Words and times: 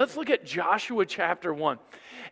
Let's 0.00 0.16
look 0.16 0.30
at 0.30 0.46
Joshua 0.46 1.04
chapter 1.04 1.52
1. 1.52 1.76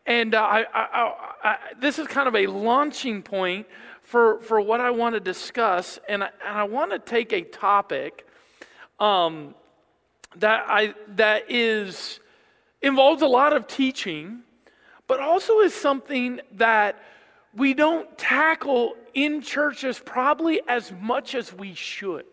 And 0.07 0.37
uh, 0.37 0.41
I, 0.41 0.65
I, 0.73 1.13
I, 1.43 1.57
this 1.81 1.99
is 1.99 2.07
kind 2.07 2.29
of 2.29 2.37
a 2.37 2.47
launching 2.47 3.23
point 3.23 3.67
for, 4.03 4.41
for 4.43 4.61
what 4.61 4.81
I 4.81 4.93
want 4.93 5.15
to 5.17 5.21
discuss. 5.21 5.99
And 6.09 6.23
I, 6.23 6.31
and 6.47 6.57
I 6.57 6.63
want 6.63 6.93
to 6.93 7.01
take 7.01 7.33
a 7.33 7.41
topic 7.41 8.25
um, 9.01 9.57
that, 10.37 10.65
I, 10.69 10.95
that 11.17 11.51
is, 11.51 12.21
involves 12.83 13.23
a 13.23 13.27
lot 13.27 13.53
of 13.53 13.67
teaching, 13.67 14.43
but 15.09 15.19
also 15.19 15.59
is 15.59 15.75
something 15.75 16.41
that 16.53 17.03
we 17.53 17.75
don't 17.75 18.17
tackle 18.17 18.95
in 19.13 19.41
churches 19.41 19.99
probably 19.99 20.61
as 20.69 20.93
much 21.01 21.35
as 21.35 21.53
we 21.53 21.75
should. 21.75 22.27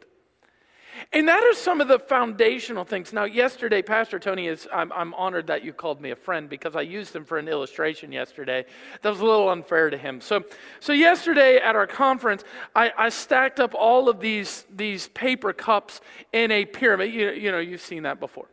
And 1.11 1.27
that 1.27 1.43
is 1.43 1.57
some 1.57 1.81
of 1.81 1.87
the 1.87 1.99
foundational 1.99 2.83
things. 2.83 3.13
Now, 3.13 3.25
yesterday, 3.25 3.81
Pastor 3.81 4.19
Tony 4.19 4.47
is, 4.47 4.67
I'm, 4.73 4.91
I'm, 4.91 5.13
honored 5.13 5.47
that 5.47 5.63
you 5.63 5.73
called 5.73 6.01
me 6.01 6.11
a 6.11 6.15
friend 6.15 6.49
because 6.49 6.75
I 6.75 6.81
used 6.81 7.15
him 7.15 7.23
for 7.25 7.37
an 7.37 7.47
illustration 7.47 8.11
yesterday. 8.11 8.65
That 9.01 9.09
was 9.09 9.19
a 9.19 9.25
little 9.25 9.49
unfair 9.49 9.89
to 9.89 9.97
him. 9.97 10.21
So, 10.21 10.43
so 10.79 10.93
yesterday 10.93 11.57
at 11.57 11.75
our 11.75 11.87
conference, 11.87 12.43
I, 12.75 12.91
I 12.97 13.09
stacked 13.09 13.59
up 13.59 13.73
all 13.75 14.09
of 14.09 14.19
these, 14.19 14.65
these 14.75 15.07
paper 15.09 15.53
cups 15.53 16.01
in 16.31 16.51
a 16.51 16.65
pyramid. 16.65 17.13
You, 17.13 17.31
you 17.31 17.51
know, 17.51 17.59
you've 17.59 17.81
seen 17.81 18.03
that 18.03 18.19
before. 18.19 18.47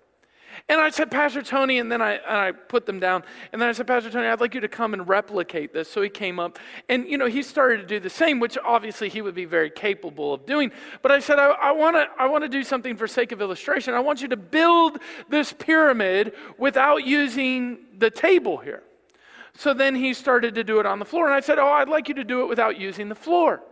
And 0.69 0.81
I 0.81 0.91
said, 0.91 1.11
Pastor 1.11 1.43
Tony, 1.43 1.79
and 1.79 1.91
then 1.91 2.01
I, 2.01 2.13
and 2.15 2.37
I 2.37 2.53
put 2.53 2.87
them 2.87 3.01
down. 3.01 3.25
And 3.53 3.61
then 3.61 3.69
I 3.69 3.73
said, 3.73 3.87
Pastor 3.87 4.11
Tony, 4.11 4.27
I'd 4.27 4.41
like 4.41 4.55
you 4.55 4.61
to 4.61 4.69
come 4.69 4.93
and 4.93 5.09
replicate 5.09 5.73
this. 5.73 5.91
So 5.91 6.03
he 6.03 6.09
came 6.09 6.39
up, 6.39 6.59
and 6.89 7.07
you 7.07 7.19
know, 7.19 7.27
he 7.27 7.43
started 7.43 7.79
to 7.79 7.87
do 7.87 7.99
the 8.01 8.11
same, 8.11 8.41
which 8.41 8.57
obviously 8.65 9.09
he 9.09 9.23
would 9.23 9.35
be 9.35 9.45
very 9.45 9.71
capable 9.71 10.35
of 10.35 10.47
doing. 10.47 10.71
But 11.03 11.13
I 11.13 11.21
said, 11.21 11.39
I, 11.39 11.51
I 11.51 11.73
want 11.73 11.97
to 11.97 12.07
I 12.19 12.27
wanna 12.27 12.49
do 12.49 12.63
something 12.63 12.97
for 12.97 13.07
sake 13.07 13.33
of 13.33 13.41
illustration. 13.41 13.95
I 13.95 14.01
want 14.01 14.23
you 14.23 14.29
to 14.29 14.37
build 14.37 14.99
this 15.29 15.53
pyramid 15.53 16.35
without 16.59 17.07
using 17.07 17.79
the 17.99 18.11
table 18.11 18.59
here. 18.59 18.83
So 19.55 19.75
then 19.75 19.95
he 19.95 20.15
started 20.15 20.55
to 20.55 20.65
do 20.65 20.81
it 20.81 20.87
on 20.87 20.99
the 20.99 21.05
floor. 21.05 21.27
And 21.27 21.35
I 21.35 21.41
said, 21.41 21.59
Oh, 21.59 21.69
I'd 21.69 21.89
like 21.89 22.09
you 22.09 22.15
to 22.15 22.25
do 22.25 22.43
it 22.43 22.47
without 22.47 22.79
using 22.79 23.09
the 23.09 23.15
floor. 23.15 23.63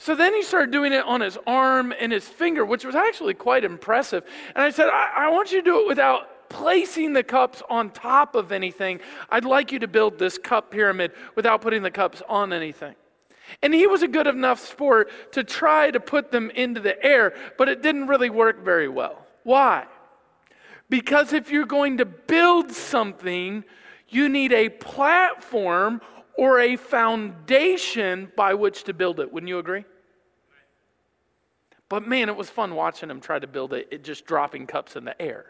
So 0.00 0.14
then 0.14 0.32
he 0.32 0.42
started 0.42 0.70
doing 0.70 0.94
it 0.94 1.04
on 1.04 1.20
his 1.20 1.36
arm 1.46 1.92
and 2.00 2.10
his 2.10 2.26
finger, 2.26 2.64
which 2.64 2.86
was 2.86 2.94
actually 2.94 3.34
quite 3.34 3.64
impressive. 3.64 4.24
And 4.54 4.64
I 4.64 4.70
said, 4.70 4.88
I, 4.88 5.26
I 5.26 5.28
want 5.28 5.52
you 5.52 5.58
to 5.58 5.64
do 5.64 5.80
it 5.82 5.86
without 5.86 6.48
placing 6.48 7.12
the 7.12 7.22
cups 7.22 7.62
on 7.68 7.90
top 7.90 8.34
of 8.34 8.50
anything. 8.50 9.00
I'd 9.28 9.44
like 9.44 9.70
you 9.72 9.78
to 9.80 9.86
build 9.86 10.18
this 10.18 10.38
cup 10.38 10.70
pyramid 10.70 11.12
without 11.34 11.60
putting 11.60 11.82
the 11.82 11.90
cups 11.90 12.22
on 12.30 12.54
anything. 12.54 12.94
And 13.60 13.74
he 13.74 13.86
was 13.86 14.02
a 14.02 14.08
good 14.08 14.26
enough 14.26 14.66
sport 14.66 15.10
to 15.32 15.44
try 15.44 15.90
to 15.90 16.00
put 16.00 16.32
them 16.32 16.48
into 16.48 16.80
the 16.80 17.04
air, 17.04 17.34
but 17.58 17.68
it 17.68 17.82
didn't 17.82 18.06
really 18.06 18.30
work 18.30 18.64
very 18.64 18.88
well. 18.88 19.26
Why? 19.42 19.84
Because 20.88 21.34
if 21.34 21.50
you're 21.50 21.66
going 21.66 21.98
to 21.98 22.06
build 22.06 22.72
something, 22.72 23.64
you 24.08 24.30
need 24.30 24.54
a 24.54 24.70
platform 24.70 26.00
or 26.38 26.58
a 26.58 26.76
foundation 26.76 28.32
by 28.34 28.54
which 28.54 28.84
to 28.84 28.94
build 28.94 29.20
it. 29.20 29.30
Wouldn't 29.30 29.48
you 29.48 29.58
agree? 29.58 29.84
But 31.90 32.06
man, 32.06 32.28
it 32.28 32.36
was 32.36 32.48
fun 32.48 32.74
watching 32.76 33.10
him 33.10 33.20
try 33.20 33.38
to 33.38 33.46
build 33.46 33.74
it, 33.74 33.88
it 33.90 34.04
just 34.04 34.24
dropping 34.24 34.66
cups 34.66 34.96
in 34.96 35.04
the 35.04 35.20
air. 35.20 35.44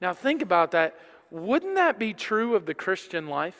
Now, 0.00 0.12
think 0.12 0.42
about 0.42 0.72
that. 0.72 0.94
Wouldn't 1.30 1.74
that 1.76 1.98
be 1.98 2.12
true 2.12 2.54
of 2.54 2.66
the 2.66 2.74
Christian 2.74 3.26
life? 3.26 3.58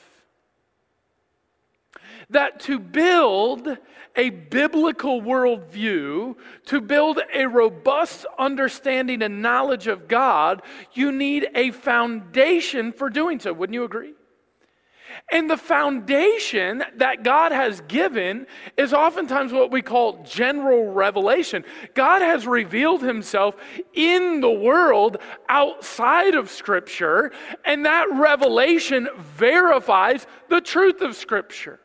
That 2.28 2.61
to 2.61 2.78
build 2.78 3.78
a 4.16 4.31
biblical 4.31 5.22
worldview, 5.22 6.36
to 6.66 6.81
build 6.81 7.20
a 7.33 7.47
robust 7.47 8.27
understanding 8.38 9.22
and 9.22 9.41
knowledge 9.41 9.86
of 9.86 10.06
God, 10.09 10.62
you 10.92 11.11
need 11.11 11.48
a 11.55 11.70
foundation 11.70 12.92
for 12.92 13.09
doing 13.09 13.41
so. 13.41 13.53
Wouldn't 13.53 13.75
you 13.75 13.84
agree? 13.84 14.12
And 15.30 15.48
the 15.48 15.56
foundation 15.56 16.84
that 16.96 17.22
God 17.22 17.52
has 17.52 17.80
given 17.82 18.47
is 18.76 18.92
oftentimes 18.92 19.52
what 19.52 19.70
we 19.70 19.82
call 19.82 20.22
general 20.25 20.92
revelation. 20.92 21.64
God 21.94 22.22
has 22.22 22.47
revealed 22.47 23.02
himself 23.02 23.56
in 23.94 24.41
the 24.41 24.50
world 24.50 25.19
outside 25.48 26.34
of 26.34 26.50
Scripture, 26.50 27.32
and 27.64 27.84
that 27.84 28.06
revelation 28.12 29.08
verifies 29.19 30.26
the 30.48 30.60
truth 30.60 31.00
of 31.00 31.16
Scripture. 31.16 31.80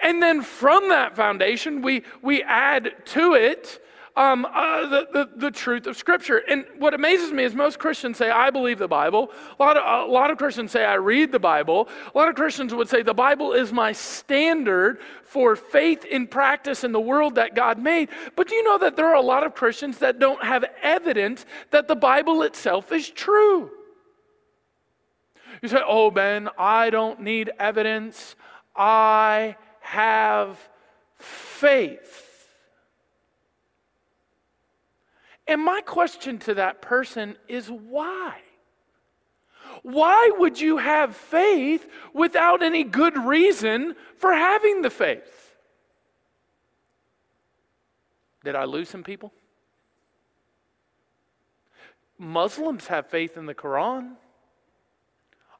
And 0.00 0.22
then 0.22 0.42
from 0.42 0.88
that 0.88 1.16
foundation, 1.16 1.82
we, 1.82 2.02
we 2.22 2.42
add 2.42 2.92
to 3.06 3.34
it 3.34 3.80
um, 4.14 4.44
uh, 4.44 4.86
the, 4.88 5.08
the, 5.12 5.30
the, 5.36 5.50
truth 5.50 5.86
of 5.86 5.96
Scripture. 5.96 6.42
And 6.48 6.66
what 6.78 6.92
amazes 6.92 7.32
me 7.32 7.44
is 7.44 7.54
most 7.54 7.78
Christians 7.78 8.18
say, 8.18 8.30
I 8.30 8.50
believe 8.50 8.78
the 8.78 8.88
Bible. 8.88 9.30
A 9.58 9.62
lot, 9.62 9.76
of, 9.78 10.08
a 10.08 10.12
lot 10.12 10.30
of 10.30 10.36
Christians 10.36 10.70
say, 10.70 10.84
I 10.84 10.94
read 10.94 11.32
the 11.32 11.38
Bible. 11.38 11.88
A 12.14 12.18
lot 12.18 12.28
of 12.28 12.34
Christians 12.34 12.74
would 12.74 12.90
say, 12.90 13.02
the 13.02 13.14
Bible 13.14 13.52
is 13.54 13.72
my 13.72 13.92
standard 13.92 15.00
for 15.24 15.56
faith 15.56 16.04
in 16.04 16.26
practice 16.26 16.84
in 16.84 16.92
the 16.92 17.00
world 17.00 17.36
that 17.36 17.54
God 17.54 17.78
made. 17.78 18.10
But 18.36 18.48
do 18.48 18.54
you 18.54 18.64
know 18.64 18.76
that 18.78 18.96
there 18.96 19.06
are 19.06 19.16
a 19.16 19.22
lot 19.22 19.46
of 19.46 19.54
Christians 19.54 19.98
that 19.98 20.18
don't 20.18 20.44
have 20.44 20.64
evidence 20.82 21.46
that 21.70 21.88
the 21.88 21.96
Bible 21.96 22.42
itself 22.42 22.92
is 22.92 23.08
true? 23.08 23.70
You 25.62 25.68
say, 25.68 25.80
oh, 25.86 26.10
Ben, 26.10 26.50
I 26.58 26.90
don't 26.90 27.20
need 27.20 27.50
evidence. 27.58 28.36
I 28.76 29.56
have 29.80 30.58
faith. 31.16 32.21
And 35.46 35.62
my 35.62 35.80
question 35.80 36.38
to 36.40 36.54
that 36.54 36.82
person 36.82 37.36
is 37.48 37.68
why? 37.68 38.38
Why 39.82 40.30
would 40.38 40.60
you 40.60 40.78
have 40.78 41.16
faith 41.16 41.88
without 42.14 42.62
any 42.62 42.84
good 42.84 43.16
reason 43.16 43.96
for 44.16 44.32
having 44.32 44.82
the 44.82 44.90
faith? 44.90 45.56
Did 48.44 48.54
I 48.54 48.64
lose 48.64 48.88
some 48.88 49.02
people? 49.02 49.32
Muslims 52.18 52.86
have 52.86 53.08
faith 53.08 53.36
in 53.36 53.46
the 53.46 53.54
Quran. 53.54 54.12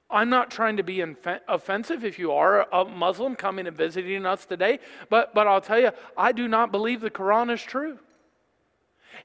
I'm 0.09 0.29
not 0.29 0.51
trying 0.51 0.77
to 0.77 0.83
be 0.83 1.01
inf- 1.01 1.41
offensive 1.49 2.05
if 2.05 2.19
you 2.19 2.33
are 2.33 2.69
a 2.73 2.85
Muslim 2.85 3.35
coming 3.35 3.67
and 3.67 3.77
visiting 3.77 4.27
us 4.27 4.45
today, 4.45 4.79
but, 5.09 5.35
but 5.35 5.47
I'll 5.47 5.61
tell 5.61 5.81
you, 5.81 5.91
I 6.17 6.33
do 6.33 6.47
not 6.47 6.71
believe 6.71 7.01
the 7.01 7.11
Quran 7.11 7.53
is 7.53 7.63
true. 7.63 7.99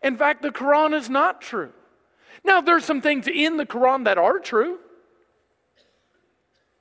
In 0.03 0.15
fact, 0.15 0.41
the 0.41 0.51
Quran 0.51 0.93
is 0.93 1.09
not 1.09 1.41
true. 1.41 1.71
Now, 2.43 2.61
there's 2.61 2.85
some 2.85 3.01
things 3.01 3.27
in 3.27 3.57
the 3.57 3.65
Quran 3.65 4.05
that 4.05 4.17
are 4.17 4.39
true. 4.39 4.79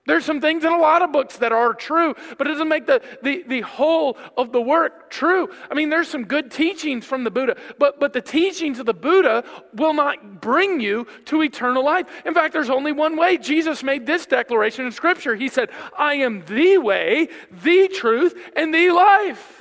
There's 0.07 0.25
some 0.25 0.41
things 0.41 0.65
in 0.65 0.73
a 0.73 0.79
lot 0.79 1.03
of 1.03 1.11
books 1.11 1.39
that 1.39 1.51
are 1.51 1.75
true, 1.75 2.15
but 2.39 2.47
it 2.47 2.51
doesn't 2.51 2.69
make 2.69 2.87
the, 2.87 3.03
the, 3.25 3.43
the 3.49 3.63
whole 3.63 4.17
of 4.37 4.53
the 4.53 4.61
work 4.61 5.11
true. 5.11 5.51
I 5.69 5.75
mean, 5.75 5.91
there's 5.91 6.09
some 6.09 6.25
good 6.25 6.53
teachings 6.53 7.05
from 7.05 7.25
the 7.25 7.31
Buddha, 7.31 7.57
but, 7.79 7.99
but 7.99 8.13
the 8.13 8.21
teachings 8.21 8.79
of 8.79 8.87
the 8.87 8.95
Buddha 8.95 9.43
will 9.75 9.95
not 9.95 10.41
bring 10.41 10.81
you 10.81 11.09
to 11.25 11.43
eternal 11.43 11.85
life. 11.85 12.07
In 12.25 12.35
fact, 12.35 12.53
there's 12.53 12.71
only 12.71 12.93
one 12.93 13.17
way. 13.17 13.37
Jesus 13.37 13.83
made 13.83 14.07
this 14.07 14.27
declaration 14.27 14.87
in 14.87 14.93
Scripture. 14.93 15.35
He 15.35 15.49
said, 15.49 15.71
I 15.99 16.15
am 16.15 16.45
the 16.45 16.79
way, 16.79 17.29
the 17.51 17.89
truth, 17.89 18.35
and 18.55 18.73
the 18.73 18.93
life. 18.93 19.56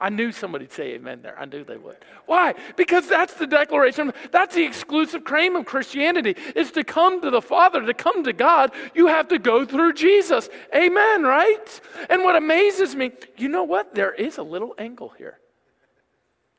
I 0.00 0.08
knew 0.08 0.32
somebody'd 0.32 0.72
say 0.72 0.94
amen 0.94 1.20
there. 1.22 1.38
I 1.38 1.44
knew 1.44 1.62
they 1.62 1.76
would. 1.76 1.98
Why? 2.24 2.54
Because 2.76 3.06
that's 3.06 3.34
the 3.34 3.46
declaration. 3.46 4.12
That's 4.32 4.54
the 4.54 4.64
exclusive 4.64 5.24
claim 5.24 5.56
of 5.56 5.66
Christianity 5.66 6.36
is 6.56 6.70
to 6.72 6.84
come 6.84 7.20
to 7.20 7.30
the 7.30 7.42
Father, 7.42 7.84
to 7.84 7.92
come 7.92 8.24
to 8.24 8.32
God, 8.32 8.72
you 8.94 9.08
have 9.08 9.28
to 9.28 9.38
go 9.38 9.66
through 9.66 9.92
Jesus. 9.92 10.48
Amen, 10.74 11.24
right? 11.24 11.80
And 12.08 12.22
what 12.22 12.34
amazes 12.34 12.96
me, 12.96 13.12
you 13.36 13.48
know 13.48 13.64
what? 13.64 13.94
There 13.94 14.14
is 14.14 14.38
a 14.38 14.42
little 14.42 14.74
angle 14.78 15.10
here. 15.18 15.38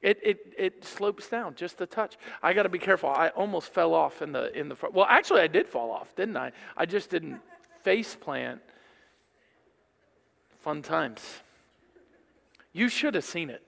It, 0.04 0.20
it, 0.24 0.54
it 0.58 0.86
slopes 0.86 1.28
down 1.28 1.56
just 1.56 1.80
a 1.82 1.86
touch. 1.86 2.18
I 2.44 2.54
got 2.54 2.64
to 2.64 2.70
be 2.70 2.80
careful. 2.80 3.10
I 3.10 3.30
almost 3.30 3.74
fell 3.74 3.94
off 3.94 4.22
in 4.22 4.32
the 4.32 4.58
in 4.58 4.68
the. 4.68 4.76
Well, 4.92 5.06
actually, 5.08 5.42
I 5.42 5.48
did 5.48 5.68
fall 5.68 5.92
off, 5.92 6.16
didn't 6.16 6.38
I? 6.38 6.54
I 6.76 6.88
just 6.88 7.12
didn't 7.12 7.40
face 7.84 8.16
plant. 8.16 8.62
Fun 10.62 10.82
times. 10.82 11.22
You 12.74 12.90
should 12.90 13.16
have 13.16 13.24
seen 13.26 13.50
it. 13.50 13.64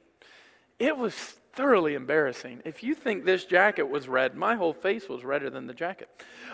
It 0.79 0.97
was 0.97 1.35
thoroughly 1.53 1.93
embarrassing. 1.93 2.61
If 2.65 2.81
you 2.81 2.95
think 2.95 3.25
this 3.25 3.45
jacket 3.45 3.87
was 3.87 4.07
red, 4.07 4.35
my 4.35 4.55
whole 4.55 4.73
face 4.73 5.07
was 5.07 5.23
redder 5.23 5.51
than 5.51 5.67
the 5.67 5.73
jacket. 5.73 6.09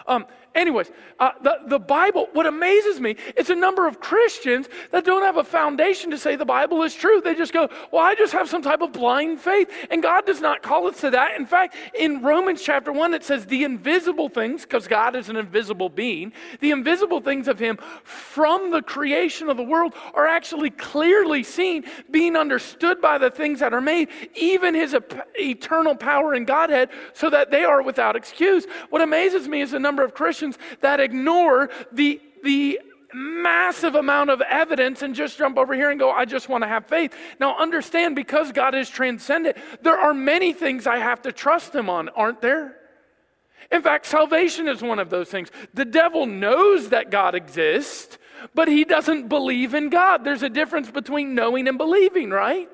Um, 0.07 0.25
anyways, 0.53 0.91
uh, 1.19 1.31
the, 1.41 1.59
the 1.67 1.79
Bible, 1.79 2.27
what 2.33 2.45
amazes 2.45 2.99
me 2.99 3.15
is 3.37 3.49
a 3.49 3.55
number 3.55 3.87
of 3.87 4.01
Christians 4.01 4.67
that 4.91 5.05
don't 5.05 5.21
have 5.21 5.37
a 5.37 5.43
foundation 5.43 6.11
to 6.11 6.17
say 6.17 6.35
the 6.35 6.45
Bible 6.45 6.83
is 6.83 6.93
true. 6.93 7.21
They 7.21 7.33
just 7.33 7.53
go, 7.53 7.69
well, 7.91 8.03
I 8.03 8.15
just 8.15 8.33
have 8.33 8.49
some 8.49 8.61
type 8.61 8.81
of 8.81 8.91
blind 8.91 9.39
faith. 9.39 9.71
And 9.89 10.03
God 10.03 10.25
does 10.25 10.41
not 10.41 10.61
call 10.61 10.87
us 10.87 10.99
to 11.01 11.11
that. 11.11 11.39
In 11.39 11.45
fact, 11.45 11.75
in 11.97 12.21
Romans 12.21 12.61
chapter 12.61 12.91
1, 12.91 13.13
it 13.13 13.23
says 13.23 13.45
the 13.45 13.63
invisible 13.63 14.27
things, 14.27 14.63
because 14.63 14.85
God 14.85 15.15
is 15.15 15.29
an 15.29 15.37
invisible 15.37 15.89
being, 15.89 16.33
the 16.59 16.71
invisible 16.71 17.21
things 17.21 17.47
of 17.47 17.57
Him 17.57 17.77
from 18.03 18.71
the 18.71 18.81
creation 18.81 19.49
of 19.49 19.55
the 19.55 19.63
world 19.63 19.93
are 20.13 20.27
actually 20.27 20.71
clearly 20.71 21.43
seen, 21.43 21.85
being 22.11 22.35
understood 22.35 22.99
by 22.99 23.17
the 23.17 23.31
things 23.31 23.61
that 23.61 23.73
are 23.73 23.81
made, 23.81 24.09
even 24.35 24.75
His 24.75 24.88
eternal 25.36 25.95
power 25.95 26.33
in 26.33 26.45
Godhead 26.45 26.89
so 27.13 27.30
that 27.30 27.51
they 27.51 27.63
are 27.63 27.81
without 27.81 28.15
excuse. 28.15 28.65
What 28.89 29.01
amazes 29.01 29.47
me 29.47 29.62
is 29.62 29.71
the 29.71 29.80
number 29.80 30.03
of 30.03 30.13
Christians 30.13 30.57
that 30.81 31.00
ignore 31.00 31.69
the, 31.91 32.21
the 32.44 32.80
massive 33.13 33.95
amount 33.95 34.30
of 34.30 34.41
evidence 34.41 35.01
and 35.01 35.15
just 35.15 35.38
jump 35.38 35.57
over 35.57 35.74
here 35.74 35.89
and 35.89 36.00
go, 36.00 36.12
I 36.12 36.25
just 36.25 36.50
want 36.50 36.63
to 36.63 36.68
have 36.68 36.86
faith. 36.86 37.15
Now, 37.39 37.57
understand, 37.57 38.15
because 38.15 38.51
God 38.51 38.75
is 38.75 38.89
transcendent, 38.89 39.57
there 39.81 39.97
are 39.97 40.13
many 40.13 40.53
things 40.53 40.86
I 40.86 40.97
have 40.97 41.21
to 41.24 41.31
trust 41.31 41.74
Him 41.74 41.89
on, 41.89 42.09
aren't 42.09 42.42
there? 42.42 42.75
In 43.71 43.81
fact, 43.81 44.06
salvation 44.06 44.68
is 44.68 44.81
one 44.81 45.00
of 45.00 45.09
those 45.09 45.30
things. 45.30 45.50
The 45.74 45.85
devil 45.85 46.25
knows 46.25 46.89
that 46.89 47.12
God 47.12 47.35
exists, 47.35 48.18
but 48.56 48.68
he 48.68 48.83
doesn't 48.83 49.27
believe 49.27 49.74
in 49.74 49.89
God. 49.89 50.24
There's 50.24 50.44
a 50.44 50.50
difference 50.50 50.89
between 50.89 51.35
knowing 51.35 51.68
and 51.68 51.77
believing, 51.77 52.31
right? 52.31 52.69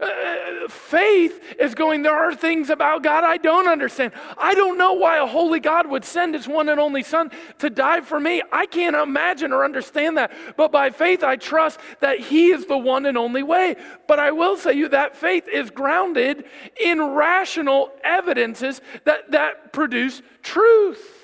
Uh, 0.00 0.68
faith 0.68 1.42
is 1.58 1.74
going, 1.74 2.02
there 2.02 2.16
are 2.16 2.32
things 2.32 2.70
about 2.70 3.02
God 3.02 3.24
I 3.24 3.36
don't 3.36 3.66
understand. 3.66 4.12
I 4.36 4.54
don't 4.54 4.78
know 4.78 4.92
why 4.92 5.18
a 5.18 5.26
holy 5.26 5.58
God 5.58 5.88
would 5.88 6.04
send 6.04 6.34
his 6.34 6.46
one 6.46 6.68
and 6.68 6.78
only 6.78 7.02
Son 7.02 7.32
to 7.58 7.68
die 7.68 8.00
for 8.02 8.20
me. 8.20 8.40
I 8.52 8.66
can't 8.66 8.94
imagine 8.94 9.52
or 9.52 9.64
understand 9.64 10.16
that. 10.16 10.30
But 10.56 10.70
by 10.70 10.90
faith, 10.90 11.24
I 11.24 11.34
trust 11.34 11.80
that 11.98 12.20
he 12.20 12.52
is 12.52 12.66
the 12.66 12.78
one 12.78 13.06
and 13.06 13.18
only 13.18 13.42
way. 13.42 13.74
But 14.06 14.20
I 14.20 14.30
will 14.30 14.56
say 14.56 14.74
you 14.74 14.88
that 14.90 15.16
faith 15.16 15.48
is 15.48 15.70
grounded 15.70 16.44
in 16.80 17.02
rational 17.02 17.90
evidences 18.04 18.80
that, 19.04 19.32
that 19.32 19.72
produce 19.72 20.22
truth. 20.44 21.17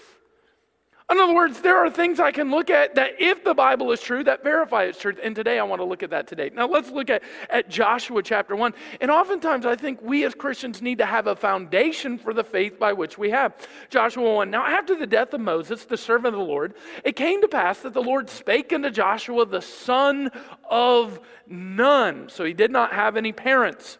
In 1.11 1.19
other 1.19 1.35
words, 1.35 1.61
there 1.61 1.77
are 1.77 1.91
things 1.91 2.19
I 2.19 2.33
can 2.33 2.51
look 2.51 2.71
at 2.71 2.95
that, 2.95 3.21
if 3.21 3.45
the 3.45 3.53
Bible 3.53 3.93
is 3.93 4.01
true, 4.01 4.25
that 4.25 4.43
verify 4.43 4.85
it's 4.85 4.99
truth. 4.99 5.19
And 5.23 5.37
today 5.37 5.59
I 5.59 5.62
want 5.62 5.81
to 5.81 5.85
look 5.85 6.03
at 6.03 6.09
that 6.11 6.27
today. 6.27 6.51
Now 6.55 6.67
let's 6.67 6.91
look 6.91 7.11
at, 7.11 7.23
at 7.51 7.69
Joshua 7.69 8.23
chapter 8.23 8.56
1. 8.56 8.73
And 9.03 9.11
oftentimes 9.11 9.67
I 9.67 9.77
think 9.77 10.01
we 10.01 10.25
as 10.25 10.35
Christians 10.35 10.81
need 10.81 10.97
to 10.99 11.06
have 11.06 11.27
a 11.27 11.37
foundation 11.37 12.17
for 12.17 12.33
the 12.33 12.43
faith 12.43 12.79
by 12.79 12.95
which 12.95 13.19
we 13.19 13.29
have. 13.31 13.55
Joshua 13.91 14.33
1. 14.33 14.51
Now, 14.51 14.65
after 14.65 14.97
the 14.97 15.06
death 15.06 15.35
of 15.35 15.43
Moses, 15.43 15.85
the 15.85 15.99
servant 15.99 16.35
of 16.35 16.39
the 16.39 16.47
Lord, 16.47 16.73
it 17.05 17.17
came 17.17 17.43
to 17.43 17.49
pass 17.49 17.81
that 17.81 17.93
the 17.93 18.03
Lord 18.03 18.31
spake 18.31 18.73
unto 18.73 18.89
Joshua, 18.89 19.45
the 19.45 19.61
son 19.61 20.31
of 20.71 21.21
Nun. 21.47 22.31
So 22.31 22.45
he 22.45 22.55
did 22.55 22.71
not 22.71 22.95
have 22.95 23.19
any 23.19 23.33
parents. 23.33 23.99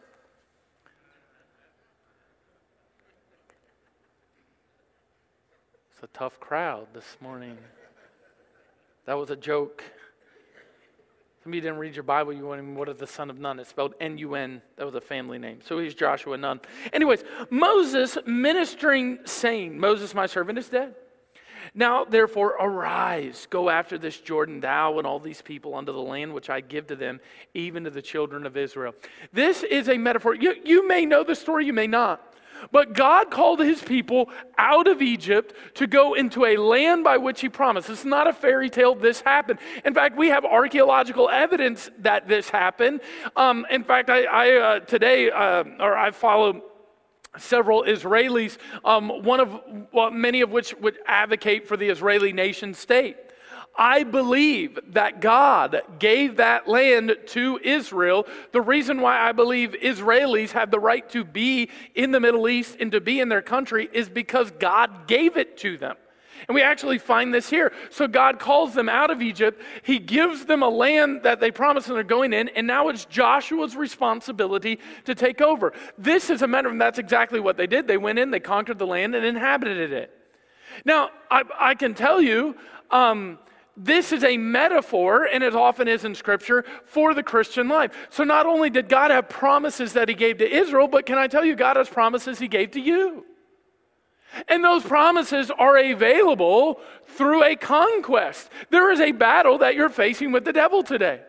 A 6.05 6.09
tough 6.09 6.39
crowd 6.39 6.87
this 6.93 7.17
morning. 7.23 7.57
That 9.07 9.15
was 9.15 9.31
a 9.31 9.37
joke. 9.37 9.83
Some 11.43 11.51
of 11.51 11.55
you 11.55 11.63
didn't 11.63 11.79
read 11.79 11.97
your 11.97 12.03
Bible. 12.03 12.35
You 12.35 12.49
went, 12.49 12.63
what 12.75 12.91
is 12.91 12.99
the 12.99 13.07
son 13.07 13.31
of 13.31 13.39
Nun? 13.39 13.59
It's 13.59 13.71
spelled 13.71 13.95
N 14.03 14.19
U 14.19 14.35
N. 14.35 14.61
That 14.77 14.85
was 14.85 14.95
a 14.95 15.01
family 15.01 15.39
name. 15.39 15.61
So 15.65 15.79
he's 15.79 15.95
Joshua 15.95 16.37
Nun. 16.37 16.61
Anyways, 16.93 17.25
Moses 17.49 18.19
ministering, 18.27 19.21
saying, 19.25 19.79
Moses, 19.79 20.15
my 20.15 20.27
servant, 20.27 20.59
is 20.59 20.69
dead. 20.69 20.95
Now, 21.75 22.05
therefore, 22.05 22.51
arise, 22.61 23.47
go 23.49 23.71
after 23.71 23.97
this 23.97 24.21
Jordan, 24.21 24.61
thou 24.61 24.99
and 24.99 25.07
all 25.07 25.19
these 25.19 25.41
people 25.41 25.75
unto 25.75 25.91
the 25.91 26.03
land 26.03 26.35
which 26.35 26.51
I 26.51 26.61
give 26.61 26.87
to 26.89 26.97
them, 26.97 27.19
even 27.55 27.85
to 27.85 27.91
the 27.91 28.03
children 28.03 28.45
of 28.45 28.59
Israel. 28.59 28.95
This 29.33 29.63
is 29.63 29.89
a 29.89 29.97
metaphor. 29.97 30.35
You, 30.35 30.55
you 30.67 30.87
may 30.87 31.07
know 31.07 31.25
the 31.25 31.35
story, 31.35 31.65
you 31.65 31.73
may 31.73 31.87
not. 31.87 32.34
But 32.73 32.95
God 32.95 33.31
called 33.31 33.61
his 33.61 33.83
people 33.83 34.31
out 34.59 34.87
of 34.87 35.03
Egypt 35.03 35.55
to 35.75 35.87
go 35.87 36.15
into 36.15 36.45
a 36.45 36.57
land 36.57 37.05
by 37.05 37.17
which 37.17 37.41
he 37.41 37.49
promised. 37.49 37.91
It's 37.91 38.05
not 38.05 38.27
a 38.27 38.33
fairy 38.33 38.71
tale, 38.71 38.95
this 38.95 39.21
happened. 39.21 39.59
In 39.85 39.95
fact, 39.95 40.17
we 40.17 40.29
have 40.29 40.45
archaeological 40.45 41.29
evidence 41.29 41.91
that 41.99 42.29
this 42.29 42.49
happened. 42.49 43.01
Um, 43.37 43.67
in 43.71 43.85
fact, 43.85 44.11
I, 44.11 44.25
I 44.25 44.51
uh, 44.53 44.81
today, 44.81 45.31
uh, 45.31 45.65
or 45.81 45.97
I 45.97 46.11
follow 46.11 46.63
several 47.39 47.83
Israelis, 47.85 48.59
um, 48.85 49.23
one 49.23 49.41
of 49.41 49.61
well, 49.93 50.11
many 50.11 50.41
of 50.41 50.51
which 50.51 50.75
would 50.75 50.99
advocate 51.07 51.67
for 51.67 51.77
the 51.77 51.89
Israeli 51.89 52.33
nation 52.33 52.75
state. 52.75 53.17
I 53.77 54.05
believe 54.05 54.79
that 54.93 55.21
God 55.21 55.83
gave 55.99 56.37
that 56.37 56.69
land 56.69 57.17
to 57.29 57.59
Israel. 57.63 58.27
The 58.53 58.61
reason 58.61 59.01
why 59.01 59.21
I 59.21 59.33
believe 59.33 59.75
Israelis 59.83 60.53
have 60.53 60.71
the 60.71 60.79
right 60.79 61.09
to 61.11 61.25
be 61.25 61.71
in 61.95 62.13
the 62.13 62.21
Middle 62.21 62.49
East 62.49 62.77
and 62.79 62.93
to 62.93 63.01
be 63.01 63.21
in 63.21 63.29
their 63.29 63.43
country 63.43 63.89
is 63.93 64.09
because 64.09 64.51
God 64.53 65.09
gave 65.09 65.37
it 65.37 65.57
to 65.59 65.77
them. 65.77 65.97
And 66.47 66.55
we 66.55 66.63
actually 66.63 66.99
find 66.99 67.33
this 67.33 67.49
here. 67.49 67.73
So 67.91 68.07
God 68.07 68.39
calls 68.39 68.75
them 68.75 68.89
out 68.89 69.11
of 69.11 69.23
Egypt. 69.23 69.63
He 69.83 69.99
gives 69.99 70.45
them 70.45 70.63
a 70.63 70.69
land 70.69 71.23
that 71.23 71.41
they 71.41 71.51
promised 71.51 71.89
and 71.89 71.97
they're 71.97 72.05
going 72.05 72.33
in. 72.33 72.49
And 72.51 72.67
now 72.67 72.89
it's 72.89 73.07
Joshua's 73.07 73.77
responsibility 73.77 74.79
to 75.05 75.15
take 75.15 75.41
over. 75.41 75.73
This 75.97 76.31
is 76.31 76.43
a 76.43 76.47
matter 76.47 76.69
of 76.69 76.79
that's 76.79 76.99
exactly 76.99 77.41
what 77.41 77.57
they 77.57 77.67
did. 77.67 77.89
They 77.89 77.97
went 77.97 78.19
in, 78.19 78.31
they 78.31 78.41
conquered 78.41 78.79
the 78.79 78.87
land, 78.87 79.15
and 79.15 79.25
inhabited 79.25 79.93
it. 79.93 80.11
Now, 80.85 81.11
I, 81.31 81.45
I 81.59 81.75
can 81.75 81.95
tell 81.95 82.21
you, 82.21 82.57
um, 82.91 83.39
this 83.77 84.13
is 84.13 84.23
a 84.23 84.37
metaphor, 84.37 85.25
and 85.25 85.43
it 85.43 85.55
often 85.55 85.89
is 85.89 86.05
in 86.05 86.15
Scripture, 86.15 86.65
for 86.85 87.15
the 87.15 87.23
Christian 87.23 87.69
life. 87.69 87.93
So 88.11 88.25
not 88.25 88.47
only 88.47 88.71
did 88.71 88.89
God 88.89 89.11
have 89.11 89.29
promises 89.29 89.95
that 89.95 90.09
He 90.09 90.15
gave 90.15 90.39
to 90.39 90.49
Israel, 90.49 90.87
but 90.87 91.07
can 91.07 91.19
I 91.19 91.27
tell 91.27 91.45
you, 91.45 91.57
God 91.57 91.77
has 91.77 91.89
promises 91.89 92.39
He 92.39 92.49
gave 92.49 92.71
to 92.73 92.81
you. 92.81 93.25
And 94.49 94.65
those 94.65 94.83
promises 94.83 95.51
are 95.51 95.77
available 95.77 96.81
through 97.07 97.45
a 97.45 97.57
conquest. 97.57 98.51
There 98.71 98.91
is 98.91 99.01
a 99.01 99.13
battle 99.13 99.59
that 99.59 99.75
you're 99.75 99.89
facing 99.89 100.33
with 100.33 100.45
the 100.45 100.53
devil 100.53 100.83
today. 100.83 101.21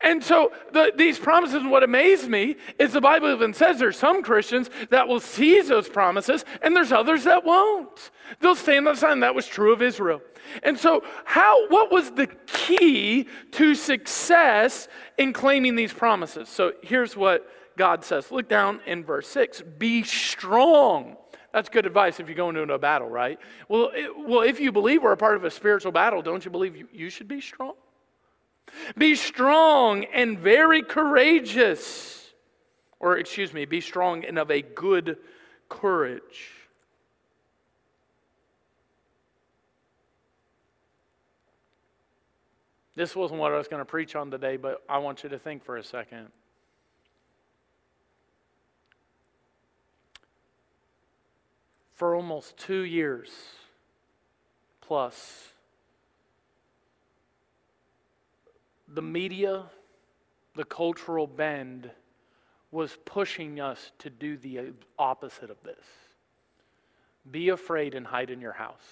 And 0.00 0.22
so 0.22 0.52
the, 0.72 0.92
these 0.94 1.18
promises, 1.18 1.62
what 1.64 1.82
amazed 1.82 2.28
me 2.28 2.56
is 2.78 2.92
the 2.92 3.00
Bible 3.00 3.32
even 3.32 3.54
says 3.54 3.78
there's 3.78 3.98
some 3.98 4.22
Christians 4.22 4.70
that 4.90 5.08
will 5.08 5.20
seize 5.20 5.68
those 5.68 5.88
promises, 5.88 6.44
and 6.62 6.74
there's 6.74 6.92
others 6.92 7.24
that 7.24 7.44
won't. 7.44 8.10
They'll 8.40 8.54
stand 8.54 8.88
on 8.88 8.94
the 8.94 9.00
sign. 9.00 9.20
that 9.20 9.34
was 9.34 9.46
true 9.46 9.72
of 9.72 9.82
Israel. 9.82 10.20
And 10.62 10.78
so, 10.78 11.02
how, 11.24 11.68
what 11.68 11.90
was 11.90 12.10
the 12.12 12.28
key 12.46 13.26
to 13.52 13.74
success 13.74 14.88
in 15.18 15.32
claiming 15.32 15.76
these 15.76 15.92
promises? 15.92 16.48
So 16.48 16.72
here's 16.82 17.16
what 17.16 17.48
God 17.76 18.04
says. 18.04 18.30
Look 18.30 18.48
down 18.48 18.80
in 18.86 19.04
verse 19.04 19.28
6 19.28 19.62
Be 19.78 20.02
strong. 20.02 21.16
That's 21.52 21.68
good 21.70 21.86
advice 21.86 22.20
if 22.20 22.28
you 22.28 22.34
go 22.34 22.50
into 22.50 22.70
a 22.70 22.78
battle, 22.78 23.08
right? 23.08 23.38
Well, 23.68 23.90
it, 23.94 24.10
well, 24.14 24.42
if 24.42 24.60
you 24.60 24.72
believe 24.72 25.02
we're 25.02 25.12
a 25.12 25.16
part 25.16 25.36
of 25.36 25.44
a 25.44 25.50
spiritual 25.50 25.90
battle, 25.90 26.20
don't 26.20 26.44
you 26.44 26.50
believe 26.50 26.76
you, 26.76 26.86
you 26.92 27.08
should 27.08 27.28
be 27.28 27.40
strong? 27.40 27.72
Be 28.96 29.14
strong 29.14 30.04
and 30.04 30.38
very 30.38 30.82
courageous. 30.82 32.32
Or, 33.00 33.18
excuse 33.18 33.52
me, 33.52 33.64
be 33.64 33.80
strong 33.80 34.24
and 34.24 34.38
of 34.38 34.50
a 34.50 34.62
good 34.62 35.18
courage. 35.68 36.52
This 42.94 43.14
wasn't 43.14 43.40
what 43.40 43.52
I 43.52 43.58
was 43.58 43.68
going 43.68 43.80
to 43.80 43.84
preach 43.84 44.16
on 44.16 44.30
today, 44.30 44.56
but 44.56 44.82
I 44.88 44.98
want 44.98 45.22
you 45.22 45.28
to 45.28 45.38
think 45.38 45.62
for 45.62 45.76
a 45.76 45.84
second. 45.84 46.28
For 51.90 52.14
almost 52.14 52.56
two 52.56 52.80
years 52.80 53.30
plus, 54.80 55.48
the 58.88 59.02
media, 59.02 59.64
the 60.54 60.64
cultural 60.64 61.26
bend 61.26 61.90
was 62.70 62.96
pushing 63.04 63.60
us 63.60 63.92
to 63.98 64.10
do 64.10 64.36
the 64.36 64.72
opposite 64.98 65.50
of 65.50 65.62
this 65.62 65.84
be 67.30 67.48
afraid 67.48 67.94
and 67.94 68.06
hide 68.06 68.30
in 68.30 68.40
your 68.40 68.52
house. 68.52 68.86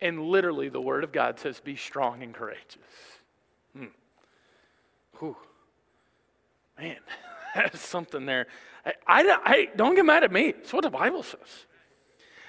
And 0.00 0.20
literally, 0.20 0.68
the 0.68 0.80
Word 0.80 1.04
of 1.04 1.12
God 1.12 1.38
says, 1.38 1.60
be 1.60 1.76
strong 1.76 2.22
and 2.22 2.34
courageous. 2.34 2.78
Hmm. 3.76 3.84
Whew. 5.18 5.36
Man, 6.78 6.96
that's 7.54 7.86
something 7.86 8.26
there. 8.26 8.46
I, 8.84 8.92
I, 9.06 9.38
I, 9.44 9.68
don't 9.76 9.94
get 9.94 10.04
mad 10.04 10.24
at 10.24 10.32
me. 10.32 10.48
It's 10.48 10.72
what 10.72 10.82
the 10.82 10.90
Bible 10.90 11.22
says. 11.22 11.66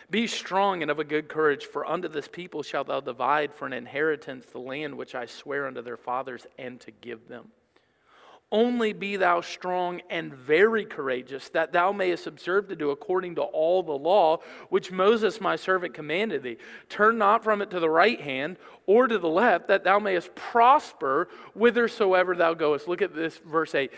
Be 0.09 0.27
strong 0.27 0.81
and 0.81 0.91
of 0.91 1.00
a 1.00 1.03
good 1.03 1.27
courage, 1.27 1.65
for 1.65 1.85
unto 1.85 2.07
this 2.07 2.27
people 2.27 2.63
shalt 2.63 2.88
thou 2.88 3.00
divide 3.00 3.53
for 3.53 3.65
an 3.65 3.74
inheritance 3.74 4.45
the 4.45 4.59
land 4.59 4.97
which 4.97 5.15
I 5.15 5.25
swear 5.25 5.67
unto 5.67 5.81
their 5.81 5.97
fathers 5.97 6.45
and 6.57 6.79
to 6.81 6.91
give 6.91 7.27
them. 7.27 7.51
Only 8.51 8.93
be 8.93 9.15
thou 9.15 9.41
strong 9.41 10.01
and 10.09 10.31
very 10.31 10.85
courageous, 10.85 11.50
that 11.50 11.74
thou 11.74 11.91
mayest 11.91 12.27
observe 12.27 12.67
to 12.67 12.75
do 12.75 12.91
according 12.91 13.35
to 13.35 13.41
all 13.41 13.81
the 13.81 13.91
law 13.91 14.38
which 14.69 14.91
Moses 14.91 15.41
my 15.41 15.55
servant 15.55 15.95
commanded 15.95 16.43
thee. 16.43 16.57
Turn 16.88 17.17
not 17.17 17.43
from 17.43 17.63
it 17.63 17.71
to 17.71 17.79
the 17.79 17.89
right 17.89 18.21
hand 18.21 18.57
or 18.85 19.07
to 19.07 19.17
the 19.17 19.27
left, 19.27 19.67
that 19.69 19.83
thou 19.83 19.97
mayest 19.97 20.33
prosper 20.35 21.27
whithersoever 21.55 22.35
thou 22.35 22.53
goest. 22.53 22.88
Look 22.88 23.01
at 23.01 23.15
this, 23.15 23.39
verse 23.39 23.74
8. 23.74 23.91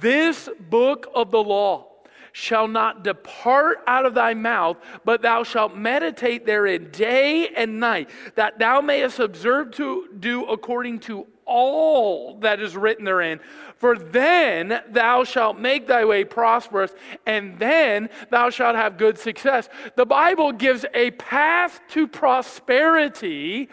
This 0.00 0.48
book 0.58 1.06
of 1.14 1.30
the 1.30 1.42
law 1.42 1.89
shall 2.32 2.68
not 2.68 3.04
depart 3.04 3.78
out 3.86 4.06
of 4.06 4.14
thy 4.14 4.34
mouth, 4.34 4.76
but 5.04 5.22
thou 5.22 5.42
shalt 5.42 5.76
meditate 5.76 6.46
therein 6.46 6.90
day 6.90 7.48
and 7.48 7.80
night, 7.80 8.10
that 8.34 8.58
thou 8.58 8.80
mayest 8.80 9.18
observe 9.18 9.70
to 9.72 10.08
do 10.18 10.44
according 10.44 10.98
to 11.00 11.26
all 11.46 12.36
that 12.38 12.60
is 12.60 12.76
written 12.76 13.04
therein. 13.04 13.40
For 13.76 13.98
then 13.98 14.82
thou 14.88 15.24
shalt 15.24 15.58
make 15.58 15.88
thy 15.88 16.04
way 16.04 16.24
prosperous, 16.24 16.92
and 17.26 17.58
then 17.58 18.08
thou 18.30 18.50
shalt 18.50 18.76
have 18.76 18.96
good 18.96 19.18
success. 19.18 19.68
The 19.96 20.06
Bible 20.06 20.52
gives 20.52 20.84
a 20.94 21.10
path 21.12 21.80
to 21.88 22.06
prosperity 22.06 23.68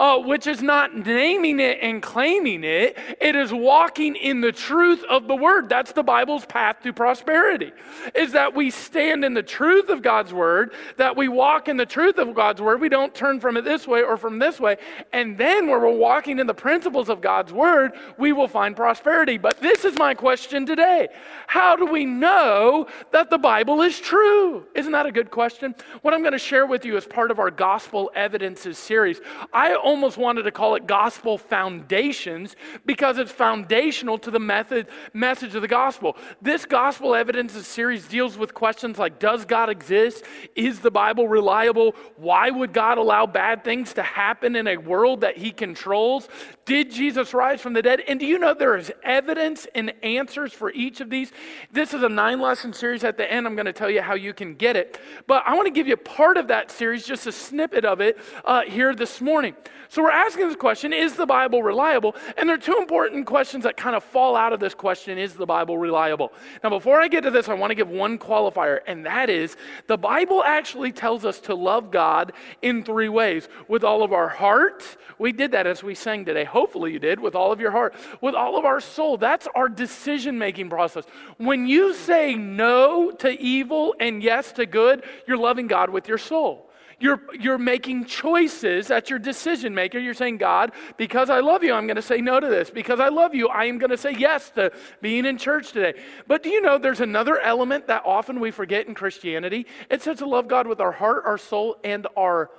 uh, 0.00 0.18
which 0.18 0.46
is 0.46 0.62
not 0.62 0.96
naming 0.96 1.60
it 1.60 1.78
and 1.82 2.02
claiming 2.02 2.64
it, 2.64 2.96
it 3.20 3.36
is 3.36 3.52
walking 3.52 4.16
in 4.16 4.40
the 4.40 4.50
truth 4.50 5.04
of 5.10 5.28
the 5.28 5.36
word. 5.36 5.68
That's 5.68 5.92
the 5.92 6.02
Bible's 6.02 6.46
path 6.46 6.82
to 6.84 6.92
prosperity, 6.92 7.70
is 8.14 8.32
that 8.32 8.54
we 8.54 8.70
stand 8.70 9.26
in 9.26 9.34
the 9.34 9.42
truth 9.42 9.90
of 9.90 10.00
God's 10.00 10.32
word, 10.32 10.72
that 10.96 11.16
we 11.16 11.28
walk 11.28 11.68
in 11.68 11.76
the 11.76 11.84
truth 11.84 12.16
of 12.16 12.34
God's 12.34 12.62
word. 12.62 12.80
We 12.80 12.88
don't 12.88 13.14
turn 13.14 13.40
from 13.40 13.58
it 13.58 13.62
this 13.62 13.86
way 13.86 14.02
or 14.02 14.16
from 14.16 14.38
this 14.38 14.58
way. 14.58 14.78
And 15.12 15.36
then 15.36 15.68
when 15.68 15.82
we're 15.82 15.90
walking 15.90 16.38
in 16.38 16.46
the 16.46 16.54
principles 16.54 17.10
of 17.10 17.20
God's 17.20 17.52
word, 17.52 17.92
we 18.16 18.32
will 18.32 18.48
find 18.48 18.74
prosperity. 18.74 19.36
But 19.36 19.60
this 19.60 19.84
is 19.84 19.98
my 19.98 20.14
question 20.14 20.64
today. 20.64 21.08
How 21.46 21.76
do 21.76 21.84
we 21.84 22.06
know 22.06 22.86
that 23.12 23.28
the 23.28 23.36
Bible 23.36 23.82
is 23.82 24.00
true? 24.00 24.66
Isn't 24.74 24.92
that 24.92 25.04
a 25.04 25.12
good 25.12 25.30
question? 25.30 25.74
What 26.00 26.14
I'm 26.14 26.22
going 26.22 26.32
to 26.32 26.38
share 26.38 26.64
with 26.64 26.86
you 26.86 26.96
as 26.96 27.06
part 27.06 27.30
of 27.30 27.38
our 27.38 27.50
gospel 27.50 28.10
evidences 28.14 28.78
series, 28.78 29.20
I 29.52 29.74
almost 29.90 30.16
wanted 30.16 30.44
to 30.44 30.52
call 30.52 30.76
it 30.76 30.86
gospel 30.86 31.36
foundations 31.36 32.54
because 32.86 33.18
it's 33.18 33.32
foundational 33.32 34.18
to 34.18 34.30
the 34.30 34.38
method, 34.38 34.86
message 35.12 35.56
of 35.56 35.62
the 35.62 35.68
gospel. 35.68 36.16
This 36.40 36.64
gospel 36.64 37.16
evidences 37.16 37.66
series 37.66 38.06
deals 38.06 38.38
with 38.38 38.54
questions 38.54 38.98
like 38.98 39.18
Does 39.18 39.44
God 39.44 39.68
exist? 39.68 40.24
Is 40.54 40.78
the 40.78 40.92
Bible 40.92 41.26
reliable? 41.26 41.96
Why 42.16 42.50
would 42.50 42.72
God 42.72 42.98
allow 42.98 43.26
bad 43.26 43.64
things 43.64 43.92
to 43.94 44.02
happen 44.02 44.54
in 44.54 44.68
a 44.68 44.76
world 44.76 45.22
that 45.22 45.36
He 45.36 45.50
controls? 45.50 46.28
Did 46.66 46.92
Jesus 46.92 47.34
rise 47.34 47.60
from 47.60 47.72
the 47.72 47.82
dead? 47.82 48.00
And 48.06 48.20
do 48.20 48.26
you 48.26 48.38
know 48.38 48.54
there 48.54 48.76
is 48.76 48.92
evidence 49.02 49.66
and 49.74 49.92
answers 50.04 50.52
for 50.52 50.70
each 50.70 51.00
of 51.00 51.10
these? 51.10 51.32
This 51.72 51.92
is 51.92 52.04
a 52.04 52.08
nine 52.08 52.40
lesson 52.40 52.72
series. 52.72 53.02
At 53.02 53.16
the 53.16 53.30
end, 53.30 53.44
I'm 53.44 53.56
going 53.56 53.66
to 53.66 53.72
tell 53.72 53.90
you 53.90 54.02
how 54.02 54.14
you 54.14 54.32
can 54.32 54.54
get 54.54 54.76
it. 54.76 55.00
But 55.26 55.42
I 55.46 55.54
want 55.54 55.66
to 55.66 55.72
give 55.72 55.88
you 55.88 55.96
part 55.96 56.36
of 56.36 56.46
that 56.46 56.70
series, 56.70 57.04
just 57.04 57.26
a 57.26 57.32
snippet 57.32 57.84
of 57.84 58.00
it 58.00 58.18
uh, 58.44 58.62
here 58.62 58.94
this 58.94 59.20
morning. 59.20 59.56
So 59.90 60.04
we're 60.04 60.12
asking 60.12 60.46
this 60.46 60.56
question 60.56 60.92
Is 60.92 61.16
the 61.16 61.26
Bible 61.26 61.64
reliable? 61.64 62.14
And 62.36 62.48
there 62.48 62.54
are 62.54 62.60
two 62.60 62.76
important 62.78 63.26
questions 63.26 63.64
that 63.64 63.76
kind 63.76 63.96
of 63.96 64.04
fall 64.04 64.36
out 64.36 64.52
of 64.52 64.60
this 64.60 64.72
question 64.72 65.18
Is 65.18 65.34
the 65.34 65.46
Bible 65.46 65.78
reliable? 65.78 66.32
Now, 66.62 66.70
before 66.70 67.00
I 67.00 67.08
get 67.08 67.22
to 67.24 67.30
this, 67.32 67.48
I 67.48 67.54
want 67.54 67.72
to 67.72 67.74
give 67.74 67.88
one 67.88 68.16
qualifier, 68.16 68.78
and 68.86 69.04
that 69.04 69.28
is 69.28 69.56
the 69.88 69.98
Bible 69.98 70.44
actually 70.44 70.92
tells 70.92 71.24
us 71.24 71.40
to 71.40 71.56
love 71.56 71.90
God 71.90 72.32
in 72.62 72.84
three 72.84 73.08
ways 73.08 73.48
with 73.66 73.82
all 73.82 74.04
of 74.04 74.12
our 74.12 74.28
heart. 74.28 74.96
We 75.18 75.32
did 75.32 75.50
that 75.52 75.66
as 75.66 75.82
we 75.82 75.96
sang 75.96 76.24
today. 76.24 76.44
Hopefully, 76.44 76.92
you 76.92 77.00
did 77.00 77.18
with 77.18 77.34
all 77.34 77.50
of 77.50 77.58
your 77.58 77.72
heart, 77.72 77.96
with 78.20 78.36
all 78.36 78.56
of 78.56 78.64
our 78.64 78.80
soul. 78.80 79.16
That's 79.16 79.48
our 79.56 79.68
decision 79.68 80.38
making 80.38 80.70
process. 80.70 81.04
When 81.36 81.66
you 81.66 81.94
say 81.94 82.36
no 82.36 83.10
to 83.10 83.28
evil 83.28 83.96
and 83.98 84.22
yes 84.22 84.52
to 84.52 84.66
good, 84.66 85.02
you're 85.26 85.36
loving 85.36 85.66
God 85.66 85.90
with 85.90 86.06
your 86.06 86.18
soul. 86.18 86.69
You're, 87.00 87.22
you're 87.38 87.58
making 87.58 88.04
choices. 88.04 88.88
That's 88.88 89.08
your 89.08 89.18
decision 89.18 89.74
maker. 89.74 89.98
You're 89.98 90.14
saying, 90.14 90.36
God, 90.36 90.72
because 90.98 91.30
I 91.30 91.40
love 91.40 91.64
you, 91.64 91.72
I'm 91.72 91.86
going 91.86 91.96
to 91.96 92.02
say 92.02 92.20
no 92.20 92.38
to 92.38 92.46
this. 92.46 92.70
Because 92.70 93.00
I 93.00 93.08
love 93.08 93.34
you, 93.34 93.48
I 93.48 93.64
am 93.64 93.78
going 93.78 93.90
to 93.90 93.96
say 93.96 94.12
yes 94.12 94.50
to 94.50 94.70
being 95.00 95.24
in 95.24 95.38
church 95.38 95.72
today. 95.72 95.98
But 96.26 96.42
do 96.42 96.50
you 96.50 96.60
know 96.60 96.76
there's 96.76 97.00
another 97.00 97.40
element 97.40 97.86
that 97.86 98.02
often 98.04 98.38
we 98.38 98.50
forget 98.50 98.86
in 98.86 98.94
Christianity? 98.94 99.66
It 99.90 100.02
says 100.02 100.18
to 100.18 100.26
love 100.26 100.46
God 100.46 100.66
with 100.66 100.80
our 100.80 100.92
heart, 100.92 101.22
our 101.24 101.38
soul, 101.38 101.76
and 101.82 102.06
our 102.16 102.50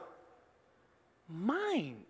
mind. 1.30 2.01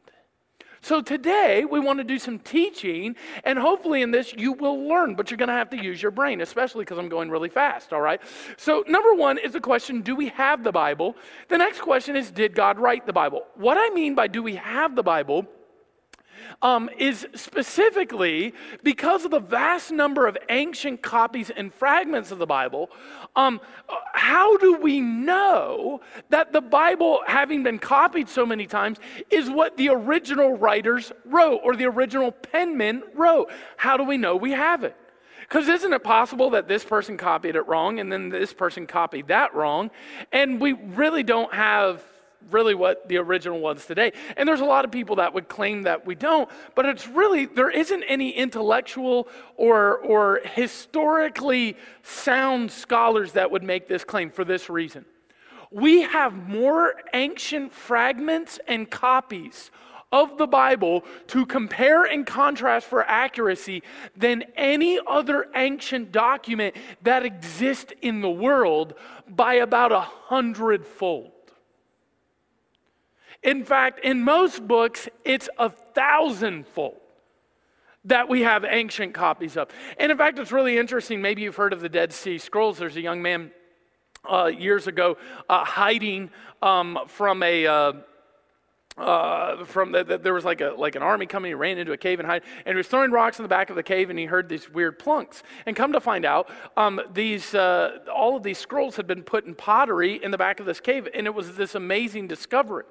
So 0.83 0.99
today 0.99 1.63
we 1.63 1.79
want 1.79 1.99
to 1.99 2.03
do 2.03 2.17
some 2.17 2.39
teaching, 2.39 3.15
and 3.43 3.59
hopefully 3.59 4.01
in 4.01 4.09
this 4.09 4.33
you 4.33 4.53
will 4.53 4.87
learn, 4.87 5.13
but 5.13 5.29
you're 5.29 5.37
going 5.37 5.47
to 5.47 5.53
have 5.53 5.69
to 5.71 5.77
use 5.77 6.01
your 6.01 6.11
brain, 6.11 6.41
especially 6.41 6.85
because 6.85 6.97
I'm 6.97 7.09
going 7.09 7.29
really 7.29 7.49
fast, 7.49 7.93
all 7.93 8.01
right? 8.01 8.19
So, 8.57 8.83
number 8.87 9.13
one 9.13 9.37
is 9.37 9.53
the 9.53 9.59
question 9.59 10.01
do 10.01 10.15
we 10.15 10.29
have 10.29 10.63
the 10.63 10.71
Bible? 10.71 11.15
The 11.49 11.57
next 11.57 11.81
question 11.81 12.15
is 12.15 12.31
did 12.31 12.55
God 12.55 12.79
write 12.79 13.05
the 13.05 13.13
Bible? 13.13 13.43
What 13.55 13.77
I 13.79 13.93
mean 13.93 14.15
by 14.15 14.27
do 14.27 14.41
we 14.41 14.55
have 14.55 14.95
the 14.95 15.03
Bible? 15.03 15.45
Um, 16.61 16.89
is 16.97 17.27
specifically 17.35 18.53
because 18.83 19.25
of 19.25 19.31
the 19.31 19.39
vast 19.39 19.91
number 19.91 20.27
of 20.27 20.37
ancient 20.49 21.01
copies 21.01 21.49
and 21.49 21.73
fragments 21.73 22.31
of 22.31 22.39
the 22.39 22.45
Bible. 22.45 22.89
Um, 23.35 23.61
how 24.13 24.57
do 24.57 24.75
we 24.75 24.99
know 24.99 26.01
that 26.29 26.53
the 26.53 26.61
Bible, 26.61 27.21
having 27.25 27.63
been 27.63 27.79
copied 27.79 28.29
so 28.29 28.45
many 28.45 28.67
times, 28.67 28.97
is 29.29 29.49
what 29.49 29.77
the 29.77 29.89
original 29.89 30.57
writers 30.57 31.11
wrote 31.25 31.61
or 31.63 31.75
the 31.75 31.85
original 31.85 32.31
penmen 32.31 33.01
wrote? 33.13 33.49
How 33.77 33.97
do 33.97 34.03
we 34.03 34.17
know 34.17 34.35
we 34.35 34.51
have 34.51 34.83
it? 34.83 34.95
Because 35.41 35.67
isn't 35.67 35.91
it 35.91 36.03
possible 36.03 36.51
that 36.51 36.69
this 36.69 36.85
person 36.85 37.17
copied 37.17 37.57
it 37.57 37.67
wrong 37.67 37.99
and 37.99 38.09
then 38.09 38.29
this 38.29 38.53
person 38.53 38.87
copied 38.87 39.27
that 39.27 39.53
wrong? 39.53 39.91
And 40.31 40.61
we 40.61 40.71
really 40.71 41.23
don't 41.23 41.53
have 41.53 42.01
really 42.49 42.73
what 42.75 43.07
the 43.07 43.17
original 43.17 43.59
was 43.59 43.85
today. 43.85 44.13
And 44.37 44.47
there's 44.47 44.61
a 44.61 44.65
lot 44.65 44.85
of 44.85 44.91
people 44.91 45.17
that 45.17 45.33
would 45.33 45.47
claim 45.47 45.83
that 45.83 46.05
we 46.05 46.15
don't, 46.15 46.49
but 46.75 46.85
it's 46.85 47.07
really, 47.07 47.45
there 47.45 47.69
isn't 47.69 48.03
any 48.03 48.31
intellectual 48.31 49.27
or, 49.55 49.97
or 49.99 50.41
historically 50.43 51.77
sound 52.03 52.71
scholars 52.71 53.33
that 53.33 53.51
would 53.51 53.63
make 53.63 53.87
this 53.87 54.03
claim 54.03 54.29
for 54.29 54.43
this 54.43 54.69
reason. 54.69 55.05
We 55.71 56.01
have 56.01 56.33
more 56.33 56.95
ancient 57.13 57.71
fragments 57.71 58.59
and 58.67 58.89
copies 58.89 59.71
of 60.11 60.37
the 60.37 60.47
Bible 60.47 61.05
to 61.27 61.45
compare 61.45 62.03
and 62.03 62.25
contrast 62.25 62.87
for 62.87 63.03
accuracy 63.03 63.81
than 64.15 64.43
any 64.55 64.99
other 65.07 65.47
ancient 65.55 66.11
document 66.11 66.75
that 67.03 67.25
exists 67.25 67.93
in 68.01 68.21
the 68.21 68.29
world 68.29 68.95
by 69.29 69.55
about 69.55 69.91
a 69.91 70.01
hundredfold. 70.01 71.31
In 73.43 73.63
fact, 73.63 73.99
in 74.03 74.21
most 74.21 74.67
books, 74.67 75.09
it's 75.25 75.49
a 75.57 75.69
thousandfold 75.69 76.97
that 78.05 78.29
we 78.29 78.41
have 78.41 78.65
ancient 78.65 79.13
copies 79.13 79.57
of. 79.57 79.69
And 79.97 80.11
in 80.11 80.17
fact, 80.17 80.39
it's 80.39 80.51
really 80.51 80.77
interesting. 80.77 81.21
Maybe 81.21 81.43
you've 81.43 81.55
heard 81.55 81.73
of 81.73 81.81
the 81.81 81.89
Dead 81.89 82.13
Sea 82.13 82.37
Scrolls. 82.37 82.77
There's 82.77 82.97
a 82.97 83.01
young 83.01 83.21
man 83.21 83.51
uh, 84.29 84.45
years 84.45 84.87
ago 84.87 85.17
uh, 85.49 85.65
hiding 85.65 86.29
um, 86.61 86.99
from 87.07 87.43
a. 87.43 87.67
Uh, 87.67 87.93
uh, 88.97 89.63
from 89.65 89.91
the, 89.91 90.03
the, 90.03 90.17
there 90.17 90.33
was 90.33 90.45
like 90.45 90.61
a 90.61 90.73
like 90.77 90.95
an 90.95 91.03
army 91.03 91.25
coming. 91.25 91.49
He 91.49 91.53
ran 91.53 91.77
into 91.77 91.93
a 91.93 91.97
cave 91.97 92.19
and 92.19 92.27
hide, 92.27 92.43
and 92.65 92.73
he 92.73 92.77
was 92.77 92.87
throwing 92.87 93.11
rocks 93.11 93.39
in 93.39 93.43
the 93.43 93.49
back 93.49 93.69
of 93.69 93.75
the 93.75 93.83
cave, 93.83 94.09
and 94.09 94.19
he 94.19 94.25
heard 94.25 94.49
these 94.49 94.69
weird 94.69 94.99
plunks. 94.99 95.43
And 95.65 95.75
come 95.75 95.93
to 95.93 96.01
find 96.01 96.25
out, 96.25 96.49
um, 96.75 97.01
these 97.13 97.55
uh, 97.55 97.99
all 98.13 98.35
of 98.35 98.43
these 98.43 98.57
scrolls 98.57 98.95
had 98.95 99.07
been 99.07 99.23
put 99.23 99.45
in 99.45 99.55
pottery 99.55 100.21
in 100.21 100.31
the 100.31 100.37
back 100.37 100.59
of 100.59 100.65
this 100.65 100.79
cave, 100.79 101.07
and 101.13 101.25
it 101.25 101.33
was 101.33 101.55
this 101.55 101.75
amazing 101.75 102.27
discovery. 102.27 102.83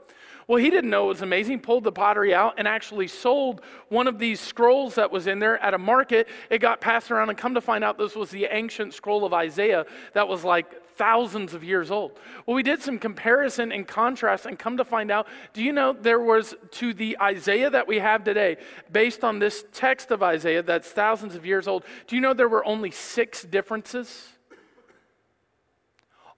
Well, 0.46 0.58
he 0.58 0.68
didn't 0.68 0.90
know 0.90 1.04
it 1.04 1.08
was 1.08 1.22
amazing. 1.22 1.60
Pulled 1.60 1.84
the 1.84 1.92
pottery 1.92 2.34
out 2.34 2.54
and 2.58 2.66
actually 2.66 3.06
sold 3.06 3.60
one 3.88 4.08
of 4.08 4.18
these 4.18 4.40
scrolls 4.40 4.96
that 4.96 5.12
was 5.12 5.28
in 5.28 5.38
there 5.38 5.58
at 5.62 5.74
a 5.74 5.78
market. 5.78 6.28
It 6.50 6.58
got 6.58 6.80
passed 6.80 7.12
around, 7.12 7.28
and 7.28 7.38
come 7.38 7.54
to 7.54 7.60
find 7.60 7.84
out, 7.84 7.98
this 7.98 8.16
was 8.16 8.30
the 8.30 8.46
ancient 8.46 8.94
scroll 8.94 9.24
of 9.24 9.32
Isaiah 9.32 9.86
that 10.14 10.26
was 10.26 10.42
like 10.42 10.89
thousands 11.00 11.54
of 11.54 11.64
years 11.64 11.90
old. 11.90 12.12
Well, 12.44 12.54
we 12.54 12.62
did 12.62 12.82
some 12.82 12.98
comparison 12.98 13.72
and 13.72 13.88
contrast, 13.88 14.44
and 14.44 14.58
come 14.58 14.76
to 14.76 14.84
find 14.84 15.10
out, 15.10 15.26
do 15.54 15.64
you 15.64 15.72
know 15.72 15.94
there 15.94 16.20
was 16.20 16.54
to 16.72 16.92
the 16.92 17.16
Isaiah 17.18 17.70
that 17.70 17.88
we 17.88 18.00
have 18.00 18.22
today, 18.22 18.58
based 18.92 19.24
on 19.24 19.38
this 19.38 19.64
text 19.72 20.10
of 20.10 20.22
Isaiah 20.22 20.62
that's 20.62 20.90
thousands 20.90 21.34
of 21.36 21.46
years 21.46 21.66
old, 21.66 21.84
do 22.06 22.16
you 22.16 22.20
know 22.20 22.34
there 22.34 22.50
were 22.50 22.66
only 22.66 22.90
six 22.90 23.42
differences? 23.42 24.28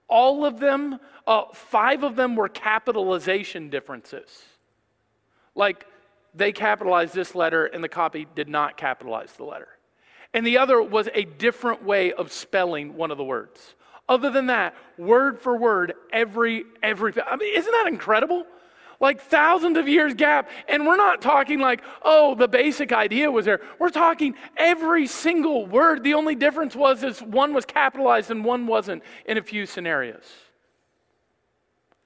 All 0.06 0.44
of 0.44 0.60
them, 0.60 1.00
uh, 1.26 1.46
five 1.52 2.04
of 2.04 2.14
them 2.14 2.36
were 2.36 2.48
capitalization 2.48 3.68
differences. 3.68 4.44
Like 5.56 5.86
they 6.34 6.52
capitalized 6.52 7.14
this 7.14 7.34
letter 7.34 7.66
and 7.66 7.82
the 7.82 7.88
copy 7.88 8.28
did 8.36 8.48
not 8.48 8.76
capitalize 8.76 9.32
the 9.32 9.44
letter. 9.44 9.68
And 10.32 10.46
the 10.46 10.58
other 10.58 10.80
was 10.80 11.08
a 11.12 11.24
different 11.24 11.82
way 11.82 12.12
of 12.12 12.30
spelling 12.30 12.96
one 12.96 13.10
of 13.10 13.18
the 13.18 13.24
words. 13.24 13.74
Other 14.08 14.30
than 14.30 14.46
that, 14.46 14.74
word 14.98 15.38
for 15.38 15.56
word, 15.56 15.94
every, 16.12 16.64
every, 16.82 17.14
I 17.22 17.36
mean, 17.36 17.54
isn't 17.56 17.72
that 17.72 17.86
incredible? 17.86 18.46
like 19.02 19.20
thousands 19.20 19.76
of 19.76 19.88
years 19.88 20.14
gap. 20.14 20.48
And 20.68 20.86
we're 20.86 20.96
not 20.96 21.20
talking 21.20 21.58
like, 21.58 21.82
oh, 22.02 22.36
the 22.36 22.46
basic 22.46 22.92
idea 22.92 23.30
was 23.30 23.44
there. 23.44 23.60
We're 23.78 23.90
talking 23.90 24.36
every 24.56 25.08
single 25.08 25.66
word. 25.66 26.04
The 26.04 26.14
only 26.14 26.36
difference 26.36 26.76
was 26.76 27.02
is 27.02 27.20
one 27.20 27.52
was 27.52 27.66
capitalized 27.66 28.30
and 28.30 28.44
one 28.44 28.66
wasn't 28.66 29.02
in 29.26 29.36
a 29.36 29.42
few 29.42 29.66
scenarios. 29.66 30.22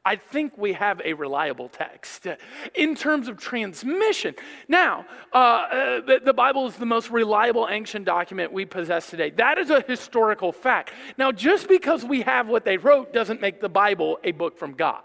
I 0.06 0.14
think 0.14 0.56
we 0.56 0.72
have 0.74 1.02
a 1.04 1.14
reliable 1.14 1.68
text 1.68 2.28
in 2.76 2.94
terms 2.94 3.26
of 3.26 3.38
transmission. 3.38 4.36
Now, 4.68 5.04
uh, 5.34 5.36
uh, 5.36 6.00
the, 6.00 6.20
the, 6.24 6.32
Bible 6.32 6.68
is 6.68 6.76
the 6.76 6.86
most 6.86 7.10
reliable 7.10 7.66
ancient 7.68 8.04
document 8.04 8.52
we 8.52 8.66
possess 8.66 9.10
today. 9.10 9.30
That 9.30 9.58
is 9.58 9.70
a 9.70 9.80
historical 9.80 10.52
fact. 10.52 10.92
Now, 11.18 11.32
just 11.32 11.66
because 11.66 12.04
we 12.04 12.22
have 12.22 12.46
what 12.46 12.64
they 12.64 12.76
wrote 12.76 13.12
doesn't 13.12 13.40
make 13.40 13.60
the 13.60 13.68
Bible 13.68 14.20
a 14.22 14.30
book 14.30 14.56
from 14.56 14.74
God. 14.74 15.02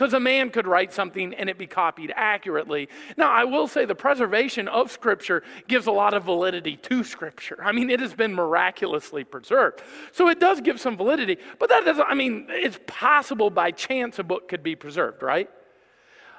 Because 0.00 0.14
a 0.14 0.20
man 0.20 0.48
could 0.48 0.66
write 0.66 0.94
something 0.94 1.34
and 1.34 1.50
it 1.50 1.58
be 1.58 1.66
copied 1.66 2.10
accurately. 2.16 2.88
Now, 3.18 3.30
I 3.30 3.44
will 3.44 3.68
say 3.68 3.84
the 3.84 3.94
preservation 3.94 4.66
of 4.66 4.90
Scripture 4.90 5.42
gives 5.68 5.88
a 5.88 5.92
lot 5.92 6.14
of 6.14 6.24
validity 6.24 6.78
to 6.78 7.04
Scripture. 7.04 7.58
I 7.62 7.72
mean, 7.72 7.90
it 7.90 8.00
has 8.00 8.14
been 8.14 8.34
miraculously 8.34 9.24
preserved. 9.24 9.82
So 10.12 10.30
it 10.30 10.40
does 10.40 10.62
give 10.62 10.80
some 10.80 10.96
validity. 10.96 11.36
But 11.58 11.68
that 11.68 11.84
doesn't, 11.84 12.06
I 12.08 12.14
mean, 12.14 12.46
it's 12.48 12.78
possible 12.86 13.50
by 13.50 13.72
chance 13.72 14.18
a 14.18 14.24
book 14.24 14.48
could 14.48 14.62
be 14.62 14.74
preserved, 14.74 15.22
right? 15.22 15.50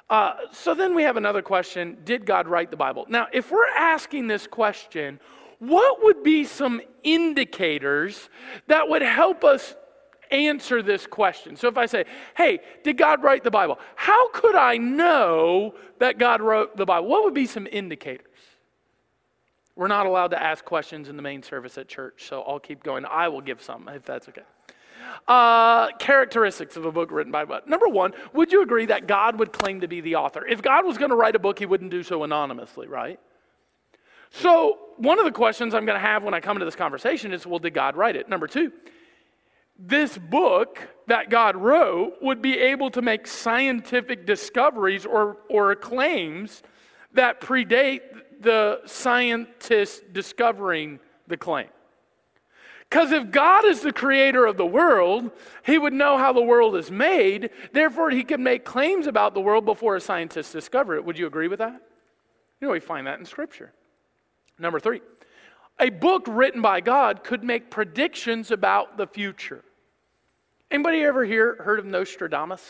Uh, 0.09 0.37
so 0.51 0.73
then 0.73 0.95
we 0.95 1.03
have 1.03 1.17
another 1.17 1.43
question 1.43 1.99
Did 2.03 2.25
God 2.25 2.47
write 2.47 2.71
the 2.71 2.77
Bible? 2.77 3.05
Now, 3.09 3.27
if 3.31 3.51
we're 3.51 3.69
asking 3.77 4.25
this 4.25 4.47
question, 4.47 5.19
what 5.59 6.01
would 6.01 6.23
be 6.23 6.45
some 6.45 6.81
indicators 7.03 8.27
that 8.65 8.89
would 8.89 9.03
help 9.03 9.43
us 9.43 9.75
answer 10.31 10.81
this 10.81 11.05
question. 11.05 11.55
So 11.55 11.67
if 11.67 11.77
I 11.77 11.85
say, 11.85 12.05
hey, 12.35 12.59
did 12.83 12.97
God 12.97 13.23
write 13.23 13.43
the 13.43 13.51
Bible? 13.51 13.79
How 13.95 14.29
could 14.29 14.55
I 14.55 14.77
know 14.77 15.75
that 15.99 16.17
God 16.17 16.41
wrote 16.41 16.77
the 16.77 16.85
Bible? 16.85 17.07
What 17.07 17.23
would 17.23 17.33
be 17.33 17.45
some 17.45 17.67
indicators? 17.71 18.27
We're 19.75 19.87
not 19.87 20.05
allowed 20.05 20.29
to 20.29 20.41
ask 20.41 20.65
questions 20.65 21.09
in 21.09 21.15
the 21.15 21.21
main 21.21 21.43
service 21.43 21.77
at 21.77 21.87
church, 21.87 22.25
so 22.27 22.41
I'll 22.41 22.59
keep 22.59 22.83
going. 22.83 23.05
I 23.05 23.29
will 23.29 23.41
give 23.41 23.61
some 23.61 23.87
if 23.89 24.03
that's 24.03 24.27
okay. 24.29 24.43
Uh, 25.27 25.91
characteristics 25.97 26.75
of 26.75 26.85
a 26.85 26.91
book 26.91 27.11
written 27.11 27.31
by 27.31 27.45
God. 27.45 27.67
Number 27.67 27.87
one, 27.87 28.13
would 28.33 28.51
you 28.51 28.61
agree 28.61 28.85
that 28.87 29.07
God 29.07 29.39
would 29.39 29.51
claim 29.51 29.81
to 29.81 29.87
be 29.87 30.01
the 30.01 30.15
author? 30.15 30.45
If 30.45 30.61
God 30.61 30.85
was 30.85 30.97
going 30.97 31.09
to 31.09 31.15
write 31.15 31.35
a 31.35 31.39
book, 31.39 31.59
he 31.59 31.65
wouldn't 31.65 31.91
do 31.91 32.03
so 32.03 32.23
anonymously, 32.23 32.87
right? 32.87 33.19
So, 34.31 34.77
one 34.97 35.19
of 35.19 35.25
the 35.25 35.31
questions 35.31 35.73
I'm 35.73 35.85
going 35.85 35.99
to 35.99 36.05
have 36.05 36.23
when 36.23 36.33
I 36.33 36.39
come 36.39 36.57
into 36.57 36.65
this 36.65 36.75
conversation 36.75 37.33
is 37.33 37.45
well, 37.45 37.59
did 37.59 37.73
God 37.73 37.95
write 37.95 38.15
it? 38.15 38.29
Number 38.29 38.47
two, 38.47 38.71
this 39.87 40.17
book 40.17 40.79
that 41.07 41.29
God 41.29 41.55
wrote 41.55 42.21
would 42.21 42.41
be 42.41 42.57
able 42.57 42.91
to 42.91 43.01
make 43.01 43.27
scientific 43.27 44.25
discoveries 44.25 45.05
or, 45.05 45.37
or 45.49 45.75
claims 45.75 46.61
that 47.13 47.41
predate 47.41 48.01
the 48.39 48.81
scientists 48.85 50.01
discovering 50.11 50.99
the 51.27 51.37
claim. 51.37 51.67
Because 52.89 53.11
if 53.11 53.31
God 53.31 53.65
is 53.65 53.81
the 53.81 53.93
creator 53.93 54.45
of 54.45 54.57
the 54.57 54.65
world, 54.65 55.31
he 55.65 55.77
would 55.77 55.93
know 55.93 56.17
how 56.17 56.33
the 56.33 56.41
world 56.41 56.75
is 56.75 56.91
made. 56.91 57.49
Therefore, 57.71 58.09
he 58.09 58.23
could 58.23 58.39
make 58.39 58.65
claims 58.65 59.07
about 59.07 59.33
the 59.33 59.39
world 59.39 59.63
before 59.63 59.95
a 59.95 60.01
scientist 60.01 60.51
discovered 60.51 60.97
it. 60.97 61.05
Would 61.05 61.17
you 61.17 61.25
agree 61.25 61.47
with 61.47 61.59
that? 61.59 61.81
You 62.59 62.67
know, 62.67 62.73
we 62.73 62.81
find 62.81 63.07
that 63.07 63.17
in 63.17 63.25
Scripture. 63.25 63.71
Number 64.59 64.79
three, 64.79 65.01
a 65.79 65.89
book 65.89 66.25
written 66.27 66.61
by 66.61 66.81
God 66.81 67.23
could 67.23 67.43
make 67.43 67.71
predictions 67.71 68.51
about 68.51 68.97
the 68.97 69.07
future. 69.07 69.63
Anybody 70.71 71.01
ever 71.01 71.25
hear, 71.25 71.55
heard 71.61 71.79
of 71.79 71.85
Nostradamus? 71.85 72.63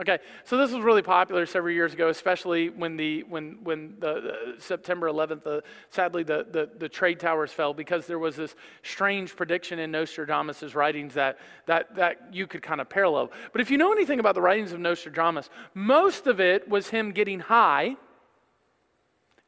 Okay, 0.00 0.18
so 0.44 0.56
this 0.56 0.72
was 0.72 0.82
really 0.82 1.02
popular 1.02 1.46
several 1.46 1.72
years 1.72 1.92
ago, 1.92 2.08
especially 2.08 2.68
when 2.68 2.96
the 2.96 3.22
when 3.24 3.58
when 3.62 3.94
the, 4.00 4.56
September 4.58 5.08
11th, 5.08 5.44
the, 5.44 5.58
uh, 5.58 5.60
sadly 5.90 6.24
the, 6.24 6.44
the, 6.50 6.68
the 6.78 6.88
trade 6.88 7.20
towers 7.20 7.52
fell 7.52 7.72
because 7.72 8.06
there 8.06 8.18
was 8.18 8.34
this 8.34 8.56
strange 8.82 9.36
prediction 9.36 9.78
in 9.78 9.92
Nostradamus's 9.92 10.74
writings 10.74 11.14
that 11.14 11.38
that 11.66 11.94
that 11.94 12.30
you 12.32 12.48
could 12.48 12.60
kind 12.60 12.80
of 12.80 12.88
parallel. 12.88 13.30
But 13.52 13.60
if 13.60 13.70
you 13.70 13.78
know 13.78 13.92
anything 13.92 14.18
about 14.18 14.34
the 14.34 14.42
writings 14.42 14.72
of 14.72 14.80
Nostradamus, 14.80 15.48
most 15.74 16.26
of 16.26 16.40
it 16.40 16.68
was 16.68 16.88
him 16.88 17.12
getting 17.12 17.38
high 17.38 17.94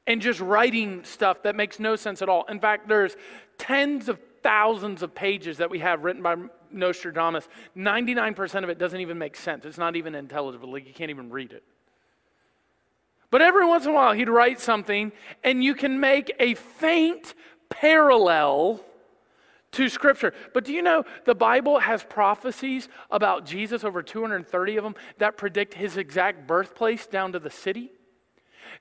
and 0.06 0.22
just 0.22 0.38
writing 0.38 1.02
stuff 1.02 1.42
that 1.42 1.56
makes 1.56 1.80
no 1.80 1.96
sense 1.96 2.22
at 2.22 2.28
all. 2.28 2.44
In 2.48 2.60
fact, 2.60 2.86
there's 2.86 3.16
tens 3.58 4.08
of 4.08 4.20
thousands 4.44 5.02
of 5.02 5.12
pages 5.12 5.56
that 5.56 5.70
we 5.70 5.80
have 5.80 6.04
written 6.04 6.22
by 6.22 6.36
Nostradamus, 6.72 7.48
99% 7.76 8.64
of 8.64 8.70
it 8.70 8.78
doesn't 8.78 9.00
even 9.00 9.18
make 9.18 9.36
sense. 9.36 9.64
It's 9.64 9.78
not 9.78 9.96
even 9.96 10.14
intelligible. 10.14 10.72
Like 10.72 10.86
you 10.86 10.94
can't 10.94 11.10
even 11.10 11.30
read 11.30 11.52
it. 11.52 11.62
But 13.30 13.42
every 13.42 13.66
once 13.66 13.84
in 13.84 13.90
a 13.90 13.94
while, 13.94 14.12
he'd 14.12 14.28
write 14.28 14.60
something, 14.60 15.12
and 15.42 15.62
you 15.62 15.74
can 15.74 15.98
make 15.98 16.34
a 16.38 16.54
faint 16.54 17.34
parallel 17.68 18.80
to 19.72 19.88
Scripture. 19.88 20.32
But 20.54 20.64
do 20.64 20.72
you 20.72 20.80
know 20.80 21.04
the 21.24 21.34
Bible 21.34 21.80
has 21.80 22.04
prophecies 22.04 22.88
about 23.10 23.44
Jesus, 23.44 23.82
over 23.82 24.02
230 24.02 24.76
of 24.76 24.84
them, 24.84 24.94
that 25.18 25.36
predict 25.36 25.74
his 25.74 25.96
exact 25.96 26.46
birthplace 26.46 27.06
down 27.06 27.32
to 27.32 27.38
the 27.38 27.50
city? 27.50 27.90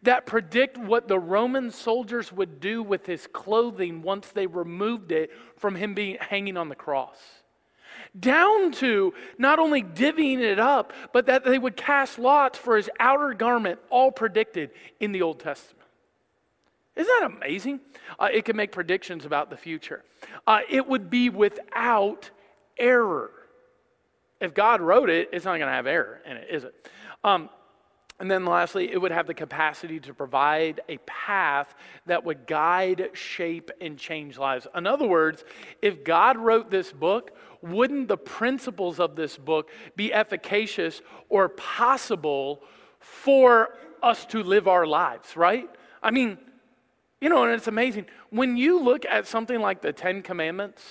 that 0.02 0.26
predict 0.26 0.78
what 0.78 1.08
the 1.08 1.20
Roman 1.20 1.72
soldiers 1.72 2.32
would 2.32 2.60
do 2.60 2.84
with 2.84 3.06
his 3.06 3.28
clothing 3.28 4.02
once 4.02 4.30
they 4.30 4.48
removed 4.48 5.12
it 5.12 5.32
from 5.58 5.76
him 5.76 5.94
being 5.94 6.18
hanging 6.20 6.58
on 6.58 6.70
the 6.70 6.76
cross. 6.76 7.18
Down 8.18 8.72
to 8.74 9.14
not 9.38 9.60
only 9.60 9.84
divvying 9.84 10.40
it 10.40 10.60
up, 10.60 10.94
but 11.12 11.26
that 11.26 11.44
they 11.44 11.58
would 11.58 11.76
cast 11.76 12.18
lots 12.18 12.58
for 12.58 12.78
his 12.78 12.90
outer 13.00 13.34
garment, 13.34 13.80
all 13.90 14.12
predicted 14.12 14.72
in 15.00 15.12
the 15.12 15.22
Old 15.22 15.40
Testament. 15.40 15.86
Isn't 16.96 17.12
that 17.20 17.32
amazing? 17.36 17.82
Uh, 18.18 18.30
it 18.32 18.46
can 18.46 18.56
make 18.56 18.72
predictions 18.72 19.26
about 19.26 19.50
the 19.50 19.58
future. 19.58 20.04
Uh, 20.48 20.62
it 20.70 20.88
would 20.88 21.10
be 21.10 21.30
without 21.30 22.30
error. 22.78 23.32
If 24.40 24.54
God 24.54 24.82
wrote 24.82 25.10
it, 25.10 25.30
it's 25.34 25.46
not 25.46 25.58
going 25.58 25.68
to 25.68 25.74
have 25.74 25.88
error 25.88 26.22
in 26.26 26.38
it, 26.38 26.48
is 26.50 26.64
it? 26.64 26.90
Um, 27.24 27.50
and 28.20 28.32
then 28.32 28.46
lastly, 28.46 28.92
it 28.92 29.02
would 29.02 29.12
have 29.12 29.28
the 29.28 29.34
capacity 29.34 30.00
to 30.00 30.14
provide 30.14 30.80
a 30.88 30.98
path 31.00 31.76
that 32.06 32.24
would 32.24 32.48
guide, 32.48 33.10
shape, 33.14 33.72
and 33.82 33.98
change 33.98 34.38
lives. 34.38 34.68
In 34.74 34.88
other 34.88 35.08
words, 35.08 35.44
if 35.82 36.04
God 36.04 36.38
wrote 36.38 36.72
this 36.72 36.94
book, 36.94 37.32
wouldn't 37.62 38.08
the 38.08 38.18
principles 38.18 39.00
of 39.02 39.18
this 39.18 39.38
book 39.38 39.70
be 39.98 40.14
efficacious 40.14 41.02
or 41.28 41.50
possible 41.50 42.64
for 43.00 43.78
us 44.02 44.26
to 44.28 44.44
live 44.44 44.68
our 44.68 44.86
lives, 44.86 45.36
right? 45.36 45.70
I 46.02 46.12
mean, 46.12 46.38
you 47.20 47.28
know, 47.28 47.44
and 47.44 47.54
it's 47.54 47.68
amazing. 47.68 48.06
When 48.30 48.56
you 48.56 48.82
look 48.82 49.06
at 49.06 49.28
something 49.28 49.60
like 49.60 49.82
the 49.82 49.92
Ten 49.92 50.22
Commandments, 50.22 50.84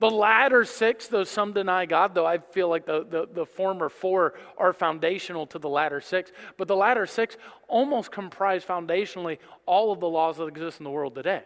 the 0.00 0.10
latter 0.10 0.64
six, 0.64 1.08
though 1.08 1.24
some 1.24 1.52
deny 1.52 1.84
God, 1.84 2.14
though 2.14 2.26
I 2.26 2.38
feel 2.38 2.68
like 2.68 2.86
the, 2.86 3.04
the, 3.04 3.28
the, 3.32 3.46
former 3.46 3.90
four 3.90 4.32
are 4.56 4.72
foundational 4.72 5.46
to 5.48 5.58
the 5.58 5.68
latter 5.68 6.00
six, 6.00 6.32
but 6.56 6.66
the 6.68 6.74
latter 6.74 7.06
six 7.06 7.36
almost 7.68 8.10
comprise 8.10 8.64
foundationally 8.64 9.38
all 9.66 9.92
of 9.92 10.00
the 10.00 10.08
laws 10.08 10.38
that 10.38 10.46
exist 10.46 10.80
in 10.80 10.84
the 10.84 10.90
world 10.90 11.14
today. 11.14 11.42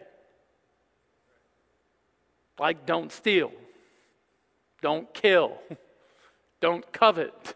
Like 2.57 2.85
don't 2.85 3.11
steal, 3.11 3.51
don't 4.81 5.13
kill, 5.13 5.57
don't 6.61 6.89
covet. 6.93 7.55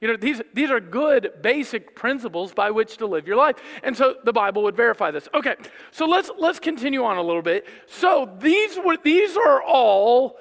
You 0.00 0.08
know, 0.08 0.16
these, 0.16 0.40
these 0.54 0.70
are 0.70 0.78
good 0.78 1.32
basic 1.42 1.96
principles 1.96 2.52
by 2.52 2.70
which 2.70 2.98
to 2.98 3.06
live 3.06 3.26
your 3.26 3.36
life. 3.36 3.56
And 3.82 3.96
so 3.96 4.14
the 4.24 4.32
Bible 4.32 4.62
would 4.62 4.76
verify 4.76 5.10
this. 5.10 5.28
Okay, 5.34 5.56
so 5.90 6.06
let's, 6.06 6.30
let's 6.38 6.60
continue 6.60 7.04
on 7.04 7.16
a 7.16 7.22
little 7.22 7.42
bit. 7.42 7.66
So 7.86 8.30
these, 8.40 8.78
were, 8.84 8.96
these 9.02 9.36
are 9.36 9.62
all 9.62 10.38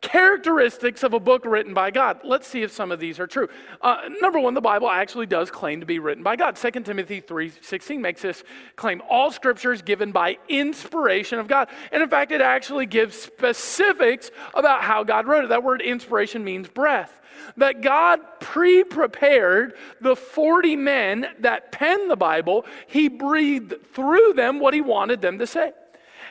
characteristics 0.00 1.02
of 1.02 1.12
a 1.12 1.20
book 1.20 1.44
written 1.44 1.74
by 1.74 1.90
God. 1.90 2.20
Let's 2.24 2.46
see 2.46 2.62
if 2.62 2.70
some 2.70 2.92
of 2.92 3.00
these 3.00 3.18
are 3.18 3.26
true. 3.26 3.48
Uh, 3.80 4.08
number 4.20 4.38
one, 4.38 4.54
the 4.54 4.60
Bible 4.60 4.88
actually 4.88 5.26
does 5.26 5.50
claim 5.50 5.80
to 5.80 5.86
be 5.86 5.98
written 5.98 6.22
by 6.22 6.36
God. 6.36 6.56
2 6.56 6.70
Timothy 6.82 7.20
3.16 7.20 8.00
makes 8.00 8.22
this 8.22 8.44
claim. 8.76 9.02
All 9.08 9.30
scripture 9.30 9.72
is 9.72 9.82
given 9.82 10.12
by 10.12 10.38
inspiration 10.48 11.38
of 11.38 11.48
God. 11.48 11.68
And 11.92 12.02
in 12.02 12.08
fact, 12.08 12.32
it 12.32 12.40
actually 12.40 12.86
gives 12.86 13.16
specifics 13.16 14.30
about 14.54 14.82
how 14.82 15.04
God 15.04 15.26
wrote 15.26 15.44
it. 15.44 15.48
That 15.48 15.64
word 15.64 15.82
inspiration 15.82 16.44
means 16.44 16.68
breath. 16.68 17.20
That 17.56 17.82
God 17.82 18.20
pre 18.40 18.84
prepared 18.84 19.74
the 20.00 20.16
40 20.16 20.76
men 20.76 21.26
that 21.40 21.72
penned 21.72 22.10
the 22.10 22.16
Bible, 22.16 22.66
He 22.86 23.08
breathed 23.08 23.74
through 23.92 24.34
them 24.34 24.60
what 24.60 24.74
He 24.74 24.80
wanted 24.80 25.20
them 25.20 25.38
to 25.38 25.46
say. 25.46 25.72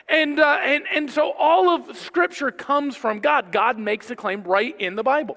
And, 0.08 0.40
uh, 0.40 0.58
and, 0.62 0.84
and 0.94 1.10
so 1.10 1.32
all 1.32 1.68
of 1.68 1.96
Scripture 1.96 2.50
comes 2.50 2.96
from 2.96 3.20
God. 3.20 3.52
God 3.52 3.78
makes 3.78 4.08
the 4.08 4.16
claim 4.16 4.42
right 4.42 4.78
in 4.80 4.96
the 4.96 5.02
Bible. 5.02 5.36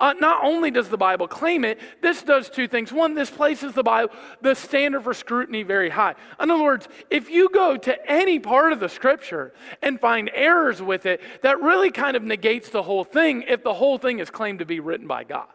Uh, 0.00 0.14
not 0.20 0.44
only 0.44 0.70
does 0.70 0.88
the 0.88 0.96
Bible 0.96 1.28
claim 1.28 1.64
it, 1.64 1.78
this 2.00 2.22
does 2.22 2.48
two 2.48 2.68
things. 2.68 2.92
One, 2.92 3.14
this 3.14 3.30
places 3.30 3.72
the 3.72 3.82
Bible, 3.82 4.14
the 4.40 4.54
standard 4.54 5.02
for 5.02 5.14
scrutiny 5.14 5.62
very 5.62 5.90
high. 5.90 6.14
In 6.40 6.50
other 6.50 6.62
words, 6.62 6.88
if 7.10 7.30
you 7.30 7.48
go 7.50 7.76
to 7.76 8.10
any 8.10 8.38
part 8.38 8.72
of 8.72 8.80
the 8.80 8.88
Scripture 8.88 9.52
and 9.82 10.00
find 10.00 10.30
errors 10.34 10.80
with 10.80 11.06
it, 11.06 11.20
that 11.42 11.60
really 11.60 11.90
kind 11.90 12.16
of 12.16 12.22
negates 12.22 12.68
the 12.68 12.82
whole 12.82 13.04
thing 13.04 13.44
if 13.48 13.62
the 13.62 13.74
whole 13.74 13.98
thing 13.98 14.18
is 14.18 14.30
claimed 14.30 14.60
to 14.60 14.66
be 14.66 14.80
written 14.80 15.06
by 15.06 15.24
God. 15.24 15.48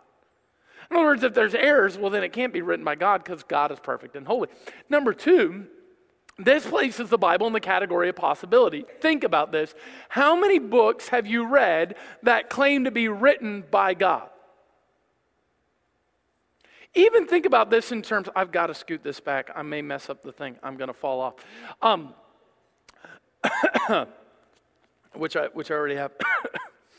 In 0.90 0.98
other 0.98 1.06
words, 1.06 1.24
if 1.24 1.34
there's 1.34 1.56
errors, 1.56 1.98
well, 1.98 2.10
then 2.10 2.24
it 2.24 2.32
can't 2.32 2.54
be 2.54 2.62
written 2.62 2.86
by 2.86 2.96
God 2.96 3.24
because 3.24 3.44
God 3.44 3.72
is 3.72 3.80
perfect 3.80 4.16
and 4.16 4.26
holy. 4.26 4.50
Number 4.90 5.14
two, 5.14 5.68
this 6.38 6.66
places 6.66 7.10
the 7.10 7.18
Bible 7.18 7.48
in 7.48 7.54
the 7.54 7.60
category 7.60 8.10
of 8.10 8.16
possibility. 8.16 8.86
Think 9.02 9.24
about 9.24 9.52
this. 9.52 9.74
How 10.10 10.36
many 10.36 10.60
books 10.60 11.10
have 11.10 11.26
you 11.26 11.48
read 11.48 11.96
that 12.24 12.50
claim 12.50 12.84
to 12.84 12.92
be 12.92 13.08
written 13.08 13.64
by 13.72 13.94
God? 13.94 14.30
even 16.98 17.28
think 17.28 17.46
about 17.46 17.70
this 17.70 17.92
in 17.92 18.02
terms, 18.02 18.28
I've 18.36 18.52
got 18.52 18.68
to 18.68 18.74
scoot 18.74 19.04
this 19.04 19.20
back. 19.20 19.52
I 19.56 19.62
may 19.62 19.82
mess 19.82 20.10
up 20.10 20.24
the 20.24 20.32
thing. 20.32 20.58
I'm 20.64 20.78
going 20.78 20.88
to 20.88 20.94
fall 20.94 21.22
off. 21.22 21.36
Um, 21.82 22.14
which, 25.14 25.36
I, 25.36 25.48
which 25.48 25.70
I 25.70 25.76
already 25.76 25.96
have. 25.96 26.12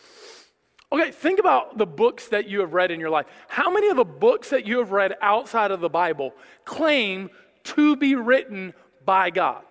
okay, 0.92 1.10
think 1.10 1.40
about 1.40 1.78
the 1.78 1.86
books 1.86 2.28
that 2.28 2.48
you 2.48 2.60
have 2.60 2.74
read 2.74 2.90
in 2.90 3.00
your 3.00 3.10
life. 3.10 3.26
How 3.48 3.70
many 3.70 3.88
of 3.88 3.96
the 3.96 4.04
books 4.04 4.50
that 4.50 4.66
you 4.66 4.78
have 4.78 4.92
read 4.92 5.14
outside 5.20 5.72
of 5.72 5.80
the 5.80 5.90
Bible 5.90 6.32
claim 6.64 7.30
to 7.64 7.96
be 7.96 8.14
written 8.14 8.74
by 9.08 9.30
God? 9.30 9.62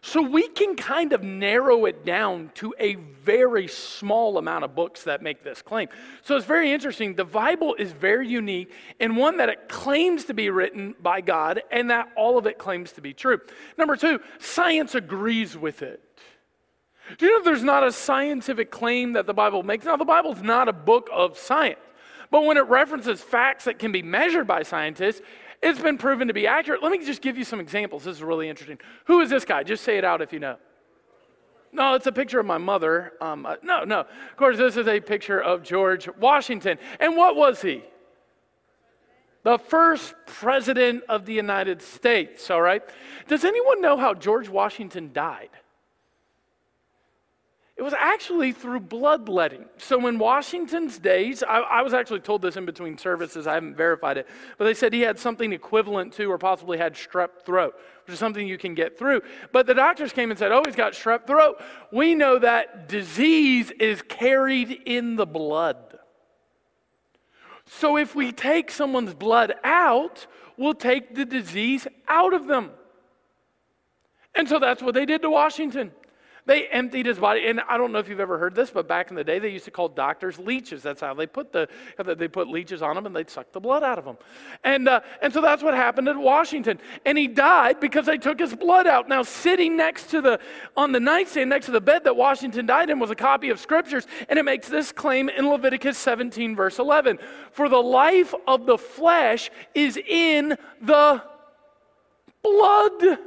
So 0.00 0.20
we 0.20 0.48
can 0.48 0.74
kind 0.74 1.12
of 1.12 1.22
narrow 1.22 1.84
it 1.84 2.04
down 2.04 2.50
to 2.54 2.74
a 2.76 2.96
very 2.96 3.68
small 3.68 4.36
amount 4.36 4.64
of 4.64 4.74
books 4.74 5.04
that 5.04 5.22
make 5.22 5.44
this 5.44 5.62
claim. 5.62 5.88
So 6.22 6.34
it's 6.34 6.44
very 6.44 6.72
interesting. 6.72 7.14
The 7.14 7.24
Bible 7.24 7.76
is 7.78 7.92
very 7.92 8.26
unique 8.26 8.72
in 8.98 9.14
one 9.14 9.36
that 9.36 9.48
it 9.48 9.68
claims 9.68 10.24
to 10.24 10.34
be 10.34 10.50
written 10.50 10.96
by 11.00 11.20
God 11.20 11.62
and 11.70 11.88
that 11.90 12.08
all 12.16 12.36
of 12.36 12.48
it 12.48 12.58
claims 12.58 12.90
to 12.92 13.00
be 13.00 13.14
true. 13.14 13.38
Number 13.78 13.94
two, 13.94 14.18
science 14.40 14.96
agrees 14.96 15.56
with 15.56 15.82
it. 15.82 16.02
Do 17.16 17.26
you 17.26 17.38
know 17.38 17.44
there's 17.44 17.62
not 17.62 17.86
a 17.86 17.92
scientific 17.92 18.72
claim 18.72 19.12
that 19.12 19.26
the 19.26 19.34
Bible 19.34 19.62
makes? 19.62 19.84
Now, 19.84 19.96
the 19.96 20.04
Bible's 20.04 20.42
not 20.42 20.68
a 20.68 20.72
book 20.72 21.08
of 21.12 21.38
science. 21.38 21.78
But 22.30 22.44
when 22.44 22.56
it 22.56 22.66
references 22.66 23.22
facts 23.22 23.66
that 23.66 23.78
can 23.78 23.92
be 23.92 24.02
measured 24.02 24.48
by 24.48 24.64
scientists, 24.64 25.22
it's 25.66 25.80
been 25.80 25.98
proven 25.98 26.28
to 26.28 26.34
be 26.34 26.46
accurate. 26.46 26.82
Let 26.82 26.92
me 26.92 27.04
just 27.04 27.22
give 27.22 27.36
you 27.36 27.44
some 27.44 27.60
examples. 27.60 28.04
This 28.04 28.16
is 28.16 28.22
really 28.22 28.48
interesting. 28.48 28.78
Who 29.06 29.20
is 29.20 29.30
this 29.30 29.44
guy? 29.44 29.62
Just 29.62 29.84
say 29.84 29.98
it 29.98 30.04
out 30.04 30.22
if 30.22 30.32
you 30.32 30.38
know. 30.38 30.56
No, 31.72 31.94
it's 31.94 32.06
a 32.06 32.12
picture 32.12 32.40
of 32.40 32.46
my 32.46 32.58
mother. 32.58 33.12
Um, 33.20 33.44
uh, 33.44 33.56
no, 33.62 33.84
no. 33.84 34.00
Of 34.00 34.36
course, 34.36 34.56
this 34.56 34.76
is 34.76 34.86
a 34.86 35.00
picture 35.00 35.40
of 35.40 35.62
George 35.62 36.08
Washington. 36.18 36.78
And 37.00 37.16
what 37.16 37.36
was 37.36 37.60
he? 37.60 37.82
The 39.42 39.58
first 39.58 40.14
president 40.26 41.04
of 41.08 41.26
the 41.26 41.34
United 41.34 41.82
States, 41.82 42.50
all 42.50 42.62
right? 42.62 42.82
Does 43.28 43.44
anyone 43.44 43.80
know 43.80 43.96
how 43.96 44.14
George 44.14 44.48
Washington 44.48 45.12
died? 45.12 45.50
It 47.76 47.82
was 47.82 47.92
actually 47.92 48.52
through 48.52 48.80
bloodletting. 48.80 49.66
So 49.76 50.06
in 50.06 50.18
Washington's 50.18 50.98
days, 50.98 51.42
I, 51.42 51.58
I, 51.58 51.82
was 51.82 51.92
actually 51.92 52.20
told 52.20 52.40
this 52.40 52.56
in 52.56 52.64
between 52.64 52.96
services, 52.96 53.46
I 53.46 53.52
haven't 53.52 53.74
verified 53.74 54.16
it, 54.16 54.26
but 54.56 54.64
they 54.64 54.72
said 54.72 54.94
he 54.94 55.02
had 55.02 55.18
something 55.18 55.52
equivalent 55.52 56.14
to 56.14 56.32
or 56.32 56.38
possibly 56.38 56.78
had 56.78 56.94
strep 56.94 57.42
throat, 57.44 57.74
which 58.06 58.14
is 58.14 58.18
something 58.18 58.48
you 58.48 58.56
can 58.56 58.74
get 58.74 58.98
through. 58.98 59.20
But 59.52 59.66
the 59.66 59.74
doctors 59.74 60.14
came 60.14 60.30
and 60.30 60.38
said, 60.38 60.52
oh, 60.52 60.62
he's 60.64 60.74
got 60.74 60.94
strep 60.94 61.26
throat. 61.26 61.62
We 61.92 62.14
know 62.14 62.38
that 62.38 62.88
disease 62.88 63.70
is 63.72 64.00
carried 64.00 64.70
in 64.86 65.16
the 65.16 65.26
blood. 65.26 65.98
So 67.66 67.98
if 67.98 68.14
we 68.14 68.32
take 68.32 68.70
someone's 68.70 69.12
blood 69.12 69.54
out, 69.64 70.26
we'll 70.56 70.72
take 70.72 71.14
the 71.14 71.26
disease 71.26 71.86
out 72.08 72.32
of 72.32 72.46
them. 72.46 72.70
And 74.34 74.48
so 74.48 74.58
that's 74.58 74.82
what 74.82 74.94
they 74.94 75.04
did 75.04 75.20
to 75.22 75.30
Washington. 75.30 75.92
They 76.46 76.68
emptied 76.68 77.06
his 77.06 77.18
body, 77.18 77.48
and 77.48 77.60
I 77.68 77.76
don't 77.76 77.90
know 77.90 77.98
if 77.98 78.08
you've 78.08 78.20
ever 78.20 78.38
heard 78.38 78.54
this, 78.54 78.70
but 78.70 78.86
back 78.86 79.10
in 79.10 79.16
the 79.16 79.24
day, 79.24 79.40
they 79.40 79.48
used 79.48 79.64
to 79.64 79.72
call 79.72 79.88
doctors 79.88 80.38
leeches. 80.38 80.80
That's 80.80 81.00
how 81.00 81.12
they 81.12 81.26
put 81.26 81.52
the 81.52 81.68
they 81.98 82.28
put 82.28 82.46
leeches 82.46 82.82
on 82.82 82.94
them, 82.94 83.04
and 83.04 83.16
they'd 83.16 83.28
suck 83.28 83.50
the 83.50 83.58
blood 83.58 83.82
out 83.82 83.98
of 83.98 84.04
them. 84.04 84.16
And 84.62 84.88
uh, 84.88 85.00
and 85.20 85.32
so 85.32 85.40
that's 85.40 85.64
what 85.64 85.74
happened 85.74 86.08
at 86.08 86.16
Washington. 86.16 86.78
And 87.04 87.18
he 87.18 87.26
died 87.26 87.80
because 87.80 88.06
they 88.06 88.16
took 88.16 88.38
his 88.38 88.54
blood 88.54 88.86
out. 88.86 89.08
Now, 89.08 89.24
sitting 89.24 89.76
next 89.76 90.08
to 90.10 90.20
the 90.20 90.38
on 90.76 90.92
the 90.92 91.00
nightstand 91.00 91.50
next 91.50 91.66
to 91.66 91.72
the 91.72 91.80
bed 91.80 92.04
that 92.04 92.14
Washington 92.14 92.64
died 92.64 92.90
in 92.90 93.00
was 93.00 93.10
a 93.10 93.16
copy 93.16 93.50
of 93.50 93.58
scriptures, 93.58 94.06
and 94.28 94.38
it 94.38 94.44
makes 94.44 94.68
this 94.68 94.92
claim 94.92 95.28
in 95.28 95.48
Leviticus 95.48 95.98
17, 95.98 96.54
verse 96.54 96.78
11: 96.78 97.18
"For 97.50 97.68
the 97.68 97.82
life 97.82 98.32
of 98.46 98.66
the 98.66 98.78
flesh 98.78 99.50
is 99.74 99.96
in 99.96 100.56
the 100.80 101.22
blood." 102.40 103.18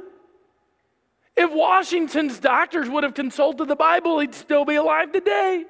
If 1.40 1.52
Washington's 1.52 2.38
doctors 2.38 2.86
would 2.90 3.02
have 3.02 3.14
consulted 3.14 3.66
the 3.66 3.74
Bible, 3.74 4.18
he'd 4.18 4.34
still 4.34 4.66
be 4.66 4.74
alive 4.74 5.10
today. 5.10 5.64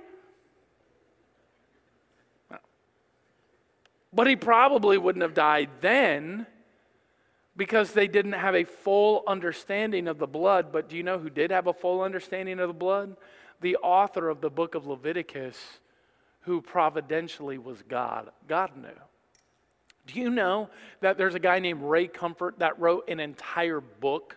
But 4.12 4.26
he 4.26 4.34
probably 4.34 4.98
wouldn't 4.98 5.22
have 5.22 5.32
died 5.32 5.70
then 5.80 6.48
because 7.56 7.92
they 7.92 8.08
didn't 8.08 8.32
have 8.32 8.56
a 8.56 8.64
full 8.64 9.22
understanding 9.28 10.08
of 10.08 10.18
the 10.18 10.26
blood. 10.26 10.72
But 10.72 10.88
do 10.88 10.96
you 10.96 11.04
know 11.04 11.20
who 11.20 11.30
did 11.30 11.52
have 11.52 11.68
a 11.68 11.72
full 11.72 12.02
understanding 12.02 12.58
of 12.58 12.66
the 12.66 12.74
blood? 12.74 13.16
The 13.60 13.76
author 13.76 14.28
of 14.28 14.40
the 14.40 14.50
book 14.50 14.74
of 14.74 14.88
Leviticus, 14.88 15.56
who 16.40 16.60
providentially 16.60 17.58
was 17.58 17.80
God. 17.82 18.30
God 18.48 18.76
knew. 18.76 18.88
Do 20.08 20.18
you 20.18 20.30
know 20.30 20.68
that 21.00 21.16
there's 21.16 21.36
a 21.36 21.38
guy 21.38 21.60
named 21.60 21.84
Ray 21.84 22.08
Comfort 22.08 22.58
that 22.58 22.80
wrote 22.80 23.08
an 23.08 23.20
entire 23.20 23.80
book 23.80 24.36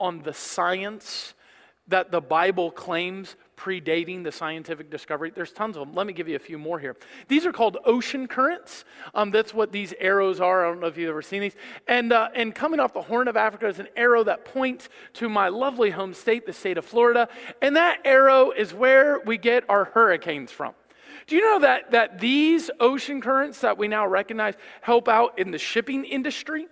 on 0.00 0.22
the 0.22 0.32
science 0.32 1.34
that 1.88 2.10
the 2.10 2.20
Bible 2.20 2.70
claims 2.70 3.36
predating 3.56 4.22
the 4.22 4.30
scientific 4.30 4.90
discovery. 4.90 5.32
There's 5.34 5.52
tons 5.52 5.76
of 5.76 5.86
them. 5.86 5.94
Let 5.94 6.06
me 6.06 6.12
give 6.12 6.28
you 6.28 6.36
a 6.36 6.38
few 6.38 6.58
more 6.58 6.78
here. 6.78 6.96
These 7.26 7.44
are 7.44 7.52
called 7.52 7.78
ocean 7.84 8.28
currents. 8.28 8.84
Um, 9.14 9.30
that's 9.30 9.52
what 9.52 9.72
these 9.72 9.92
arrows 9.98 10.40
are. 10.40 10.64
I 10.64 10.68
don't 10.68 10.80
know 10.80 10.86
if 10.86 10.96
you've 10.96 11.08
ever 11.08 11.22
seen 11.22 11.40
these. 11.40 11.56
And, 11.88 12.12
uh, 12.12 12.28
and 12.34 12.54
coming 12.54 12.78
off 12.78 12.92
the 12.92 13.02
Horn 13.02 13.26
of 13.26 13.36
Africa 13.36 13.66
is 13.66 13.80
an 13.80 13.88
arrow 13.96 14.22
that 14.24 14.44
points 14.44 14.88
to 15.14 15.28
my 15.28 15.48
lovely 15.48 15.90
home 15.90 16.14
state, 16.14 16.46
the 16.46 16.52
state 16.52 16.78
of 16.78 16.84
Florida. 16.84 17.28
And 17.60 17.74
that 17.74 18.00
arrow 18.04 18.52
is 18.52 18.72
where 18.72 19.20
we 19.20 19.38
get 19.38 19.64
our 19.68 19.86
hurricanes 19.86 20.52
from. 20.52 20.74
Do 21.26 21.34
you 21.34 21.42
know 21.42 21.60
that, 21.60 21.90
that 21.90 22.20
these 22.20 22.70
ocean 22.80 23.20
currents 23.20 23.60
that 23.62 23.76
we 23.76 23.88
now 23.88 24.06
recognize 24.06 24.54
help 24.82 25.08
out 25.08 25.38
in 25.38 25.50
the 25.50 25.58
shipping 25.58 26.04
industry? 26.04 26.68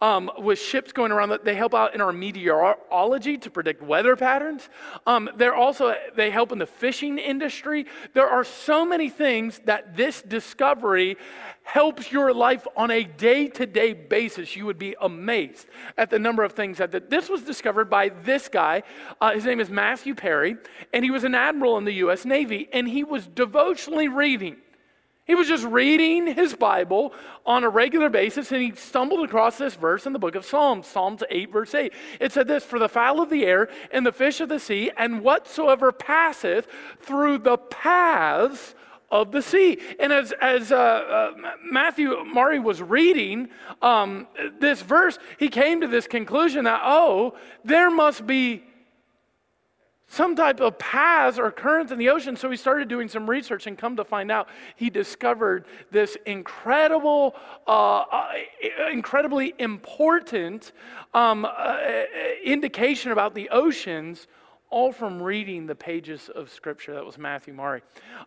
Um, 0.00 0.30
with 0.38 0.58
ships 0.58 0.92
going 0.92 1.12
around 1.12 1.38
they 1.44 1.54
help 1.54 1.74
out 1.74 1.94
in 1.94 2.00
our 2.00 2.12
meteorology 2.12 3.38
to 3.38 3.50
predict 3.50 3.82
weather 3.82 4.16
patterns. 4.16 4.68
Um, 5.06 5.30
they're 5.36 5.54
also 5.54 5.94
they 6.14 6.30
help 6.30 6.52
in 6.52 6.58
the 6.58 6.66
fishing 6.66 7.18
industry. 7.18 7.86
There 8.12 8.28
are 8.28 8.44
so 8.44 8.84
many 8.84 9.08
things 9.08 9.60
that 9.64 9.96
this 9.96 10.22
discovery 10.22 11.16
helps 11.62 12.12
your 12.12 12.34
life 12.34 12.66
on 12.76 12.90
a 12.90 13.04
day-to-day 13.04 13.94
basis. 13.94 14.54
You 14.54 14.66
would 14.66 14.78
be 14.78 14.94
amazed 15.00 15.66
at 15.96 16.10
the 16.10 16.18
number 16.18 16.44
of 16.44 16.52
things 16.52 16.78
that, 16.78 16.92
that 16.92 17.08
this 17.08 17.30
was 17.30 17.42
discovered 17.42 17.88
by 17.88 18.10
this 18.10 18.48
guy. 18.48 18.82
Uh, 19.20 19.32
his 19.32 19.46
name 19.46 19.60
is 19.60 19.70
Matthew 19.70 20.14
Perry, 20.14 20.56
and 20.92 21.04
he 21.04 21.10
was 21.10 21.24
an 21.24 21.34
admiral 21.34 21.78
in 21.78 21.84
the 21.84 21.94
U.S. 21.94 22.26
Navy, 22.26 22.68
and 22.72 22.86
he 22.86 23.02
was 23.02 23.26
devotionally 23.26 24.08
reading 24.08 24.56
he 25.24 25.34
was 25.34 25.48
just 25.48 25.64
reading 25.64 26.26
his 26.26 26.54
Bible 26.54 27.14
on 27.46 27.64
a 27.64 27.68
regular 27.68 28.10
basis 28.10 28.52
and 28.52 28.62
he 28.62 28.72
stumbled 28.74 29.24
across 29.24 29.56
this 29.56 29.74
verse 29.74 30.04
in 30.04 30.12
the 30.12 30.18
book 30.18 30.34
of 30.34 30.44
Psalms, 30.44 30.86
Psalms 30.86 31.22
8, 31.30 31.50
verse 31.50 31.74
8. 31.74 31.92
It 32.20 32.32
said 32.32 32.46
this 32.46 32.62
For 32.62 32.78
the 32.78 32.88
fowl 32.88 33.20
of 33.20 33.30
the 33.30 33.44
air 33.44 33.68
and 33.90 34.04
the 34.04 34.12
fish 34.12 34.40
of 34.40 34.50
the 34.50 34.60
sea, 34.60 34.90
and 34.96 35.22
whatsoever 35.22 35.92
passeth 35.92 36.68
through 37.00 37.38
the 37.38 37.56
paths 37.56 38.74
of 39.10 39.32
the 39.32 39.40
sea. 39.40 39.78
And 39.98 40.12
as, 40.12 40.32
as 40.42 40.72
uh, 40.72 40.76
uh, 40.76 41.32
Matthew 41.70 42.22
Maury 42.24 42.58
was 42.58 42.82
reading 42.82 43.48
um, 43.80 44.26
this 44.60 44.82
verse, 44.82 45.18
he 45.38 45.48
came 45.48 45.80
to 45.80 45.86
this 45.86 46.06
conclusion 46.06 46.64
that, 46.64 46.82
oh, 46.84 47.34
there 47.64 47.90
must 47.90 48.26
be 48.26 48.64
some 50.14 50.36
type 50.36 50.60
of 50.60 50.78
paths 50.78 51.38
or 51.38 51.50
currents 51.50 51.90
in 51.90 51.98
the 51.98 52.08
ocean. 52.08 52.36
So 52.36 52.48
he 52.50 52.56
started 52.56 52.88
doing 52.88 53.08
some 53.08 53.28
research 53.28 53.66
and 53.66 53.76
come 53.76 53.96
to 53.96 54.04
find 54.04 54.30
out 54.30 54.48
he 54.76 54.88
discovered 54.88 55.66
this 55.90 56.16
incredible, 56.24 57.34
uh, 57.66 58.04
uh, 58.10 58.32
incredibly 58.92 59.54
important 59.58 60.70
um, 61.14 61.44
uh, 61.44 61.76
indication 62.44 63.10
about 63.10 63.34
the 63.34 63.48
oceans 63.50 64.28
all 64.70 64.90
from 64.90 65.22
reading 65.22 65.66
the 65.66 65.74
pages 65.74 66.28
of 66.34 66.50
Scripture. 66.50 66.94
That 66.94 67.04
was 67.04 67.16
Matthew 67.18 67.54
Maury. 67.54 67.82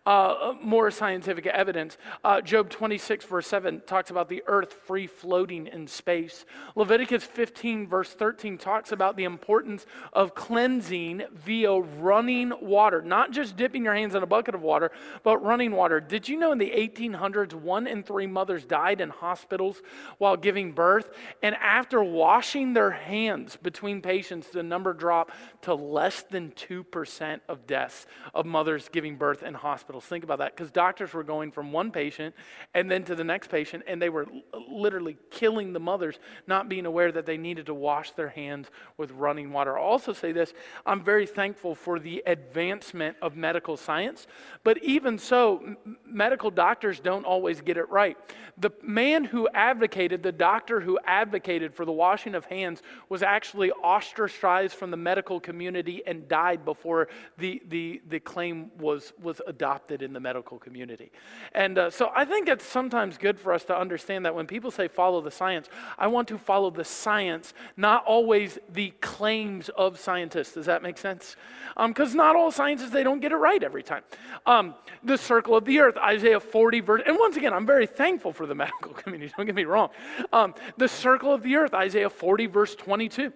Uh, 0.06 0.54
more 0.62 0.90
scientific 0.92 1.46
evidence. 1.46 1.98
Uh, 2.24 2.40
Job 2.42 2.70
26, 2.70 3.26
verse 3.26 3.48
7, 3.48 3.82
talks 3.86 4.12
about 4.12 4.30
the 4.30 4.44
earth 4.48 4.74
free 4.86 5.08
floating 5.08 5.68
in 5.68 5.88
space. 5.88 6.46
Leviticus 6.76 7.24
15, 7.24 7.88
verse 7.88 8.12
13, 8.14 8.58
talks 8.58 8.92
about 8.92 9.18
the 9.18 9.26
importance 9.26 9.86
of 10.14 10.36
cleansing 10.36 11.24
via 11.34 11.74
running 11.74 12.54
water, 12.62 13.02
not 13.02 13.32
just 13.32 13.58
dipping 13.58 13.84
your 13.84 13.96
hands 13.96 14.16
in 14.16 14.24
a 14.24 14.28
bucket 14.28 14.56
of 14.56 14.62
water, 14.62 14.92
but 15.24 15.44
running 15.44 15.72
water. 15.74 16.00
Did 16.00 16.30
you 16.30 16.40
know 16.40 16.52
in 16.52 16.60
the 16.60 16.72
1800s, 16.72 17.54
one 17.54 17.88
in 17.88 18.04
three 18.04 18.28
mothers 18.28 18.64
died 18.64 19.02
in 19.02 19.10
hospitals 19.10 19.82
while 20.18 20.38
giving 20.38 20.72
birth? 20.72 21.10
And 21.44 21.56
after 21.56 22.02
washing 22.02 22.74
their 22.74 22.92
hands 22.92 23.58
between 23.58 24.02
patients, 24.02 24.48
the 24.48 24.64
number 24.64 24.94
dropped 24.94 25.34
to 25.64 25.74
less 25.74 26.24
than 26.30 26.52
2% 26.52 27.40
of 27.48 27.68
deaths 27.68 28.06
of 28.34 28.46
mothers 28.46 28.90
giving 28.90 29.16
birth 29.16 29.44
in 29.44 29.54
hospitals. 29.54 30.06
Think 30.06 30.24
about 30.24 30.40
that, 30.40 30.56
because 30.56 30.72
doctors 30.72 31.14
were 31.14 31.24
going 31.24 31.52
from 31.52 31.72
one 31.72 31.92
patient 31.92 32.36
and 32.74 32.90
then 32.90 33.04
to 33.06 33.16
the 33.16 33.24
next 33.24 33.50
patient, 33.50 33.84
and 33.88 34.02
they 34.02 34.10
were 34.10 34.28
literally 34.70 35.18
killing 35.30 35.74
the 35.74 35.80
mothers, 35.80 36.20
not 36.48 36.70
being 36.70 36.86
aware 36.86 37.12
that 37.12 37.26
they 37.26 37.38
needed 37.38 37.66
to 37.68 37.74
wash 37.74 38.12
their 38.12 38.30
hands 38.30 38.68
with 38.98 39.12
running 39.12 39.52
water. 39.52 39.78
I'll 39.78 39.86
also 39.86 40.14
say 40.14 40.32
this 40.32 40.54
I'm 40.86 41.04
very 41.04 41.26
thankful 41.26 41.76
for 41.76 42.00
the 42.00 42.24
advancement 42.26 43.18
of 43.22 43.36
medical 43.36 43.78
science, 43.78 44.28
but 44.64 44.82
even 44.84 45.18
so, 45.18 45.62
m- 45.64 45.98
medical 46.06 46.52
doctors 46.52 47.00
don't 47.00 47.26
always 47.26 47.62
get 47.62 47.78
it 47.78 47.90
right. 47.90 48.18
The 48.58 48.72
man 48.82 49.24
who 49.24 49.48
advocated, 49.54 50.24
the 50.24 50.32
doctor 50.32 50.82
who 50.82 51.00
advocated 51.06 51.74
for 51.74 51.86
the 51.86 51.92
washing 51.92 52.36
of 52.36 52.46
hands, 52.46 52.82
was 53.10 53.22
actually 53.22 53.72
ostracized 53.72 54.76
from 54.76 54.92
the 54.92 54.98
medical 54.98 55.40
community 55.40 56.02
and 56.08 56.17
died 56.28 56.66
before 56.66 57.10
the, 57.38 57.62
the, 57.68 58.02
the 58.10 58.20
claim 58.20 58.72
was, 58.80 59.14
was 59.22 59.42
adopted 59.48 60.02
in 60.02 60.14
the 60.14 60.20
medical 60.20 60.58
community. 60.58 61.12
And 61.54 61.78
uh, 61.78 61.90
so 61.90 62.12
I 62.16 62.26
think 62.26 62.48
it's 62.48 62.66
sometimes 62.66 63.18
good 63.18 63.40
for 63.40 63.54
us 63.54 63.64
to 63.66 63.78
understand 63.78 64.26
that 64.26 64.34
when 64.34 64.48
people 64.48 64.72
say 64.72 64.88
follow 64.88 65.22
the 65.22 65.32
science, 65.32 65.70
I 65.98 66.08
want 66.08 66.28
to 66.30 66.38
follow 66.38 66.70
the 66.70 66.84
science, 66.84 67.54
not 67.76 68.06
always 68.06 68.60
the 68.70 68.92
claims 69.02 69.70
of 69.70 70.00
scientists. 70.00 70.54
Does 70.54 70.66
that 70.66 70.82
make 70.82 70.98
sense? 70.98 71.36
Because 71.76 72.12
um, 72.12 72.18
not 72.18 72.36
all 72.36 72.52
scientists, 72.52 72.92
they 72.92 73.04
don't 73.04 73.20
get 73.20 73.32
it 73.32 73.38
right 73.38 73.62
every 73.62 73.84
time. 73.84 74.04
Um, 74.46 74.76
the 75.04 75.18
circle 75.18 75.56
of 75.56 75.66
the 75.66 75.80
earth, 75.80 75.98
Isaiah 75.98 76.40
40, 76.40 76.80
verse, 76.80 77.02
and 77.06 77.18
once 77.20 77.38
again, 77.38 77.54
I'm 77.54 77.66
very 77.66 77.88
thankful 77.88 78.34
for 78.34 78.46
the 78.46 78.56
medical 78.64 78.94
community, 78.94 79.34
don't 79.36 79.46
get 79.46 79.56
me 79.56 79.66
wrong. 79.66 79.90
Um, 80.32 80.54
the 80.78 80.88
circle 80.88 81.34
of 81.34 81.44
the 81.44 81.56
earth, 81.56 81.74
Isaiah 81.74 82.10
40, 82.10 82.46
verse 82.48 82.76
22 82.76 83.34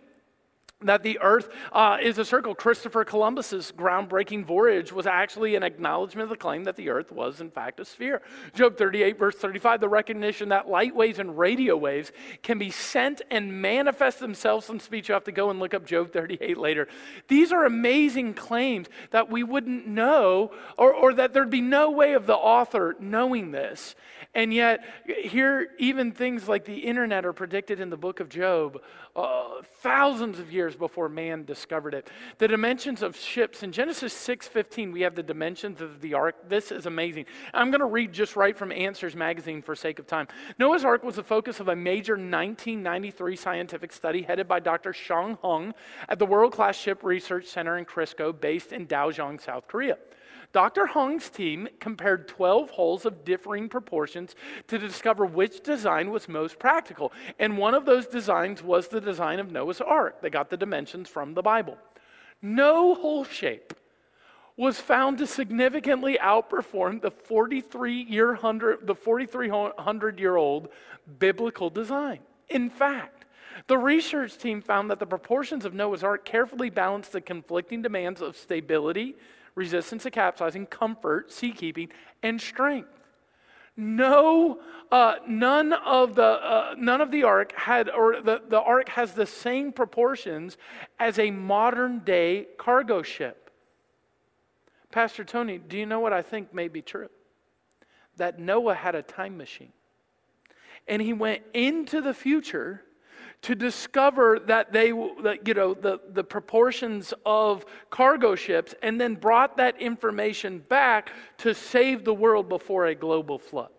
that 0.84 1.04
the 1.04 1.20
earth 1.22 1.50
uh, 1.72 1.98
is 2.02 2.17
a 2.17 2.26
circle. 2.26 2.56
Christopher 2.56 3.06
Columbus's 3.06 3.72
groundbreaking 3.76 4.46
voyage 4.46 4.91
was 4.91 5.06
actually 5.06 5.56
an 5.56 5.63
acknowledgement 5.63 6.24
of 6.24 6.30
the 6.30 6.38
claim 6.38 6.63
that 6.65 6.76
the 6.76 6.89
earth 6.89 7.12
was, 7.12 7.41
in 7.41 7.50
fact, 7.50 7.80
a 7.80 7.86
sphere. 7.86 8.22
Job 8.54 8.78
38, 8.78 9.17
verse 9.17 9.36
35, 9.36 9.80
the 9.80 9.89
recognition 9.89 10.50
that 10.50 10.67
light 10.67 10.96
waves 10.96 11.20
and 11.20 11.38
radio 11.38 11.76
waves 11.78 12.12
can 12.44 12.58
be 12.58 12.72
sent 12.72 13.22
and 13.30 13.62
manifest 13.62 14.20
themselves 14.20 14.70
in 14.70 14.80
speech. 14.80 15.10
You 15.10 15.13
have 15.13 15.24
to 15.26 15.32
go 15.32 15.50
and 15.50 15.60
look 15.60 15.74
up 15.74 15.86
Job 15.86 16.12
38 16.12 16.58
later. 16.58 16.88
These 17.28 17.52
are 17.52 17.65
amazing 17.65 18.34
claims 18.34 18.88
that 19.12 19.30
we 19.30 19.44
wouldn't 19.44 19.88
know, 19.88 20.52
or, 20.78 20.94
or 20.94 21.13
that 21.13 21.34
there'd 21.34 21.50
be 21.50 21.62
no 21.62 21.91
way 21.91 22.13
of 22.13 22.26
the 22.26 22.36
author 22.36 22.96
knowing 23.00 23.52
this. 23.52 23.96
And 24.34 24.54
yet, 24.54 24.86
here, 25.06 25.72
even 25.78 26.13
things 26.13 26.48
like 26.48 26.63
the 26.63 26.78
internet 26.78 27.26
are 27.26 27.34
predicted 27.34 27.82
in 27.82 27.89
the 27.89 27.98
book 27.98 28.22
of 28.22 28.30
Job 28.30 28.82
uh, 29.13 29.62
thousands 29.82 30.39
of 30.39 30.54
years 30.54 30.70
before 30.75 31.10
man 31.10 31.45
discovered 31.45 31.93
it. 31.93 32.10
The 32.38 32.47
dimensions 32.47 33.01
of 33.01 33.15
ships 33.15 33.63
in 33.63 33.71
Genesis 33.71 34.13
6:15, 34.13 34.91
we 34.91 35.01
have 35.01 35.15
the 35.15 35.23
dimensions 35.23 35.81
of 35.81 36.01
the 36.01 36.13
ark. 36.13 36.36
This 36.47 36.71
is 36.71 36.86
amazing. 36.86 37.25
I'm 37.53 37.71
going 37.71 37.81
to 37.81 37.86
read 37.86 38.13
just 38.13 38.36
right 38.36 38.57
from 38.57 38.71
Answers 38.71 39.15
magazine 39.15 39.62
for 39.62 39.75
sake 39.75 39.99
of 39.99 40.07
time. 40.07 40.27
Noah's 40.57 40.86
Ark 40.86 41.03
was 41.03 41.15
the 41.15 41.23
focus 41.23 41.60
of 41.60 41.67
a 41.67 41.75
major 41.75 42.13
1993 42.13 43.36
scientific 43.36 43.91
study 43.91 44.23
headed 44.23 44.47
by 44.47 44.60
Dr. 44.60 44.91
Seon 44.91 45.38
Hong 45.41 45.73
at 46.07 46.19
the 46.19 46.25
World 46.25 46.53
Class 46.53 46.77
Ship 46.77 47.03
Research 47.03 47.45
Center 47.45 47.77
in 47.77 47.86
KRISO, 47.86 48.39
based 48.39 48.71
in 48.71 48.88
Daejeon, 48.88 49.41
South 49.41 49.67
Korea. 49.67 49.97
Dr. 50.51 50.87
Hong's 50.87 51.29
team 51.29 51.69
compared 51.79 52.27
12 52.27 52.71
holes 52.71 53.05
of 53.05 53.23
differing 53.23 53.69
proportions 53.69 54.35
to 54.67 54.77
discover 54.77 55.25
which 55.25 55.61
design 55.61 56.11
was 56.11 56.27
most 56.27 56.59
practical. 56.59 57.13
And 57.39 57.57
one 57.57 57.73
of 57.73 57.85
those 57.85 58.07
designs 58.07 58.61
was 58.61 58.87
the 58.87 59.01
design 59.01 59.39
of 59.39 59.51
Noah's 59.51 59.81
Ark. 59.81 60.21
They 60.21 60.29
got 60.29 60.49
the 60.49 60.57
dimensions 60.57 61.07
from 61.07 61.33
the 61.33 61.41
Bible. 61.41 61.77
No 62.41 62.95
hull 62.95 63.23
shape 63.23 63.73
was 64.57 64.79
found 64.79 65.17
to 65.17 65.27
significantly 65.27 66.17
outperform 66.21 67.01
the 67.01 67.11
43 67.11 68.03
year 68.03 68.37
the 68.83 68.95
4300 68.95 70.19
year 70.19 70.35
old 70.35 70.67
biblical 71.19 71.69
design. 71.69 72.19
In 72.49 72.69
fact, 72.69 73.25
the 73.67 73.77
research 73.77 74.37
team 74.37 74.61
found 74.61 74.89
that 74.89 74.99
the 74.99 75.05
proportions 75.05 75.65
of 75.65 75.73
Noah's 75.73 76.03
Ark 76.03 76.25
carefully 76.25 76.69
balanced 76.69 77.11
the 77.11 77.21
conflicting 77.21 77.81
demands 77.81 78.21
of 78.21 78.35
stability, 78.35 79.15
resistance 79.55 80.03
to 80.03 80.11
capsizing, 80.11 80.65
comfort, 80.65 81.31
seakeeping, 81.31 81.89
and 82.23 82.39
strength. 82.39 82.89
No, 83.77 84.59
uh, 84.91 85.15
none 85.27 85.73
of 85.73 86.15
the 86.15 86.23
uh, 86.23 86.75
none 86.77 86.99
of 86.99 87.09
the 87.09 87.23
ark 87.23 87.53
had, 87.55 87.89
or 87.89 88.21
the, 88.21 88.41
the 88.47 88.59
ark 88.59 88.89
has 88.89 89.13
the 89.13 89.25
same 89.25 89.71
proportions 89.71 90.57
as 90.99 91.17
a 91.17 91.31
modern 91.31 91.99
day 91.99 92.47
cargo 92.57 93.01
ship. 93.01 93.49
Pastor 94.91 95.23
Tony, 95.23 95.57
do 95.57 95.77
you 95.77 95.85
know 95.85 96.01
what 96.01 96.11
I 96.11 96.21
think 96.21 96.53
may 96.53 96.67
be 96.67 96.81
true? 96.81 97.09
That 98.17 98.39
Noah 98.39 98.75
had 98.75 98.93
a 98.93 99.01
time 99.01 99.37
machine, 99.37 99.71
and 100.87 101.01
he 101.01 101.13
went 101.13 101.43
into 101.53 102.01
the 102.01 102.13
future 102.13 102.83
to 103.41 103.56
discover 103.56 104.39
that 104.45 104.71
they, 104.71 104.91
that, 105.23 105.47
you 105.47 105.54
know, 105.54 105.73
the, 105.73 105.99
the 106.13 106.23
proportions 106.23 107.13
of 107.25 107.65
cargo 107.89 108.36
ships 108.36 108.75
and 108.84 109.01
then 109.01 109.15
brought 109.15 109.58
that 109.58 109.82
information 109.82 110.60
back 110.60 111.12
to 111.39 111.54
save 111.54 112.06
the 112.06 112.13
world 112.13 112.47
before 112.47 112.86
a 112.86 112.95
global 112.95 113.39
flood. 113.39 113.69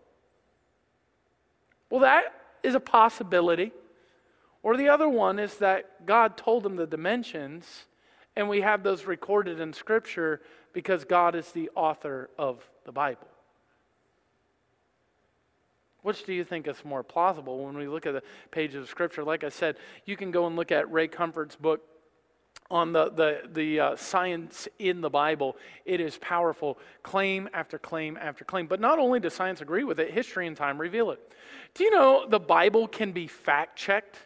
Well, 1.91 2.01
that 2.01 2.35
is 2.63 2.75
a 2.75 2.81
possibility. 2.81 3.73
Or 4.63 4.77
the 4.77 4.89
other 4.89 5.09
one 5.09 5.39
is 5.39 5.57
that 5.59 6.07
God 6.07 6.37
told 6.37 6.63
them 6.63 6.77
the 6.77 6.87
dimensions, 6.87 7.85
and 8.37 8.49
we 8.49 8.61
have 8.63 8.83
those 8.83 9.05
recorded 9.05 9.61
in 9.61 9.73
Scripture 9.73 10.41
because 10.73 11.05
God 11.05 11.35
is 11.35 11.51
the 11.53 11.71
author 11.75 12.31
of 12.39 12.69
the 12.85 12.93
Bible. 12.93 13.27
Which 16.03 16.25
do 16.25 16.33
you 16.33 16.45
think 16.45 16.67
is 16.67 16.85
more 16.85 17.03
plausible 17.03 17.65
when 17.65 17.77
we 17.77 17.87
look 17.87 18.07
at 18.07 18.13
the 18.13 18.23
pages 18.51 18.83
of 18.83 18.89
Scripture? 18.89 19.23
Like 19.23 19.45
I 19.45 19.49
said, 19.49 19.77
you 20.05 20.17
can 20.17 20.31
go 20.31 20.47
and 20.47 20.57
look 20.57 20.73
at 20.73 20.91
Ray 20.91 21.09
Comfort's 21.09 21.57
book 21.57 21.81
on 22.71 22.93
the, 22.93 23.11
the, 23.11 23.43
the 23.53 23.81
uh, 23.81 23.97
science 23.97 24.67
in 24.79 25.01
the 25.01 25.11
Bible. 25.11 25.57
It 25.85 26.01
is 26.01 26.19
powerful, 26.19 26.79
claim 27.03 27.49
after 27.53 27.79
claim 27.79 28.17
after 28.17 28.45
claim. 28.45 28.67
But 28.67 28.81
not 28.81 28.99
only 28.99 29.21
does 29.21 29.35
science 29.35 29.61
agree 29.61 29.85
with 29.85 30.01
it, 30.01 30.11
history 30.11 30.47
and 30.47 30.57
time 30.57 30.81
reveal 30.81 31.11
it. 31.11 31.21
Do 31.75 31.85
you 31.85 31.91
know 31.91 32.27
the 32.29 32.41
Bible 32.41 32.89
can 32.89 33.13
be 33.13 33.27
fact 33.27 33.77
checked? 33.77 34.19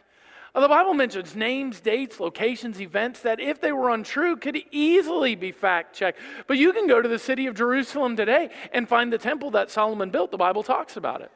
Uh, 0.55 0.61
the 0.61 0.67
Bible 0.67 0.95
mentions 0.95 1.35
names, 1.35 1.79
dates, 1.79 2.19
locations, 2.19 2.81
events 2.81 3.19
that, 3.19 3.39
if 3.39 3.61
they 3.61 3.71
were 3.71 3.91
untrue, 3.91 4.35
could 4.35 4.57
easily 4.71 5.35
be 5.35 5.51
fact 5.51 5.95
checked. 5.95 6.17
But 6.47 6.57
you 6.57 6.73
can 6.73 6.87
go 6.87 7.01
to 7.01 7.09
the 7.09 7.19
city 7.19 7.45
of 7.45 7.53
Jerusalem 7.53 8.15
today 8.15 8.49
and 8.71 8.89
find 8.89 9.13
the 9.13 9.19
temple 9.19 9.51
that 9.51 9.69
Solomon 9.69 10.09
built. 10.09 10.31
The 10.31 10.37
Bible 10.37 10.63
talks 10.63 10.97
about 10.97 11.21
it. 11.21 11.31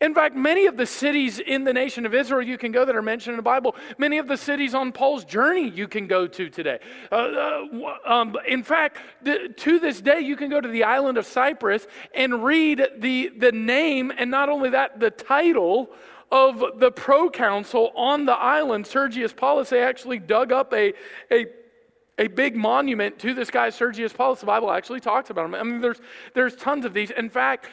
In 0.00 0.14
fact, 0.14 0.36
many 0.36 0.66
of 0.66 0.76
the 0.76 0.86
cities 0.86 1.38
in 1.38 1.64
the 1.64 1.72
nation 1.72 2.06
of 2.06 2.14
Israel 2.14 2.46
you 2.46 2.58
can 2.58 2.72
go 2.72 2.84
that 2.84 2.94
are 2.94 3.02
mentioned 3.02 3.34
in 3.34 3.36
the 3.36 3.42
Bible, 3.42 3.74
many 3.98 4.18
of 4.18 4.28
the 4.28 4.36
cities 4.36 4.74
on 4.74 4.92
Paul's 4.92 5.24
journey 5.24 5.68
you 5.68 5.88
can 5.88 6.06
go 6.06 6.26
to 6.26 6.48
today. 6.48 6.78
Uh, 7.10 7.14
uh, 7.14 7.96
um, 8.06 8.36
in 8.46 8.62
fact, 8.62 8.98
to 9.24 9.78
this 9.78 10.00
day, 10.00 10.20
you 10.20 10.36
can 10.36 10.50
go 10.50 10.60
to 10.60 10.68
the 10.68 10.84
island 10.84 11.18
of 11.18 11.26
Cyprus 11.26 11.86
and 12.14 12.44
read 12.44 12.86
the, 12.98 13.30
the 13.36 13.52
name, 13.52 14.12
and 14.16 14.30
not 14.30 14.48
only 14.48 14.70
that, 14.70 15.00
the 15.00 15.10
title 15.10 15.90
of 16.30 16.62
the 16.78 16.90
proconsul 16.90 17.90
on 17.96 18.26
the 18.26 18.32
island, 18.32 18.86
Sergius 18.86 19.32
Paulus. 19.32 19.70
They 19.70 19.82
actually 19.82 20.18
dug 20.18 20.52
up 20.52 20.72
a, 20.74 20.92
a 21.30 21.46
a 22.18 22.26
big 22.26 22.56
monument 22.56 23.18
to 23.20 23.32
this 23.32 23.50
guy, 23.50 23.70
Sergius 23.70 24.12
Paulus. 24.12 24.40
The 24.40 24.46
Bible 24.46 24.70
actually 24.70 25.00
talks 25.00 25.30
about 25.30 25.44
him. 25.46 25.54
I 25.54 25.62
mean, 25.62 25.80
there's, 25.80 26.00
there's 26.34 26.56
tons 26.56 26.84
of 26.84 26.92
these. 26.92 27.12
In 27.12 27.30
fact, 27.30 27.68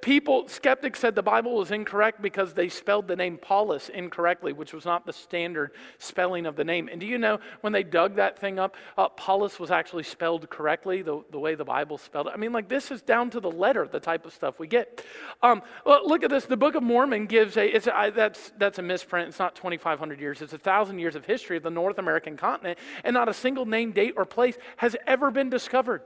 people, 0.00 0.48
skeptics 0.48 0.98
said 0.98 1.14
the 1.14 1.22
Bible 1.22 1.54
was 1.56 1.70
incorrect 1.70 2.22
because 2.22 2.54
they 2.54 2.68
spelled 2.68 3.06
the 3.06 3.16
name 3.16 3.36
Paulus 3.36 3.90
incorrectly, 3.90 4.54
which 4.54 4.72
was 4.72 4.86
not 4.86 5.04
the 5.04 5.12
standard 5.12 5.72
spelling 5.98 6.46
of 6.46 6.56
the 6.56 6.64
name. 6.64 6.88
And 6.90 6.98
do 6.98 7.06
you 7.06 7.18
know, 7.18 7.40
when 7.60 7.74
they 7.74 7.82
dug 7.82 8.16
that 8.16 8.38
thing 8.38 8.58
up, 8.58 8.74
uh, 8.96 9.08
Paulus 9.10 9.60
was 9.60 9.70
actually 9.70 10.04
spelled 10.04 10.48
correctly, 10.48 11.02
the, 11.02 11.22
the 11.30 11.38
way 11.38 11.54
the 11.54 11.64
Bible 11.64 11.98
spelled 11.98 12.28
it. 12.28 12.32
I 12.34 12.38
mean, 12.38 12.52
like, 12.52 12.68
this 12.68 12.90
is 12.90 13.02
down 13.02 13.28
to 13.30 13.40
the 13.40 13.50
letter, 13.50 13.86
the 13.86 14.00
type 14.00 14.24
of 14.24 14.32
stuff 14.32 14.58
we 14.58 14.66
get. 14.66 15.04
Um, 15.42 15.62
look 15.84 16.24
at 16.24 16.30
this. 16.30 16.46
The 16.46 16.56
Book 16.56 16.74
of 16.74 16.82
Mormon 16.82 17.26
gives 17.26 17.58
a, 17.58 17.66
it's 17.66 17.86
a 17.86 18.12
that's, 18.14 18.52
that's 18.56 18.78
a 18.78 18.82
misprint. 18.82 19.28
It's 19.28 19.38
not 19.38 19.54
2,500 19.54 20.20
years, 20.20 20.40
it's 20.40 20.52
a 20.52 20.56
1,000 20.56 20.98
years 20.98 21.16
of 21.16 21.26
history 21.26 21.58
of 21.58 21.62
the 21.62 21.70
North 21.70 21.98
American 21.98 22.36
continent, 22.38 22.78
and 23.02 23.12
not 23.12 23.28
a 23.28 23.34
single 23.34 23.66
name, 23.74 23.92
date, 23.92 24.14
or 24.16 24.24
place 24.24 24.56
has 24.76 24.96
ever 25.06 25.30
been 25.30 25.50
discovered. 25.50 26.02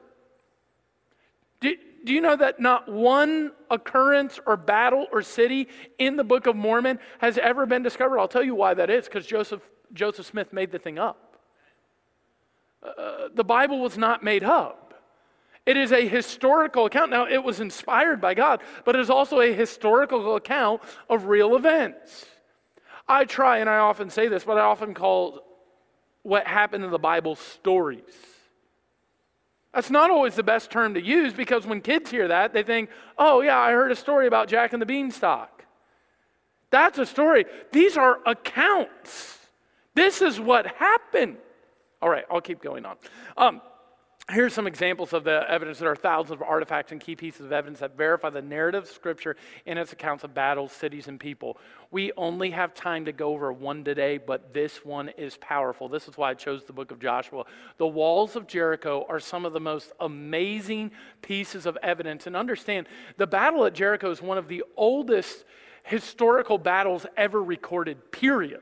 Do, 1.61 1.75
do 2.05 2.13
you 2.13 2.21
know 2.21 2.37
that 2.37 2.61
not 2.61 2.89
one 2.89 3.53
occurrence 3.71 4.41
or 4.47 4.57
battle 4.57 5.07
or 5.13 5.23
city 5.23 5.69
in 5.99 6.17
the 6.17 6.25
Book 6.25 6.47
of 6.47 6.57
Mormon 6.57 6.99
has 7.19 7.39
ever 7.39 7.67
been 7.67 7.83
discovered? 7.83 8.19
I'll 8.19 8.29
tell 8.29 8.45
you 8.45 8.55
why 8.55 8.75
that 8.75 8.91
is 8.91 9.05
because 9.05 9.27
Joseph, 9.27 9.63
Joseph 9.93 10.27
Smith 10.27 10.53
made 10.53 10.71
the 10.71 10.79
thing 10.79 10.99
up. 10.99 11.37
Uh, 12.83 13.29
the 13.35 13.45
Bible 13.45 13.81
was 13.81 13.99
not 13.99 14.23
made 14.23 14.45
up. 14.45 14.95
It 15.67 15.77
is 15.77 15.93
a 15.93 16.09
historical 16.09 16.87
account. 16.87 17.11
Now, 17.11 17.27
it 17.27 17.43
was 17.45 17.61
inspired 17.61 18.21
by 18.21 18.33
God, 18.35 18.63
but 18.85 18.97
it 18.97 19.01
is 19.01 19.11
also 19.11 19.41
a 19.41 19.53
historical 19.53 20.37
account 20.37 20.81
of 21.11 21.27
real 21.27 21.57
events. 21.57 22.25
I 23.07 23.25
try, 23.25 23.59
and 23.59 23.69
I 23.69 23.79
often 23.79 24.09
say 24.09 24.29
this, 24.29 24.45
but 24.45 24.57
I 24.57 24.63
often 24.63 24.95
call 24.95 25.43
what 26.29 26.47
happened 26.47 26.85
in 26.85 26.91
the 26.91 26.99
Bible 26.99 27.35
stories. 27.35 28.03
That's 29.75 29.91
not 29.91 30.11
always 30.11 30.35
the 30.35 30.43
best 30.43 30.71
term 30.71 30.95
to 30.95 31.03
use 31.03 31.33
because 31.33 31.67
when 31.67 31.81
kids 31.81 32.11
hear 32.11 32.29
that, 32.29 32.53
they 32.53 32.63
think, 32.63 32.91
oh, 33.17 33.41
yeah, 33.41 33.59
I 33.59 33.73
heard 33.73 33.91
a 33.91 33.97
story 33.97 34.27
about 34.27 34.49
Jack 34.49 34.73
and 34.73 34.83
the 34.83 34.87
Beanstalk. 34.87 35.65
That's 36.71 36.99
a 36.99 37.07
story. 37.07 37.47
These 37.73 37.97
are 37.97 38.19
accounts. 38.27 39.39
This 39.95 40.21
is 40.21 40.39
what 40.39 40.67
happened. 40.67 41.39
All 42.03 42.11
right, 42.11 42.25
I'll 42.31 42.41
keep 42.41 42.63
going 42.63 42.85
on. 42.85 42.97
Um, 43.37 43.63
Here's 44.31 44.53
some 44.53 44.67
examples 44.67 45.15
of 45.15 45.25
the 45.25 45.51
evidence. 45.51 45.79
There 45.79 45.91
are 45.91 45.97
thousands 45.97 46.33
of 46.33 46.43
artifacts 46.43 46.93
and 46.93 47.01
key 47.01 47.17
pieces 47.17 47.47
of 47.47 47.53
evidence 47.53 47.81
that 47.81 47.97
verify 47.97 48.29
the 48.29 48.43
narrative 48.43 48.83
of 48.83 48.91
Scripture 48.91 49.37
in 49.65 49.79
its 49.79 49.95
accounts 49.95 50.23
of 50.23 50.35
battles, 50.35 50.71
cities, 50.71 51.09
and 51.09 51.19
people. 51.19 51.57
We 51.91 52.13
only 52.15 52.51
have 52.51 52.75
time 52.75 53.07
to 53.07 53.13
go 53.13 53.33
over 53.33 53.51
one 53.55 53.85
today, 53.85 54.19
but 54.19 54.53
this 54.53 54.85
one 54.85 55.09
is 55.17 55.39
powerful. 55.39 55.89
This 55.89 56.09
is 56.09 56.19
why 56.19 56.33
I 56.33 56.35
chose 56.35 56.67
the 56.67 56.75
book 56.75 56.91
of 56.91 57.01
Joshua. 57.01 57.45
The 57.79 57.87
walls 57.87 58.37
of 58.37 58.47
Jericho 58.47 59.07
are 59.09 59.19
some 59.19 59.47
of 59.47 59.55
the 59.55 59.61
most 59.61 59.93
amazing 59.99 60.91
pieces 61.23 61.65
of 61.65 61.79
evidence. 61.83 62.27
And 62.27 62.37
understand, 62.37 62.87
the 63.17 63.27
battle 63.27 63.65
at 63.65 63.73
Jericho 63.73 64.11
is 64.11 64.21
one 64.21 64.37
of 64.37 64.47
the 64.47 64.63
oldest 64.77 65.47
historical 65.85 66.59
battles 66.59 67.07
ever 67.17 67.43
recorded, 67.43 68.13
period. 68.13 68.61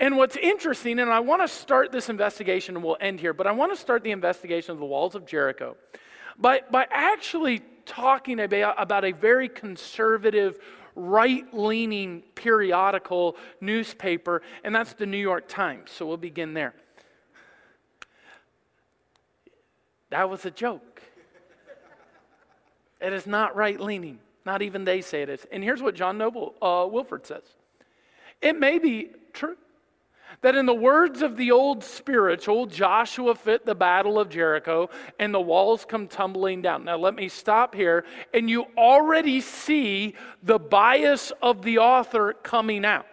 And 0.00 0.16
what's 0.16 0.36
interesting, 0.36 0.98
and 0.98 1.10
I 1.10 1.20
want 1.20 1.42
to 1.42 1.48
start 1.48 1.92
this 1.92 2.08
investigation, 2.08 2.74
and 2.74 2.82
we'll 2.82 2.96
end 3.02 3.20
here, 3.20 3.34
but 3.34 3.46
I 3.46 3.52
want 3.52 3.70
to 3.72 3.78
start 3.78 4.02
the 4.02 4.12
investigation 4.12 4.72
of 4.72 4.78
the 4.78 4.86
walls 4.86 5.14
of 5.14 5.26
Jericho 5.26 5.76
by, 6.38 6.62
by 6.70 6.86
actually 6.90 7.60
talking 7.84 8.40
about, 8.40 9.04
a 9.04 9.12
very 9.12 9.50
conservative, 9.50 10.58
right 10.96 11.44
leaning 11.52 12.22
periodical 12.34 13.36
newspaper, 13.60 14.40
and 14.64 14.74
that's 14.74 14.94
the 14.94 15.04
New 15.04 15.18
York 15.18 15.48
Times. 15.48 15.90
So 15.90 16.06
we'll 16.06 16.16
begin 16.16 16.54
there. 16.54 16.72
That 20.08 20.30
was 20.30 20.46
a 20.46 20.50
joke. 20.50 21.02
It 23.02 23.12
is 23.12 23.26
not 23.26 23.54
right 23.54 23.78
leaning. 23.78 24.18
Not 24.46 24.62
even 24.62 24.84
they 24.84 25.02
say 25.02 25.20
it 25.20 25.28
is. 25.28 25.46
And 25.52 25.62
here's 25.62 25.82
what 25.82 25.94
John 25.94 26.16
Noble 26.16 26.54
uh, 26.62 26.88
Wilford 26.90 27.26
says 27.26 27.42
It 28.40 28.58
may 28.58 28.78
be 28.78 29.10
true 29.34 29.56
that 30.42 30.54
in 30.54 30.66
the 30.66 30.74
words 30.74 31.22
of 31.22 31.36
the 31.36 31.50
old 31.50 31.84
spiritual, 31.84 32.66
Joshua 32.66 33.34
fit 33.34 33.66
the 33.66 33.74
battle 33.74 34.18
of 34.18 34.28
Jericho 34.28 34.90
and 35.18 35.34
the 35.34 35.40
walls 35.40 35.84
come 35.84 36.08
tumbling 36.08 36.62
down. 36.62 36.84
Now, 36.84 36.96
let 36.96 37.14
me 37.14 37.28
stop 37.28 37.74
here, 37.74 38.04
and 38.32 38.48
you 38.48 38.66
already 38.76 39.40
see 39.40 40.14
the 40.42 40.58
bias 40.58 41.32
of 41.42 41.62
the 41.62 41.78
author 41.78 42.34
coming 42.42 42.84
out. 42.84 43.06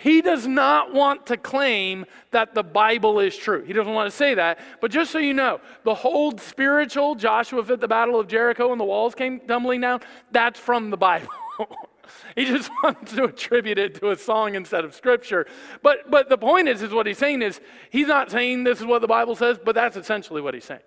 He 0.00 0.22
does 0.22 0.46
not 0.46 0.94
want 0.94 1.26
to 1.26 1.36
claim 1.36 2.06
that 2.30 2.54
the 2.54 2.62
Bible 2.62 3.18
is 3.18 3.36
true. 3.36 3.64
He 3.64 3.72
doesn't 3.72 3.92
want 3.92 4.08
to 4.08 4.16
say 4.16 4.34
that. 4.34 4.60
But 4.80 4.92
just 4.92 5.10
so 5.10 5.18
you 5.18 5.34
know, 5.34 5.60
the 5.82 5.94
whole 5.94 6.38
spiritual, 6.38 7.16
Joshua 7.16 7.64
fit 7.64 7.80
the 7.80 7.88
battle 7.88 8.20
of 8.20 8.28
Jericho 8.28 8.70
and 8.70 8.80
the 8.80 8.84
walls 8.84 9.16
came 9.16 9.40
tumbling 9.40 9.80
down, 9.80 10.00
that's 10.30 10.60
from 10.60 10.90
the 10.90 10.96
Bible. 10.96 11.28
He 12.34 12.44
just 12.44 12.70
wants 12.82 13.14
to 13.14 13.24
attribute 13.24 13.78
it 13.78 13.96
to 13.96 14.10
a 14.10 14.16
song 14.16 14.54
instead 14.54 14.84
of 14.84 14.94
scripture. 14.94 15.46
But, 15.82 16.10
but 16.10 16.28
the 16.28 16.38
point 16.38 16.68
is, 16.68 16.82
is 16.82 16.92
what 16.92 17.06
he's 17.06 17.18
saying 17.18 17.42
is, 17.42 17.60
he's 17.90 18.08
not 18.08 18.30
saying 18.30 18.64
this 18.64 18.80
is 18.80 18.86
what 18.86 19.00
the 19.00 19.08
Bible 19.08 19.34
says, 19.34 19.58
but 19.62 19.74
that's 19.74 19.96
essentially 19.96 20.40
what 20.40 20.54
he's 20.54 20.64
saying. 20.64 20.80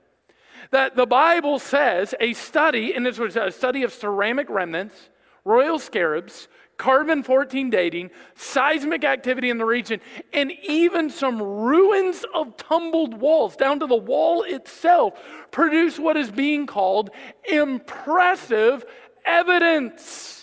That 0.71 0.95
the 0.95 1.05
Bible 1.05 1.59
says 1.59 2.13
a 2.19 2.33
study, 2.33 2.93
and 2.93 3.05
this 3.05 3.17
was 3.17 3.35
a 3.35 3.51
study 3.51 3.83
of 3.83 3.93
ceramic 3.93 4.49
remnants, 4.49 5.09
royal 5.43 5.79
scarabs, 5.79 6.47
carbon 6.81 7.21
14 7.21 7.69
dating, 7.69 8.09
seismic 8.33 9.03
activity 9.03 9.51
in 9.51 9.59
the 9.59 9.65
region, 9.65 9.99
and 10.33 10.51
even 10.63 11.11
some 11.11 11.39
ruins 11.39 12.25
of 12.33 12.57
tumbled 12.57 13.13
walls, 13.13 13.55
down 13.55 13.79
to 13.79 13.85
the 13.85 13.95
wall 13.95 14.41
itself, 14.41 15.13
produce 15.51 15.99
what 15.99 16.17
is 16.17 16.31
being 16.31 16.65
called 16.65 17.11
impressive 17.47 18.83
evidence. 19.25 20.40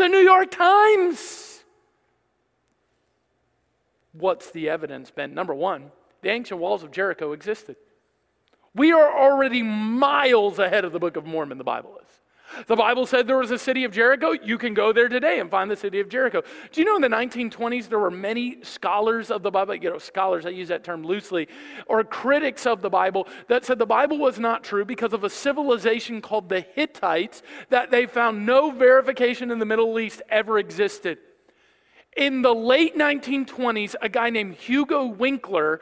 The 0.00 0.08
New 0.08 0.16
York 0.16 0.50
Times. 0.50 1.62
What's 4.14 4.50
the 4.50 4.70
evidence 4.70 5.10
been? 5.10 5.34
Number 5.34 5.54
one, 5.54 5.92
the 6.22 6.30
ancient 6.30 6.58
walls 6.58 6.82
of 6.82 6.90
Jericho 6.90 7.32
existed. 7.32 7.76
We 8.74 8.92
are 8.92 9.12
already 9.14 9.62
miles 9.62 10.58
ahead 10.58 10.86
of 10.86 10.92
the 10.92 10.98
Book 10.98 11.16
of 11.16 11.26
Mormon, 11.26 11.58
the 11.58 11.64
Bible 11.64 11.98
is. 12.00 12.08
The 12.66 12.76
Bible 12.76 13.06
said 13.06 13.26
there 13.26 13.38
was 13.38 13.50
a 13.50 13.58
city 13.58 13.84
of 13.84 13.92
Jericho. 13.92 14.32
You 14.32 14.58
can 14.58 14.74
go 14.74 14.92
there 14.92 15.08
today 15.08 15.40
and 15.40 15.50
find 15.50 15.70
the 15.70 15.76
city 15.76 16.00
of 16.00 16.08
Jericho. 16.08 16.42
Do 16.72 16.80
you 16.80 16.84
know 16.84 16.96
in 16.96 17.02
the 17.02 17.08
1920s 17.08 17.88
there 17.88 17.98
were 17.98 18.10
many 18.10 18.62
scholars 18.62 19.30
of 19.30 19.42
the 19.42 19.50
Bible, 19.50 19.74
you 19.74 19.90
know, 19.90 19.98
scholars, 19.98 20.46
I 20.46 20.50
use 20.50 20.68
that 20.68 20.84
term 20.84 21.04
loosely, 21.04 21.48
or 21.86 22.02
critics 22.04 22.66
of 22.66 22.82
the 22.82 22.90
Bible 22.90 23.28
that 23.48 23.64
said 23.64 23.78
the 23.78 23.86
Bible 23.86 24.18
was 24.18 24.38
not 24.38 24.64
true 24.64 24.84
because 24.84 25.12
of 25.12 25.24
a 25.24 25.30
civilization 25.30 26.20
called 26.20 26.48
the 26.48 26.60
Hittites 26.74 27.42
that 27.68 27.90
they 27.90 28.06
found 28.06 28.46
no 28.46 28.70
verification 28.70 29.50
in 29.50 29.58
the 29.58 29.66
Middle 29.66 29.98
East 29.98 30.22
ever 30.28 30.58
existed. 30.58 31.18
In 32.16 32.42
the 32.42 32.54
late 32.54 32.96
1920s, 32.96 33.94
a 34.02 34.08
guy 34.08 34.30
named 34.30 34.56
Hugo 34.56 35.12
Winckler 35.12 35.78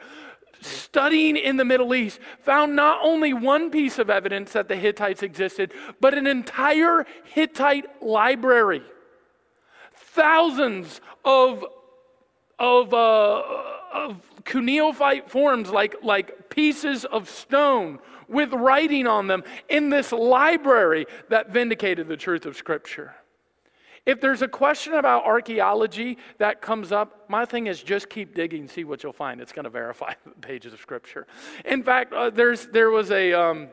studying 0.61 1.37
in 1.37 1.57
the 1.57 1.65
Middle 1.65 1.93
East, 1.95 2.19
found 2.41 2.75
not 2.75 2.99
only 3.03 3.33
one 3.33 3.69
piece 3.71 3.99
of 3.99 4.09
evidence 4.09 4.53
that 4.53 4.67
the 4.67 4.75
Hittites 4.75 5.23
existed, 5.23 5.73
but 5.99 6.13
an 6.13 6.27
entire 6.27 7.05
Hittite 7.25 8.03
library. 8.03 8.83
Thousands 9.93 11.01
of, 11.23 11.65
of, 12.57 12.93
uh, 12.93 13.43
of 13.93 14.21
cuneiform 14.45 15.21
forms, 15.27 15.69
like, 15.69 15.95
like 16.03 16.49
pieces 16.49 17.05
of 17.05 17.29
stone 17.29 17.99
with 18.27 18.53
writing 18.53 19.07
on 19.07 19.27
them, 19.27 19.43
in 19.69 19.89
this 19.89 20.11
library 20.11 21.05
that 21.29 21.49
vindicated 21.49 22.07
the 22.07 22.17
truth 22.17 22.45
of 22.45 22.55
Scripture. 22.55 23.15
If 24.05 24.21
there's 24.21 24.41
a 24.41 24.47
question 24.47 24.93
about 24.93 25.25
archaeology 25.25 26.17
that 26.37 26.61
comes 26.61 26.91
up, 26.91 27.29
my 27.29 27.45
thing 27.45 27.67
is 27.67 27.81
just 27.81 28.09
keep 28.09 28.35
digging, 28.35 28.67
see 28.67 28.83
what 28.83 29.03
you'll 29.03 29.13
find. 29.13 29.41
It's 29.41 29.51
going 29.51 29.65
to 29.65 29.69
verify 29.69 30.13
the 30.25 30.31
pages 30.31 30.73
of 30.73 30.79
Scripture. 30.79 31.27
In 31.65 31.83
fact, 31.83 32.13
uh, 32.13 32.29
there's, 32.29 32.67
there 32.67 32.89
was 32.89 33.11
a. 33.11 33.33
Um, 33.33 33.69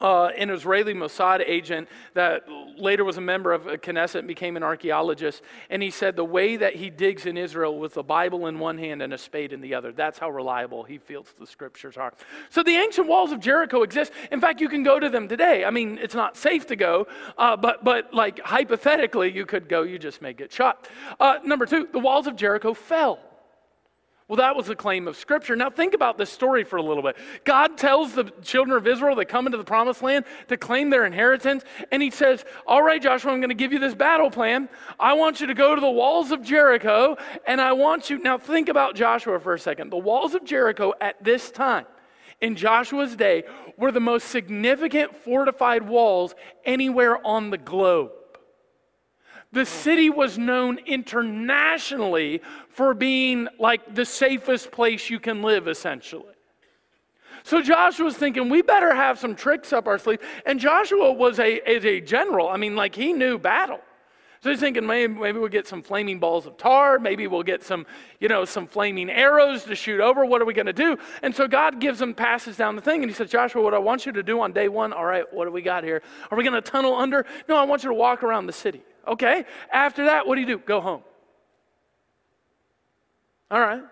uh, 0.00 0.26
an 0.36 0.50
Israeli 0.50 0.94
Mossad 0.94 1.42
agent 1.46 1.88
that 2.14 2.44
later 2.76 3.04
was 3.04 3.16
a 3.16 3.20
member 3.20 3.52
of 3.52 3.64
Knesset 3.64 4.20
and 4.20 4.28
became 4.28 4.56
an 4.56 4.62
archaeologist. 4.62 5.42
And 5.70 5.82
he 5.82 5.90
said 5.90 6.16
the 6.16 6.24
way 6.24 6.56
that 6.56 6.74
he 6.74 6.90
digs 6.90 7.26
in 7.26 7.36
Israel 7.36 7.78
with 7.78 7.94
the 7.94 8.02
Bible 8.02 8.46
in 8.46 8.58
one 8.58 8.78
hand 8.78 9.02
and 9.02 9.14
a 9.14 9.18
spade 9.18 9.52
in 9.52 9.60
the 9.60 9.74
other. 9.74 9.92
That's 9.92 10.18
how 10.18 10.30
reliable 10.30 10.84
he 10.84 10.98
feels 10.98 11.28
the 11.38 11.46
scriptures 11.46 11.96
are. 11.96 12.12
So 12.50 12.62
the 12.62 12.76
ancient 12.76 13.06
walls 13.06 13.32
of 13.32 13.40
Jericho 13.40 13.82
exist. 13.82 14.12
In 14.30 14.40
fact, 14.40 14.60
you 14.60 14.68
can 14.68 14.82
go 14.82 14.98
to 14.98 15.08
them 15.08 15.28
today. 15.28 15.64
I 15.64 15.70
mean, 15.70 15.98
it's 16.00 16.14
not 16.14 16.36
safe 16.36 16.66
to 16.66 16.76
go, 16.76 17.06
uh, 17.38 17.56
but, 17.56 17.84
but 17.84 18.12
like 18.12 18.40
hypothetically, 18.40 19.32
you 19.32 19.46
could 19.46 19.68
go, 19.68 19.82
you 19.82 19.98
just 19.98 20.20
may 20.20 20.32
get 20.32 20.52
shot. 20.52 20.88
Uh, 21.18 21.38
number 21.44 21.66
two, 21.66 21.88
the 21.92 21.98
walls 21.98 22.26
of 22.26 22.36
Jericho 22.36 22.74
fell. 22.74 23.20
Well, 24.26 24.38
that 24.38 24.56
was 24.56 24.66
the 24.66 24.74
claim 24.74 25.06
of 25.06 25.18
Scripture. 25.18 25.54
Now, 25.54 25.68
think 25.68 25.92
about 25.92 26.16
this 26.16 26.30
story 26.30 26.64
for 26.64 26.76
a 26.76 26.82
little 26.82 27.02
bit. 27.02 27.16
God 27.44 27.76
tells 27.76 28.14
the 28.14 28.24
children 28.42 28.74
of 28.74 28.86
Israel 28.86 29.16
that 29.16 29.26
come 29.26 29.44
into 29.44 29.58
the 29.58 29.64
promised 29.64 30.02
land 30.02 30.24
to 30.48 30.56
claim 30.56 30.88
their 30.88 31.04
inheritance, 31.04 31.62
and 31.92 32.02
He 32.02 32.10
says, 32.10 32.42
All 32.66 32.82
right, 32.82 33.02
Joshua, 33.02 33.32
I'm 33.32 33.40
going 33.40 33.50
to 33.50 33.54
give 33.54 33.74
you 33.74 33.78
this 33.78 33.94
battle 33.94 34.30
plan. 34.30 34.70
I 34.98 35.12
want 35.12 35.42
you 35.42 35.46
to 35.48 35.54
go 35.54 35.74
to 35.74 35.80
the 35.80 35.90
walls 35.90 36.30
of 36.30 36.40
Jericho, 36.40 37.18
and 37.46 37.60
I 37.60 37.72
want 37.72 38.08
you. 38.08 38.18
Now, 38.18 38.38
think 38.38 38.70
about 38.70 38.94
Joshua 38.94 39.38
for 39.38 39.52
a 39.52 39.58
second. 39.58 39.90
The 39.90 39.98
walls 39.98 40.34
of 40.34 40.42
Jericho 40.44 40.94
at 41.02 41.22
this 41.22 41.50
time, 41.50 41.84
in 42.40 42.56
Joshua's 42.56 43.16
day, 43.16 43.44
were 43.76 43.92
the 43.92 44.00
most 44.00 44.28
significant 44.28 45.14
fortified 45.14 45.86
walls 45.86 46.34
anywhere 46.64 47.24
on 47.26 47.50
the 47.50 47.58
globe. 47.58 48.12
The 49.54 49.64
city 49.64 50.10
was 50.10 50.36
known 50.36 50.78
internationally 50.84 52.42
for 52.68 52.92
being 52.92 53.46
like 53.60 53.94
the 53.94 54.04
safest 54.04 54.72
place 54.72 55.08
you 55.08 55.20
can 55.20 55.42
live, 55.42 55.68
essentially. 55.68 56.34
So 57.44 57.62
Joshua's 57.62 58.16
thinking, 58.16 58.48
we 58.48 58.62
better 58.62 58.92
have 58.92 59.18
some 59.18 59.36
tricks 59.36 59.72
up 59.72 59.86
our 59.86 59.98
sleeve. 59.98 60.18
And 60.44 60.58
Joshua 60.58 61.12
was 61.12 61.38
a, 61.38 61.70
is 61.70 61.84
a 61.84 62.00
general. 62.00 62.48
I 62.48 62.56
mean, 62.56 62.74
like 62.74 62.96
he 62.96 63.12
knew 63.12 63.38
battle. 63.38 63.78
So 64.40 64.50
he's 64.50 64.58
thinking 64.58 64.86
maybe, 64.86 65.14
maybe 65.14 65.38
we'll 65.38 65.48
get 65.48 65.68
some 65.68 65.82
flaming 65.82 66.18
balls 66.18 66.46
of 66.46 66.56
tar. 66.56 66.98
Maybe 66.98 67.28
we'll 67.28 67.44
get 67.44 67.62
some, 67.62 67.86
you 68.18 68.26
know, 68.26 68.44
some 68.44 68.66
flaming 68.66 69.08
arrows 69.08 69.62
to 69.64 69.76
shoot 69.76 70.00
over. 70.00 70.26
What 70.26 70.42
are 70.42 70.46
we 70.46 70.52
going 70.52 70.66
to 70.66 70.72
do? 70.72 70.98
And 71.22 71.32
so 71.32 71.46
God 71.46 71.80
gives 71.80 72.02
him 72.02 72.12
passes 72.12 72.56
down 72.56 72.74
the 72.74 72.82
thing. 72.82 73.02
And 73.02 73.10
he 73.10 73.14
says, 73.14 73.30
Joshua, 73.30 73.62
what 73.62 73.72
I 73.72 73.78
want 73.78 74.04
you 74.04 74.10
to 74.12 74.22
do 74.22 74.40
on 74.40 74.52
day 74.52 74.68
one, 74.68 74.92
all 74.92 75.06
right, 75.06 75.24
what 75.32 75.44
do 75.44 75.52
we 75.52 75.62
got 75.62 75.84
here? 75.84 76.02
Are 76.32 76.36
we 76.36 76.42
going 76.42 76.60
to 76.60 76.60
tunnel 76.60 76.96
under? 76.96 77.24
No, 77.48 77.56
I 77.56 77.62
want 77.62 77.84
you 77.84 77.90
to 77.90 77.94
walk 77.94 78.24
around 78.24 78.46
the 78.46 78.52
city. 78.52 78.82
Okay. 79.06 79.44
After 79.72 80.06
that, 80.06 80.26
what 80.26 80.36
do 80.36 80.40
you 80.40 80.46
do? 80.46 80.58
Go 80.58 80.80
home. 80.80 81.02
All 83.50 83.60
right. 83.60 83.82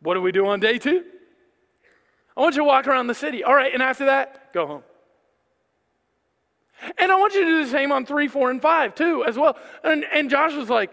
What 0.00 0.14
do 0.14 0.22
we 0.22 0.32
do 0.32 0.46
on 0.46 0.60
day 0.60 0.78
two? 0.78 1.04
I 2.36 2.40
want 2.40 2.54
you 2.54 2.60
to 2.60 2.64
walk 2.64 2.86
around 2.86 3.06
the 3.08 3.14
city. 3.14 3.44
All 3.44 3.54
right. 3.54 3.72
And 3.72 3.82
after 3.82 4.06
that, 4.06 4.52
go 4.52 4.66
home. 4.66 4.82
And 6.98 7.12
I 7.12 7.16
want 7.16 7.34
you 7.34 7.40
to 7.40 7.46
do 7.46 7.64
the 7.64 7.70
same 7.70 7.92
on 7.92 8.04
three, 8.06 8.26
four, 8.26 8.50
and 8.50 8.60
five, 8.60 8.94
too, 8.94 9.24
as 9.24 9.36
well. 9.36 9.56
And, 9.84 10.04
and 10.12 10.28
Josh 10.28 10.54
was 10.54 10.68
like, 10.68 10.90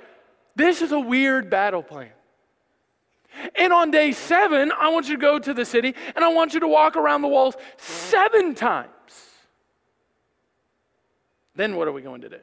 this 0.56 0.82
is 0.82 0.92
a 0.92 1.00
weird 1.00 1.50
battle 1.50 1.82
plan. 1.82 2.12
And 3.56 3.72
on 3.72 3.92
day 3.92 4.12
seven, 4.12 4.72
I 4.78 4.90
want 4.90 5.08
you 5.08 5.16
to 5.16 5.22
go 5.22 5.40
to 5.40 5.54
the 5.54 5.66
city 5.66 5.96
and 6.16 6.26
I 6.26 6.30
want 6.30 6.54
you 6.54 6.60
to 6.60 6.68
walk 6.68 6.96
around 6.96 7.22
the 7.22 7.28
walls 7.28 7.56
seven 7.78 8.56
times. 8.56 8.90
Then 11.56 11.76
what 11.76 11.88
are 11.88 11.92
we 11.92 12.02
going 12.02 12.22
to 12.22 12.30
do? 12.30 12.40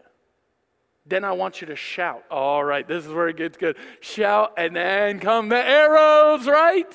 Then 1.09 1.25
I 1.25 1.33
want 1.33 1.61
you 1.61 1.69
to 1.69 1.77
shout. 1.77 2.25
All 2.31 2.65
right, 2.65 2.87
this 2.87 3.07
is 3.07 3.13
where 3.13 3.29
it 3.29 3.37
gets 3.37 3.57
good. 3.57 3.77
Shout, 4.01 4.55
and 4.57 4.75
then 4.75 5.21
come 5.21 5.49
the 5.49 5.57
arrows, 5.57 6.47
right? 6.47 6.93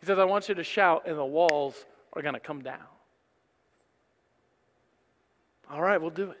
He 0.00 0.06
says, 0.06 0.18
I 0.18 0.24
want 0.24 0.48
you 0.48 0.54
to 0.56 0.64
shout, 0.64 1.04
and 1.06 1.16
the 1.16 1.24
walls 1.24 1.86
are 2.12 2.22
going 2.22 2.34
to 2.34 2.40
come 2.40 2.62
down. 2.62 2.78
All 5.70 5.80
right, 5.80 6.00
we'll 6.00 6.10
do 6.10 6.30
it. 6.30 6.40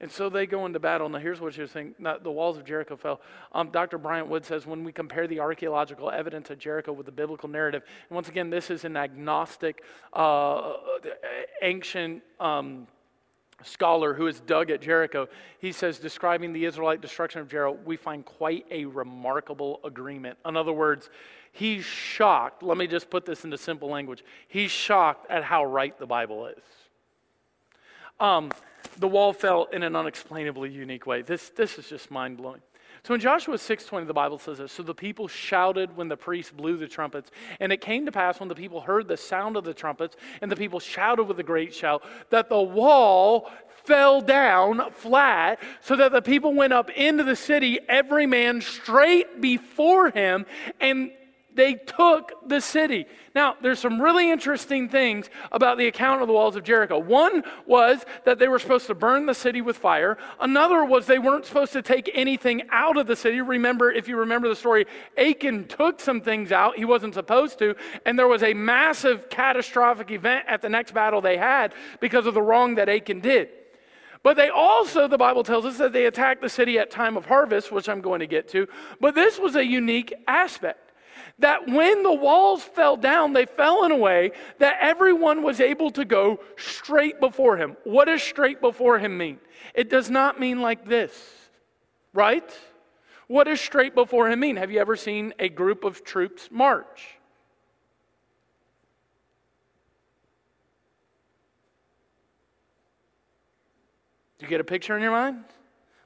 And 0.00 0.10
so 0.10 0.28
they 0.28 0.46
go 0.46 0.66
into 0.66 0.80
battle. 0.80 1.08
Now, 1.08 1.18
here's 1.18 1.40
what 1.40 1.56
you're 1.56 1.68
saying 1.68 1.94
the 2.00 2.30
walls 2.30 2.56
of 2.56 2.64
Jericho 2.64 2.96
fell. 2.96 3.20
Um, 3.52 3.70
Dr. 3.70 3.98
Bryant 3.98 4.26
Wood 4.26 4.44
says 4.44 4.66
when 4.66 4.82
we 4.82 4.90
compare 4.90 5.28
the 5.28 5.38
archaeological 5.38 6.10
evidence 6.10 6.50
of 6.50 6.58
Jericho 6.58 6.92
with 6.92 7.06
the 7.06 7.12
biblical 7.12 7.48
narrative, 7.48 7.82
and 8.08 8.14
once 8.16 8.28
again, 8.28 8.50
this 8.50 8.68
is 8.68 8.84
an 8.84 8.96
agnostic, 8.96 9.84
uh, 10.12 10.72
ancient. 11.62 12.22
Um, 12.40 12.88
scholar 13.64 14.14
who 14.14 14.26
is 14.26 14.40
dug 14.40 14.70
at 14.70 14.80
Jericho, 14.80 15.28
he 15.58 15.72
says, 15.72 15.98
describing 15.98 16.52
the 16.52 16.64
Israelite 16.64 17.00
destruction 17.00 17.40
of 17.40 17.48
Jericho, 17.48 17.78
we 17.84 17.96
find 17.96 18.24
quite 18.24 18.66
a 18.70 18.84
remarkable 18.84 19.80
agreement. 19.84 20.38
In 20.44 20.56
other 20.56 20.72
words, 20.72 21.10
he's 21.52 21.84
shocked. 21.84 22.62
Let 22.62 22.76
me 22.76 22.86
just 22.86 23.10
put 23.10 23.26
this 23.26 23.44
into 23.44 23.58
simple 23.58 23.88
language. 23.88 24.24
He's 24.48 24.70
shocked 24.70 25.30
at 25.30 25.44
how 25.44 25.64
right 25.64 25.98
the 25.98 26.06
Bible 26.06 26.46
is. 26.46 26.62
Um, 28.20 28.52
the 28.98 29.08
wall 29.08 29.32
fell 29.32 29.68
in 29.72 29.82
an 29.82 29.96
unexplainably 29.96 30.70
unique 30.70 31.06
way. 31.06 31.22
This, 31.22 31.50
this 31.50 31.78
is 31.78 31.88
just 31.88 32.10
mind 32.10 32.36
blowing. 32.36 32.60
So 33.04 33.14
in 33.14 33.20
Joshua 33.20 33.56
6:20 33.56 34.06
the 34.06 34.14
Bible 34.14 34.38
says 34.38 34.58
this, 34.58 34.70
so 34.70 34.82
the 34.84 34.94
people 34.94 35.26
shouted 35.26 35.96
when 35.96 36.08
the 36.08 36.16
priests 36.16 36.52
blew 36.52 36.76
the 36.76 36.86
trumpets, 36.86 37.30
and 37.58 37.72
it 37.72 37.80
came 37.80 38.06
to 38.06 38.12
pass 38.12 38.38
when 38.38 38.48
the 38.48 38.54
people 38.54 38.80
heard 38.80 39.08
the 39.08 39.16
sound 39.16 39.56
of 39.56 39.64
the 39.64 39.74
trumpets 39.74 40.16
and 40.40 40.50
the 40.50 40.56
people 40.56 40.78
shouted 40.78 41.24
with 41.24 41.38
a 41.40 41.42
great 41.42 41.74
shout 41.74 42.04
that 42.30 42.48
the 42.48 42.62
wall 42.62 43.50
fell 43.84 44.20
down 44.20 44.92
flat 44.92 45.60
so 45.80 45.96
that 45.96 46.12
the 46.12 46.22
people 46.22 46.54
went 46.54 46.72
up 46.72 46.90
into 46.90 47.24
the 47.24 47.34
city 47.34 47.80
every 47.88 48.26
man 48.26 48.60
straight 48.60 49.40
before 49.40 50.10
him 50.10 50.46
and 50.80 51.10
they 51.54 51.74
took 51.74 52.32
the 52.48 52.60
city. 52.60 53.06
Now, 53.34 53.56
there's 53.60 53.78
some 53.78 54.00
really 54.00 54.30
interesting 54.30 54.88
things 54.88 55.30
about 55.50 55.78
the 55.78 55.86
account 55.86 56.22
of 56.22 56.28
the 56.28 56.34
walls 56.34 56.56
of 56.56 56.64
Jericho. 56.64 56.98
One 56.98 57.42
was 57.66 58.04
that 58.24 58.38
they 58.38 58.48
were 58.48 58.58
supposed 58.58 58.86
to 58.88 58.94
burn 58.94 59.26
the 59.26 59.34
city 59.34 59.60
with 59.60 59.76
fire. 59.76 60.18
Another 60.40 60.84
was 60.84 61.06
they 61.06 61.18
weren't 61.18 61.46
supposed 61.46 61.72
to 61.72 61.82
take 61.82 62.10
anything 62.14 62.62
out 62.70 62.96
of 62.96 63.06
the 63.06 63.16
city. 63.16 63.40
Remember, 63.40 63.90
if 63.90 64.08
you 64.08 64.16
remember 64.16 64.48
the 64.48 64.56
story, 64.56 64.86
Achan 65.16 65.68
took 65.68 66.00
some 66.00 66.20
things 66.20 66.52
out 66.52 66.76
he 66.76 66.84
wasn't 66.84 67.14
supposed 67.14 67.58
to, 67.58 67.74
and 68.04 68.18
there 68.18 68.28
was 68.28 68.42
a 68.42 68.54
massive 68.54 69.28
catastrophic 69.30 70.10
event 70.10 70.44
at 70.48 70.62
the 70.62 70.68
next 70.68 70.92
battle 70.92 71.20
they 71.20 71.36
had 71.36 71.74
because 72.00 72.26
of 72.26 72.34
the 72.34 72.42
wrong 72.42 72.74
that 72.76 72.88
Achan 72.88 73.20
did. 73.20 73.48
But 74.22 74.36
they 74.36 74.50
also, 74.50 75.08
the 75.08 75.18
Bible 75.18 75.42
tells 75.42 75.64
us 75.64 75.78
that 75.78 75.92
they 75.92 76.06
attacked 76.06 76.42
the 76.42 76.48
city 76.48 76.78
at 76.78 76.90
time 76.90 77.16
of 77.16 77.26
harvest, 77.26 77.72
which 77.72 77.88
I'm 77.88 78.00
going 78.00 78.20
to 78.20 78.26
get 78.26 78.48
to. 78.50 78.68
But 79.00 79.16
this 79.16 79.38
was 79.38 79.56
a 79.56 79.64
unique 79.64 80.14
aspect 80.28 80.91
that 81.38 81.66
when 81.66 82.02
the 82.02 82.12
walls 82.12 82.62
fell 82.62 82.96
down, 82.96 83.32
they 83.32 83.46
fell 83.46 83.84
in 83.84 83.92
a 83.92 83.96
way 83.96 84.32
that 84.58 84.76
everyone 84.80 85.42
was 85.42 85.60
able 85.60 85.90
to 85.90 86.04
go 86.04 86.40
straight 86.56 87.20
before 87.20 87.56
him. 87.56 87.76
What 87.84 88.06
does 88.06 88.22
straight 88.22 88.60
before 88.60 88.98
him 88.98 89.16
mean? 89.16 89.38
It 89.74 89.90
does 89.90 90.10
not 90.10 90.38
mean 90.38 90.60
like 90.60 90.86
this, 90.86 91.12
right? 92.12 92.50
What 93.28 93.44
does 93.44 93.60
straight 93.60 93.94
before 93.94 94.28
him 94.28 94.40
mean? 94.40 94.56
Have 94.56 94.70
you 94.70 94.80
ever 94.80 94.96
seen 94.96 95.32
a 95.38 95.48
group 95.48 95.84
of 95.84 96.04
troops 96.04 96.48
march? 96.50 97.16
Do 104.38 104.46
you 104.46 104.50
get 104.50 104.60
a 104.60 104.64
picture 104.64 104.96
in 104.96 105.02
your 105.02 105.12
mind? 105.12 105.44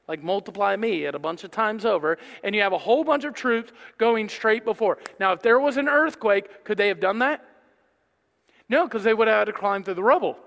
Like 0.09 0.23
multiply 0.23 0.77
me 0.77 1.07
at 1.07 1.15
a 1.15 1.19
bunch 1.19 1.45
of 1.45 1.51
times 1.51 1.85
over, 1.85 2.19
and 2.45 2.55
you 2.55 2.63
have 2.63 2.73
a 2.73 2.79
whole 2.79 3.05
bunch 3.05 3.25
of 3.25 3.35
troops 3.35 3.73
going 3.99 4.29
straight 4.29 4.65
before. 4.65 4.99
Now, 5.19 5.33
if 5.33 5.43
there 5.43 5.59
was 5.59 5.77
an 5.77 5.89
earthquake, 5.89 6.65
could 6.65 6.79
they 6.79 6.89
have 6.89 7.01
done 7.01 7.19
that? 7.21 7.45
No, 8.69 8.87
because 8.87 9.05
they 9.05 9.15
would 9.15 9.29
have 9.29 9.39
had 9.39 9.45
to 9.47 9.53
climb 9.53 9.85
through 9.85 9.95
the 9.95 10.03
rubble. 10.03 10.39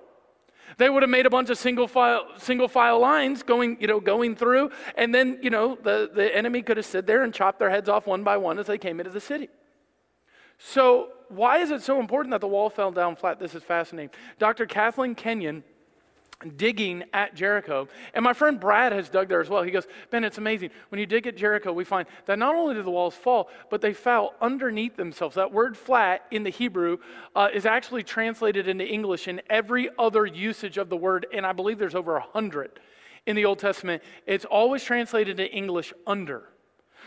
They 0.78 0.90
would 0.90 1.04
have 1.04 1.10
made 1.10 1.26
a 1.26 1.30
bunch 1.30 1.50
of 1.50 1.58
single 1.58 1.88
file, 1.88 2.28
single 2.38 2.68
file 2.68 3.00
lines 3.00 3.44
going, 3.44 3.78
you 3.82 3.88
know, 3.88 4.00
going 4.00 4.36
through, 4.36 4.72
and 4.96 5.14
then, 5.14 5.40
you 5.42 5.50
know, 5.50 5.78
the, 5.82 6.10
the 6.14 6.36
enemy 6.36 6.62
could 6.62 6.78
have 6.78 6.86
stood 6.86 7.08
there 7.08 7.24
and 7.24 7.34
chopped 7.34 7.60
their 7.60 7.70
heads 7.70 7.90
off 7.90 8.08
one 8.08 8.24
by 8.24 8.38
one 8.38 8.60
as 8.60 8.68
they 8.68 8.78
came 8.78 9.00
into 9.00 9.12
the 9.12 9.20
city. 9.20 9.50
So, 10.58 11.10
why 11.30 11.60
is 11.60 11.72
it 11.72 11.82
so 11.82 12.00
important 12.00 12.32
that 12.32 12.42
the 12.42 12.48
wall 12.48 12.70
fell 12.70 12.92
down 12.92 13.16
flat? 13.16 13.40
This 13.40 13.56
is 13.56 13.64
fascinating. 13.64 14.12
Dr. 14.40 14.66
Kathleen 14.66 15.16
Kenyon 15.16 15.64
digging 16.56 17.04
at 17.14 17.36
Jericho. 17.36 17.88
And 18.14 18.24
my 18.24 18.34
friend 18.34 18.60
Brad 18.60 18.92
has 18.92 19.10
dug 19.10 19.28
there 19.28 19.42
as 19.42 19.50
well. 19.50 19.64
He 19.64 19.72
goes, 19.72 19.88
Ben, 20.10 20.24
it's 20.24 20.38
amazing. 20.38 20.70
When 20.90 21.00
you 21.00 21.06
dig 21.06 21.28
at 21.28 21.36
Jericho, 21.36 21.74
we 21.74 21.84
find 21.84 22.08
that 22.26 22.40
not 22.40 22.56
only 22.56 22.76
do 22.76 22.84
the 22.84 22.90
walls 22.90 23.16
fall, 23.16 23.50
but 23.70 23.82
they 23.82 23.94
fell 23.94 24.34
underneath 24.42 24.96
themselves. 24.96 25.36
That 25.36 25.52
word 25.52 25.76
flat 25.76 26.26
in 26.32 26.44
the 26.44 26.50
Hebrew 26.50 26.98
uh, 27.36 27.50
is 27.54 27.66
actually 27.66 28.04
translated 28.04 28.68
into 28.68 28.88
English 28.88 29.28
in 29.28 29.42
every 29.50 29.90
other 30.00 30.26
usage 30.26 30.78
of 30.78 30.90
the 30.90 30.98
word, 30.98 31.28
and 31.34 31.46
I 31.46 31.52
believe 31.52 31.78
there's 31.78 31.96
over 31.96 32.16
a 32.16 32.22
hundred 32.22 32.80
in 33.26 33.36
the 33.36 33.46
Old 33.46 33.60
Testament. 33.60 34.02
It's 34.26 34.46
always 34.46 34.84
translated 34.84 35.40
into 35.40 35.54
English 35.54 35.94
under. 36.08 36.50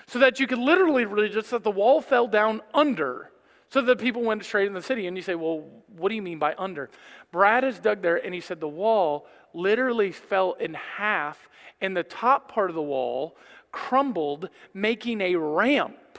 So 0.06 0.18
that 0.18 0.40
you 0.40 0.46
could 0.46 0.58
literally 0.58 1.04
read 1.04 1.32
just 1.32 1.50
that 1.52 1.62
the 1.62 1.70
wall 1.70 2.00
fell 2.00 2.26
down 2.26 2.60
under 2.74 3.31
so 3.72 3.80
the 3.80 3.96
people 3.96 4.20
went 4.20 4.44
straight 4.44 4.66
in 4.66 4.74
the 4.74 4.82
city. 4.82 5.06
And 5.06 5.16
you 5.16 5.22
say, 5.22 5.34
well, 5.34 5.64
what 5.96 6.10
do 6.10 6.14
you 6.14 6.20
mean 6.20 6.38
by 6.38 6.54
under? 6.58 6.90
Brad 7.30 7.64
has 7.64 7.78
dug 7.78 8.02
there 8.02 8.22
and 8.22 8.34
he 8.34 8.40
said 8.42 8.60
the 8.60 8.68
wall 8.68 9.26
literally 9.54 10.12
fell 10.12 10.52
in 10.60 10.74
half, 10.74 11.48
and 11.80 11.96
the 11.96 12.02
top 12.02 12.52
part 12.52 12.68
of 12.68 12.76
the 12.76 12.82
wall 12.82 13.34
crumbled, 13.70 14.50
making 14.74 15.22
a 15.22 15.36
ramp 15.36 16.18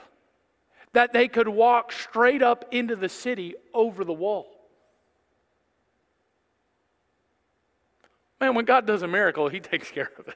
that 0.94 1.12
they 1.12 1.28
could 1.28 1.46
walk 1.46 1.92
straight 1.92 2.42
up 2.42 2.64
into 2.72 2.96
the 2.96 3.08
city 3.08 3.54
over 3.72 4.04
the 4.04 4.12
wall. 4.12 4.48
Man, 8.40 8.56
when 8.56 8.64
God 8.64 8.84
does 8.84 9.02
a 9.02 9.08
miracle, 9.08 9.48
He 9.48 9.60
takes 9.60 9.92
care 9.92 10.10
of 10.18 10.26
it. 10.26 10.34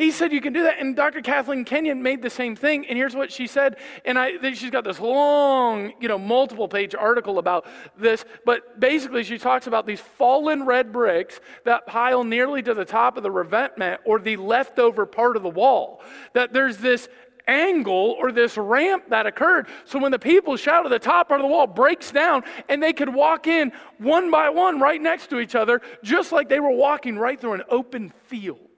He 0.00 0.10
said 0.10 0.32
you 0.32 0.40
can 0.40 0.54
do 0.54 0.62
that. 0.62 0.78
And 0.78 0.96
Dr. 0.96 1.20
Kathleen 1.20 1.62
Kenyon 1.66 2.02
made 2.02 2.22
the 2.22 2.30
same 2.30 2.56
thing. 2.56 2.86
And 2.86 2.96
here's 2.96 3.14
what 3.14 3.30
she 3.30 3.46
said. 3.46 3.76
And 4.06 4.18
I, 4.18 4.52
she's 4.54 4.70
got 4.70 4.82
this 4.82 4.98
long, 4.98 5.92
you 6.00 6.08
know, 6.08 6.18
multiple 6.18 6.68
page 6.68 6.94
article 6.94 7.38
about 7.38 7.66
this. 7.98 8.24
But 8.46 8.80
basically, 8.80 9.24
she 9.24 9.36
talks 9.36 9.66
about 9.66 9.86
these 9.86 10.00
fallen 10.00 10.64
red 10.64 10.90
bricks 10.90 11.38
that 11.66 11.86
pile 11.86 12.24
nearly 12.24 12.62
to 12.62 12.72
the 12.72 12.86
top 12.86 13.18
of 13.18 13.22
the 13.22 13.30
revetment 13.30 14.00
or 14.06 14.18
the 14.18 14.38
leftover 14.38 15.04
part 15.04 15.36
of 15.36 15.42
the 15.42 15.50
wall. 15.50 16.02
That 16.32 16.54
there's 16.54 16.78
this 16.78 17.06
angle 17.46 18.16
or 18.18 18.32
this 18.32 18.56
ramp 18.56 19.04
that 19.10 19.26
occurred. 19.26 19.66
So 19.84 19.98
when 19.98 20.12
the 20.12 20.18
people 20.18 20.56
shouted, 20.56 20.90
the 20.90 20.98
top 20.98 21.28
part 21.28 21.40
of 21.40 21.44
the 21.44 21.52
wall 21.52 21.66
breaks 21.66 22.10
down 22.10 22.44
and 22.70 22.82
they 22.82 22.94
could 22.94 23.12
walk 23.12 23.46
in 23.46 23.70
one 23.98 24.30
by 24.30 24.48
one 24.48 24.80
right 24.80 25.00
next 25.00 25.28
to 25.28 25.40
each 25.40 25.54
other, 25.54 25.82
just 26.02 26.32
like 26.32 26.48
they 26.48 26.60
were 26.60 26.72
walking 26.74 27.18
right 27.18 27.38
through 27.38 27.52
an 27.52 27.64
open 27.68 28.14
field 28.28 28.69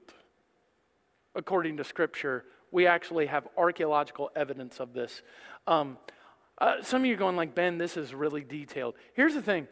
according 1.34 1.76
to 1.78 1.84
Scripture. 1.84 2.44
We 2.70 2.86
actually 2.86 3.26
have 3.26 3.46
archaeological 3.56 4.30
evidence 4.34 4.80
of 4.80 4.92
this. 4.92 5.22
Um, 5.66 5.98
uh, 6.58 6.82
some 6.82 7.02
of 7.02 7.06
you 7.06 7.14
are 7.14 7.18
going 7.18 7.36
like, 7.36 7.54
Ben, 7.54 7.78
this 7.78 7.96
is 7.96 8.14
really 8.14 8.42
detailed. 8.42 8.94
Here's 9.14 9.34
the 9.34 9.42
thing 9.42 9.68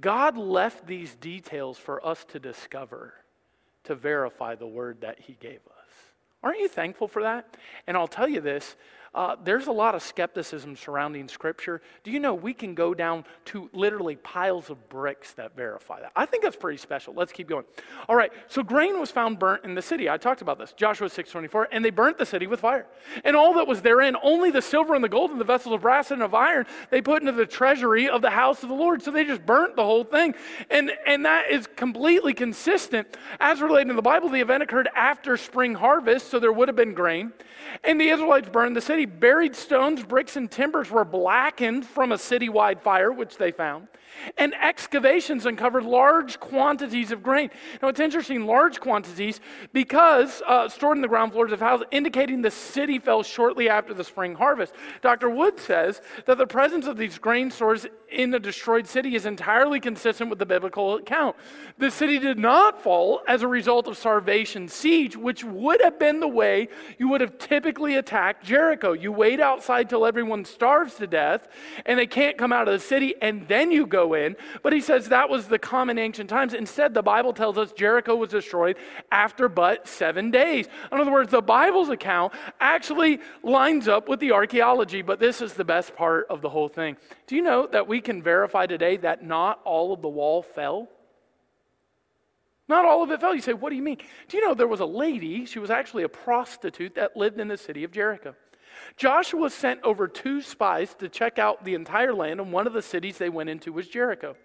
God 0.00 0.36
left 0.36 0.86
these 0.86 1.14
details 1.14 1.78
for 1.78 2.04
us 2.04 2.24
to 2.26 2.40
discover, 2.40 3.14
to 3.84 3.94
verify 3.94 4.54
the 4.54 4.66
word 4.66 5.00
that 5.02 5.20
He 5.20 5.36
gave 5.40 5.60
us. 5.66 5.86
Aren't 6.42 6.60
you 6.60 6.68
thankful 6.68 7.08
for 7.08 7.22
that? 7.22 7.56
And 7.86 7.96
I'll 7.96 8.08
tell 8.08 8.28
you 8.28 8.40
this 8.40 8.76
uh, 9.14 9.36
there's 9.42 9.66
a 9.66 9.72
lot 9.72 9.94
of 9.94 10.02
skepticism 10.02 10.76
surrounding 10.76 11.28
Scripture. 11.28 11.80
Do 12.04 12.10
you 12.10 12.20
know 12.20 12.34
we 12.34 12.52
can 12.52 12.74
go 12.74 12.94
down 12.94 13.24
to 13.46 13.70
literally 13.72 14.16
piles 14.16 14.70
of 14.70 14.88
bricks 14.88 15.32
that 15.34 15.56
verify 15.56 16.00
that? 16.00 16.12
I 16.14 16.26
think 16.26 16.42
that's 16.42 16.56
pretty 16.56 16.78
special. 16.78 17.14
Let's 17.14 17.32
keep 17.32 17.48
going. 17.48 17.64
All 18.08 18.16
right, 18.16 18.32
so 18.48 18.62
grain 18.62 19.00
was 19.00 19.10
found 19.10 19.38
burnt 19.38 19.64
in 19.64 19.74
the 19.74 19.82
city. 19.82 20.08
I 20.08 20.16
talked 20.16 20.42
about 20.42 20.58
this, 20.58 20.72
Joshua 20.72 21.08
6:24, 21.08 21.68
and 21.72 21.84
they 21.84 21.90
burnt 21.90 22.18
the 22.18 22.26
city 22.26 22.46
with 22.46 22.60
fire. 22.60 22.86
And 23.24 23.36
all 23.36 23.54
that 23.54 23.66
was 23.66 23.82
therein, 23.82 24.16
only 24.22 24.50
the 24.50 24.62
silver 24.62 24.94
and 24.94 25.02
the 25.02 25.08
gold 25.08 25.30
and 25.30 25.40
the 25.40 25.44
vessels 25.44 25.74
of 25.74 25.82
brass 25.82 26.10
and 26.10 26.22
of 26.22 26.34
iron, 26.34 26.66
they 26.90 27.00
put 27.00 27.22
into 27.22 27.32
the 27.32 27.46
treasury 27.46 28.08
of 28.08 28.22
the 28.22 28.30
house 28.30 28.62
of 28.62 28.68
the 28.68 28.74
Lord. 28.74 29.02
So 29.02 29.10
they 29.10 29.24
just 29.24 29.44
burnt 29.46 29.76
the 29.76 29.84
whole 29.84 30.04
thing. 30.04 30.34
And, 30.70 30.92
and 31.06 31.24
that 31.24 31.50
is 31.50 31.66
completely 31.76 32.34
consistent. 32.34 33.16
As 33.40 33.60
related 33.60 33.88
to 33.88 33.94
the 33.94 34.02
Bible, 34.02 34.28
the 34.28 34.40
event 34.40 34.62
occurred 34.62 34.88
after 34.94 35.36
spring 35.36 35.74
harvest, 35.74 36.28
so 36.30 36.38
there 36.38 36.52
would 36.52 36.68
have 36.68 36.76
been 36.76 36.94
grain. 36.94 37.32
And 37.84 38.00
the 38.00 38.08
Israelites 38.08 38.48
burned 38.48 38.76
the 38.76 38.80
city 38.80 38.95
Buried 39.04 39.54
stones, 39.54 40.02
bricks, 40.02 40.36
and 40.36 40.50
timbers 40.50 40.90
were 40.90 41.04
blackened 41.04 41.84
from 41.84 42.12
a 42.12 42.16
citywide 42.16 42.80
fire, 42.80 43.12
which 43.12 43.36
they 43.36 43.50
found 43.50 43.88
and 44.36 44.54
excavations 44.54 45.46
uncovered 45.46 45.84
large 45.84 46.40
quantities 46.40 47.12
of 47.12 47.22
grain. 47.22 47.50
Now, 47.82 47.88
it's 47.88 48.00
interesting, 48.00 48.46
large 48.46 48.80
quantities, 48.80 49.40
because 49.72 50.42
uh, 50.46 50.68
stored 50.68 50.98
in 50.98 51.02
the 51.02 51.08
ground 51.08 51.32
floors 51.32 51.52
of 51.52 51.60
houses, 51.60 51.86
indicating 51.90 52.42
the 52.42 52.50
city 52.50 52.98
fell 52.98 53.22
shortly 53.22 53.68
after 53.68 53.94
the 53.94 54.04
spring 54.04 54.34
harvest. 54.34 54.74
Dr. 55.02 55.30
Wood 55.30 55.58
says 55.58 56.00
that 56.26 56.38
the 56.38 56.46
presence 56.46 56.86
of 56.86 56.96
these 56.96 57.18
grain 57.18 57.50
stores 57.50 57.86
in 58.10 58.30
the 58.30 58.38
destroyed 58.38 58.86
city 58.86 59.14
is 59.14 59.26
entirely 59.26 59.80
consistent 59.80 60.30
with 60.30 60.38
the 60.38 60.46
biblical 60.46 60.96
account. 60.96 61.36
The 61.78 61.90
city 61.90 62.18
did 62.18 62.38
not 62.38 62.82
fall 62.82 63.22
as 63.26 63.42
a 63.42 63.48
result 63.48 63.88
of 63.88 63.98
starvation 63.98 64.68
siege, 64.68 65.16
which 65.16 65.44
would 65.44 65.80
have 65.82 65.98
been 65.98 66.20
the 66.20 66.28
way 66.28 66.68
you 66.98 67.08
would 67.08 67.20
have 67.20 67.38
typically 67.38 67.96
attacked 67.96 68.44
Jericho. 68.44 68.92
You 68.92 69.12
wait 69.12 69.40
outside 69.40 69.88
till 69.88 70.06
everyone 70.06 70.44
starves 70.44 70.94
to 70.94 71.06
death 71.06 71.48
and 71.84 71.98
they 71.98 72.06
can't 72.06 72.38
come 72.38 72.52
out 72.52 72.68
of 72.68 72.74
the 72.74 72.80
city, 72.86 73.14
and 73.20 73.46
then 73.48 73.70
you 73.70 73.86
go 73.86 74.14
in. 74.14 74.36
But 74.62 74.72
he 74.72 74.80
says 74.80 75.08
that 75.08 75.28
was 75.28 75.46
the 75.46 75.58
common 75.58 75.98
ancient 75.98 76.30
times. 76.30 76.54
Instead, 76.54 76.94
the 76.94 77.02
Bible 77.02 77.32
tells 77.32 77.58
us 77.58 77.72
Jericho 77.72 78.16
was 78.16 78.30
destroyed 78.30 78.76
after 79.10 79.48
but 79.48 79.86
seven 79.86 80.30
days. 80.30 80.68
In 80.92 81.00
other 81.00 81.12
words, 81.12 81.30
the 81.30 81.42
Bible's 81.42 81.88
account 81.88 82.32
actually 82.60 83.20
lines 83.42 83.88
up 83.88 84.08
with 84.08 84.20
the 84.20 84.32
archaeology, 84.32 85.02
but 85.02 85.20
this 85.20 85.40
is 85.40 85.54
the 85.54 85.64
best 85.64 85.94
part 85.94 86.26
of 86.28 86.40
the 86.40 86.48
whole 86.48 86.68
thing. 86.68 86.96
Do 87.26 87.36
you 87.36 87.42
know 87.42 87.66
that 87.66 87.88
we 87.88 88.00
can 88.00 88.22
verify 88.22 88.66
today 88.66 88.96
that 88.98 89.24
not 89.24 89.60
all 89.64 89.92
of 89.92 90.02
the 90.02 90.08
wall 90.08 90.42
fell? 90.42 90.88
Not 92.68 92.84
all 92.84 93.02
of 93.02 93.10
it 93.10 93.20
fell. 93.20 93.34
You 93.34 93.40
say, 93.40 93.52
what 93.52 93.70
do 93.70 93.76
you 93.76 93.82
mean? 93.82 93.98
Do 94.28 94.36
you 94.36 94.46
know 94.46 94.54
there 94.54 94.66
was 94.66 94.80
a 94.80 94.86
lady, 94.86 95.44
she 95.44 95.58
was 95.58 95.70
actually 95.70 96.02
a 96.02 96.08
prostitute 96.08 96.94
that 96.96 97.16
lived 97.16 97.40
in 97.40 97.48
the 97.48 97.56
city 97.56 97.84
of 97.84 97.92
Jericho. 97.92 98.34
Joshua 98.96 99.50
sent 99.50 99.82
over 99.82 100.08
two 100.08 100.40
spies 100.40 100.94
to 100.96 101.08
check 101.08 101.38
out 101.38 101.64
the 101.64 101.74
entire 101.74 102.12
land, 102.14 102.40
and 102.40 102.52
one 102.52 102.66
of 102.66 102.72
the 102.72 102.82
cities 102.82 103.18
they 103.18 103.28
went 103.28 103.48
into 103.48 103.72
was 103.72 103.88
Jericho. 103.88 104.36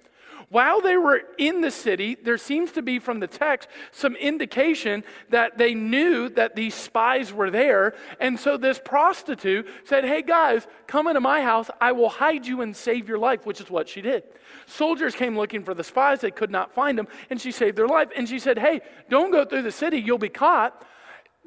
While 0.51 0.81
they 0.81 0.97
were 0.97 1.21
in 1.37 1.61
the 1.61 1.71
city, 1.71 2.17
there 2.21 2.37
seems 2.37 2.73
to 2.73 2.81
be 2.81 2.99
from 2.99 3.21
the 3.21 3.27
text 3.27 3.69
some 3.91 4.17
indication 4.17 5.05
that 5.29 5.57
they 5.57 5.73
knew 5.73 6.27
that 6.27 6.57
these 6.57 6.75
spies 6.75 7.31
were 7.31 7.49
there. 7.49 7.95
And 8.19 8.37
so 8.37 8.57
this 8.57 8.77
prostitute 8.83 9.65
said, 9.85 10.03
Hey 10.03 10.21
guys, 10.21 10.67
come 10.87 11.07
into 11.07 11.21
my 11.21 11.41
house. 11.41 11.69
I 11.79 11.93
will 11.93 12.09
hide 12.09 12.45
you 12.45 12.59
and 12.59 12.75
save 12.75 13.07
your 13.07 13.17
life, 13.17 13.45
which 13.45 13.61
is 13.61 13.71
what 13.71 13.87
she 13.87 14.01
did. 14.01 14.23
Soldiers 14.65 15.15
came 15.15 15.37
looking 15.37 15.63
for 15.63 15.73
the 15.73 15.85
spies. 15.85 16.19
They 16.19 16.31
could 16.31 16.51
not 16.51 16.73
find 16.73 16.99
them. 16.99 17.07
And 17.29 17.39
she 17.39 17.53
saved 17.53 17.77
their 17.77 17.87
life. 17.87 18.09
And 18.13 18.27
she 18.27 18.37
said, 18.37 18.59
Hey, 18.59 18.81
don't 19.09 19.31
go 19.31 19.45
through 19.45 19.61
the 19.61 19.71
city. 19.71 19.99
You'll 19.99 20.17
be 20.17 20.27
caught. 20.27 20.85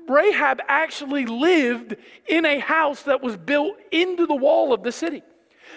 Rahab 0.08 0.62
actually 0.66 1.26
lived 1.26 1.96
in 2.26 2.46
a 2.46 2.58
house 2.58 3.02
that 3.02 3.22
was 3.22 3.36
built 3.36 3.76
into 3.92 4.26
the 4.26 4.34
wall 4.34 4.72
of 4.72 4.82
the 4.82 4.92
city. 4.92 5.22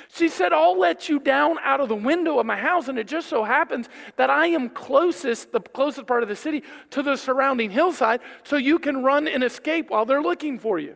She 0.09 0.29
said, 0.29 0.53
I'll 0.53 0.79
let 0.79 1.09
you 1.09 1.19
down 1.19 1.57
out 1.63 1.81
of 1.81 1.89
the 1.89 1.95
window 1.95 2.39
of 2.39 2.45
my 2.45 2.55
house. 2.55 2.87
And 2.87 2.97
it 2.97 3.07
just 3.07 3.27
so 3.27 3.43
happens 3.43 3.89
that 4.15 4.29
I 4.29 4.47
am 4.47 4.69
closest, 4.69 5.51
the 5.51 5.59
closest 5.59 6.07
part 6.07 6.23
of 6.23 6.29
the 6.29 6.35
city, 6.35 6.63
to 6.91 7.03
the 7.03 7.15
surrounding 7.15 7.71
hillside, 7.71 8.21
so 8.43 8.55
you 8.55 8.79
can 8.79 9.03
run 9.03 9.27
and 9.27 9.43
escape 9.43 9.89
while 9.89 10.05
they're 10.05 10.21
looking 10.21 10.59
for 10.59 10.79
you. 10.79 10.95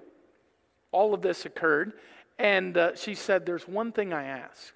All 0.92 1.14
of 1.14 1.22
this 1.22 1.46
occurred. 1.46 1.94
And 2.40 2.78
uh, 2.78 2.96
she 2.96 3.14
said, 3.14 3.46
There's 3.46 3.68
one 3.68 3.92
thing 3.92 4.14
I 4.14 4.24
ask. 4.24 4.74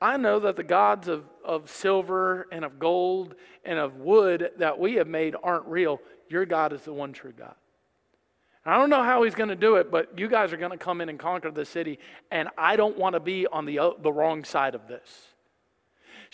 I 0.00 0.16
know 0.18 0.38
that 0.40 0.56
the 0.56 0.62
gods 0.62 1.08
of, 1.08 1.24
of 1.44 1.70
silver 1.70 2.46
and 2.52 2.64
of 2.64 2.78
gold 2.78 3.34
and 3.64 3.78
of 3.78 3.96
wood 3.96 4.50
that 4.58 4.78
we 4.78 4.94
have 4.94 5.08
made 5.08 5.34
aren't 5.42 5.66
real. 5.66 6.00
Your 6.28 6.44
God 6.44 6.72
is 6.72 6.82
the 6.82 6.92
one 6.92 7.12
true 7.12 7.32
God. 7.32 7.54
I 8.66 8.76
don't 8.76 8.90
know 8.90 9.02
how 9.02 9.22
he's 9.22 9.34
going 9.34 9.48
to 9.48 9.56
do 9.56 9.76
it, 9.76 9.90
but 9.90 10.18
you 10.18 10.28
guys 10.28 10.52
are 10.52 10.56
going 10.56 10.72
to 10.72 10.76
come 10.76 11.00
in 11.00 11.08
and 11.08 11.18
conquer 11.18 11.50
the 11.50 11.64
city, 11.64 11.98
and 12.30 12.48
I 12.58 12.76
don't 12.76 12.98
want 12.98 13.14
to 13.14 13.20
be 13.20 13.46
on 13.46 13.64
the, 13.64 13.94
the 14.02 14.12
wrong 14.12 14.44
side 14.44 14.74
of 14.74 14.88
this. 14.88 15.28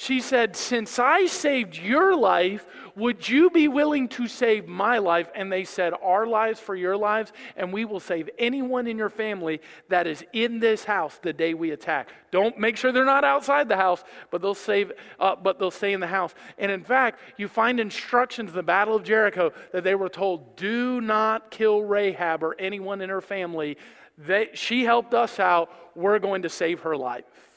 She 0.03 0.21
said, 0.21 0.57
Since 0.57 0.99
I 0.99 1.27
saved 1.27 1.79
your 1.79 2.17
life, 2.17 2.67
would 2.97 3.29
you 3.29 3.51
be 3.51 3.69
willing 3.69 4.09
to 4.09 4.27
save 4.27 4.67
my 4.67 4.99
life? 4.99 5.31
And 5.33 5.53
they 5.53 5.63
said, 5.63 5.95
Our 6.03 6.27
lives 6.27 6.59
for 6.59 6.75
your 6.75 6.97
lives, 6.97 7.33
and 7.57 7.73
we 7.73 7.85
will 7.85 8.01
save 8.01 8.29
anyone 8.37 8.89
in 8.89 8.99
your 8.99 9.11
family 9.11 9.61
that 9.91 10.09
is 10.09 10.25
in 10.33 10.59
this 10.59 10.83
house 10.83 11.21
the 11.23 11.33
day 11.33 11.55
we 11.55 11.71
attack. 11.71 12.09
Don't 12.33 12.59
make 12.59 12.77
sure 12.77 12.91
they're 12.91 13.05
not 13.05 13.23
outside 13.23 13.69
the 13.69 13.77
house, 13.77 14.03
but 14.33 14.43
they'll 14.43 14.57
save, 14.57 14.91
uh, 15.21 15.37
but 15.37 15.61
they'll 15.61 15.71
stay 15.71 15.93
in 15.93 16.01
the 16.01 16.09
house. 16.09 16.35
And 16.59 16.73
in 16.73 16.83
fact, 16.83 17.21
you 17.37 17.47
find 17.47 17.79
instructions 17.79 18.51
in 18.51 18.57
the 18.57 18.63
Battle 18.65 18.97
of 18.97 19.05
Jericho 19.05 19.53
that 19.71 19.85
they 19.85 19.95
were 19.95 20.09
told, 20.09 20.57
Do 20.57 21.01
not 21.01 21.53
kill 21.53 21.81
Rahab 21.81 22.43
or 22.43 22.57
anyone 22.59 23.03
in 23.03 23.09
her 23.09 23.21
family. 23.21 23.79
They, 24.19 24.49
she 24.55 24.83
helped 24.83 25.15
us 25.15 25.39
out. 25.39 25.71
We're 25.95 26.19
going 26.19 26.43
to 26.43 26.49
save 26.49 26.81
her 26.81 26.97
life. 26.97 27.52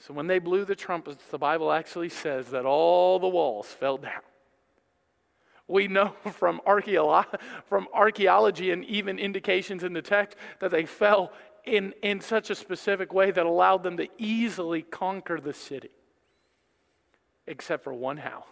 So 0.00 0.14
when 0.14 0.26
they 0.26 0.38
blew 0.38 0.64
the 0.64 0.74
trumpets, 0.74 1.22
the 1.30 1.38
Bible 1.38 1.70
actually 1.70 2.08
says 2.08 2.46
that 2.48 2.64
all 2.64 3.18
the 3.18 3.28
walls 3.28 3.66
fell 3.66 3.98
down. 3.98 4.22
We 5.68 5.88
know 5.88 6.14
from, 6.32 6.60
archeolo- 6.66 7.38
from 7.66 7.86
archaeology 7.92 8.70
and 8.70 8.84
even 8.86 9.18
indications 9.18 9.84
in 9.84 9.92
the 9.92 10.02
text 10.02 10.36
that 10.60 10.70
they 10.70 10.86
fell 10.86 11.32
in, 11.64 11.92
in 12.02 12.22
such 12.22 12.48
a 12.48 12.54
specific 12.54 13.12
way 13.12 13.30
that 13.30 13.44
allowed 13.44 13.82
them 13.82 13.98
to 13.98 14.08
easily 14.16 14.82
conquer 14.82 15.38
the 15.38 15.52
city, 15.52 15.90
except 17.46 17.84
for 17.84 17.92
one 17.92 18.16
house. 18.16 18.44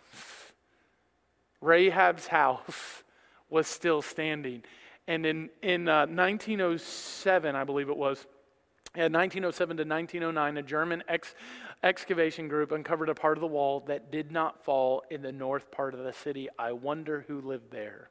Rahab's 1.63 2.27
house 2.27 3.03
was 3.49 3.67
still 3.67 4.03
standing. 4.03 4.63
And 5.07 5.25
in, 5.25 5.49
in 5.63 5.89
uh, 5.89 6.07
1907, 6.07 7.57
I 7.57 7.65
believe 7.65 7.89
it 7.89 7.97
was, 7.97 8.27
in 8.95 9.13
1907 9.13 9.77
to 9.77 9.85
1909, 9.85 10.57
a 10.57 10.63
German 10.63 11.03
ex- 11.09 11.35
excavation 11.83 12.49
group 12.49 12.73
uncovered 12.73 13.09
a 13.09 13.15
part 13.15 13.37
of 13.37 13.41
the 13.41 13.47
wall 13.47 13.81
that 13.87 14.11
did 14.11 14.33
not 14.33 14.65
fall 14.65 15.05
in 15.11 15.23
the 15.23 15.33
north 15.33 15.71
part 15.71 15.95
of 15.95 16.05
the 16.05 16.13
city. 16.13 16.49
I 16.59 16.73
wonder 16.73 17.25
who 17.29 17.41
lived 17.41 17.71
there. 17.71 18.11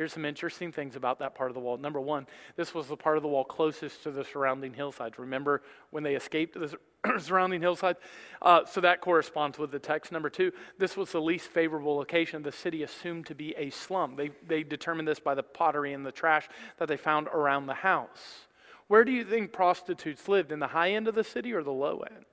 Here's 0.00 0.14
some 0.14 0.24
interesting 0.24 0.72
things 0.72 0.96
about 0.96 1.18
that 1.18 1.34
part 1.34 1.50
of 1.50 1.54
the 1.54 1.60
wall. 1.60 1.76
Number 1.76 2.00
one, 2.00 2.26
this 2.56 2.72
was 2.72 2.86
the 2.86 2.96
part 2.96 3.18
of 3.18 3.22
the 3.22 3.28
wall 3.28 3.44
closest 3.44 4.02
to 4.04 4.10
the 4.10 4.24
surrounding 4.24 4.72
hillsides. 4.72 5.18
Remember 5.18 5.60
when 5.90 6.02
they 6.02 6.14
escaped 6.14 6.54
the 6.54 6.74
surrounding 7.20 7.60
hillsides? 7.60 7.98
Uh, 8.40 8.64
so 8.64 8.80
that 8.80 9.02
corresponds 9.02 9.58
with 9.58 9.72
the 9.72 9.78
text. 9.78 10.10
Number 10.10 10.30
two, 10.30 10.52
this 10.78 10.96
was 10.96 11.12
the 11.12 11.20
least 11.20 11.48
favorable 11.48 11.96
location 11.96 12.42
the 12.42 12.50
city 12.50 12.82
assumed 12.82 13.26
to 13.26 13.34
be 13.34 13.54
a 13.58 13.68
slum. 13.68 14.16
They, 14.16 14.30
they 14.46 14.62
determined 14.62 15.06
this 15.06 15.20
by 15.20 15.34
the 15.34 15.42
pottery 15.42 15.92
and 15.92 16.06
the 16.06 16.12
trash 16.12 16.48
that 16.78 16.88
they 16.88 16.96
found 16.96 17.26
around 17.28 17.66
the 17.66 17.74
house. 17.74 18.46
Where 18.90 19.04
do 19.04 19.12
you 19.12 19.24
think 19.24 19.52
prostitutes 19.52 20.26
lived? 20.26 20.50
In 20.50 20.58
the 20.58 20.66
high 20.66 20.90
end 20.90 21.06
of 21.06 21.14
the 21.14 21.22
city 21.22 21.52
or 21.52 21.62
the 21.62 21.70
low 21.70 22.00
end? 22.10 22.24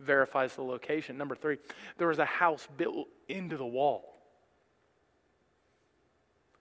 Verifies 0.00 0.54
the 0.54 0.62
location. 0.62 1.18
Number 1.18 1.34
three, 1.34 1.58
there 1.98 2.08
was 2.08 2.18
a 2.18 2.24
house 2.24 2.66
built 2.78 3.08
into 3.28 3.58
the 3.58 3.66
wall. 3.66 4.22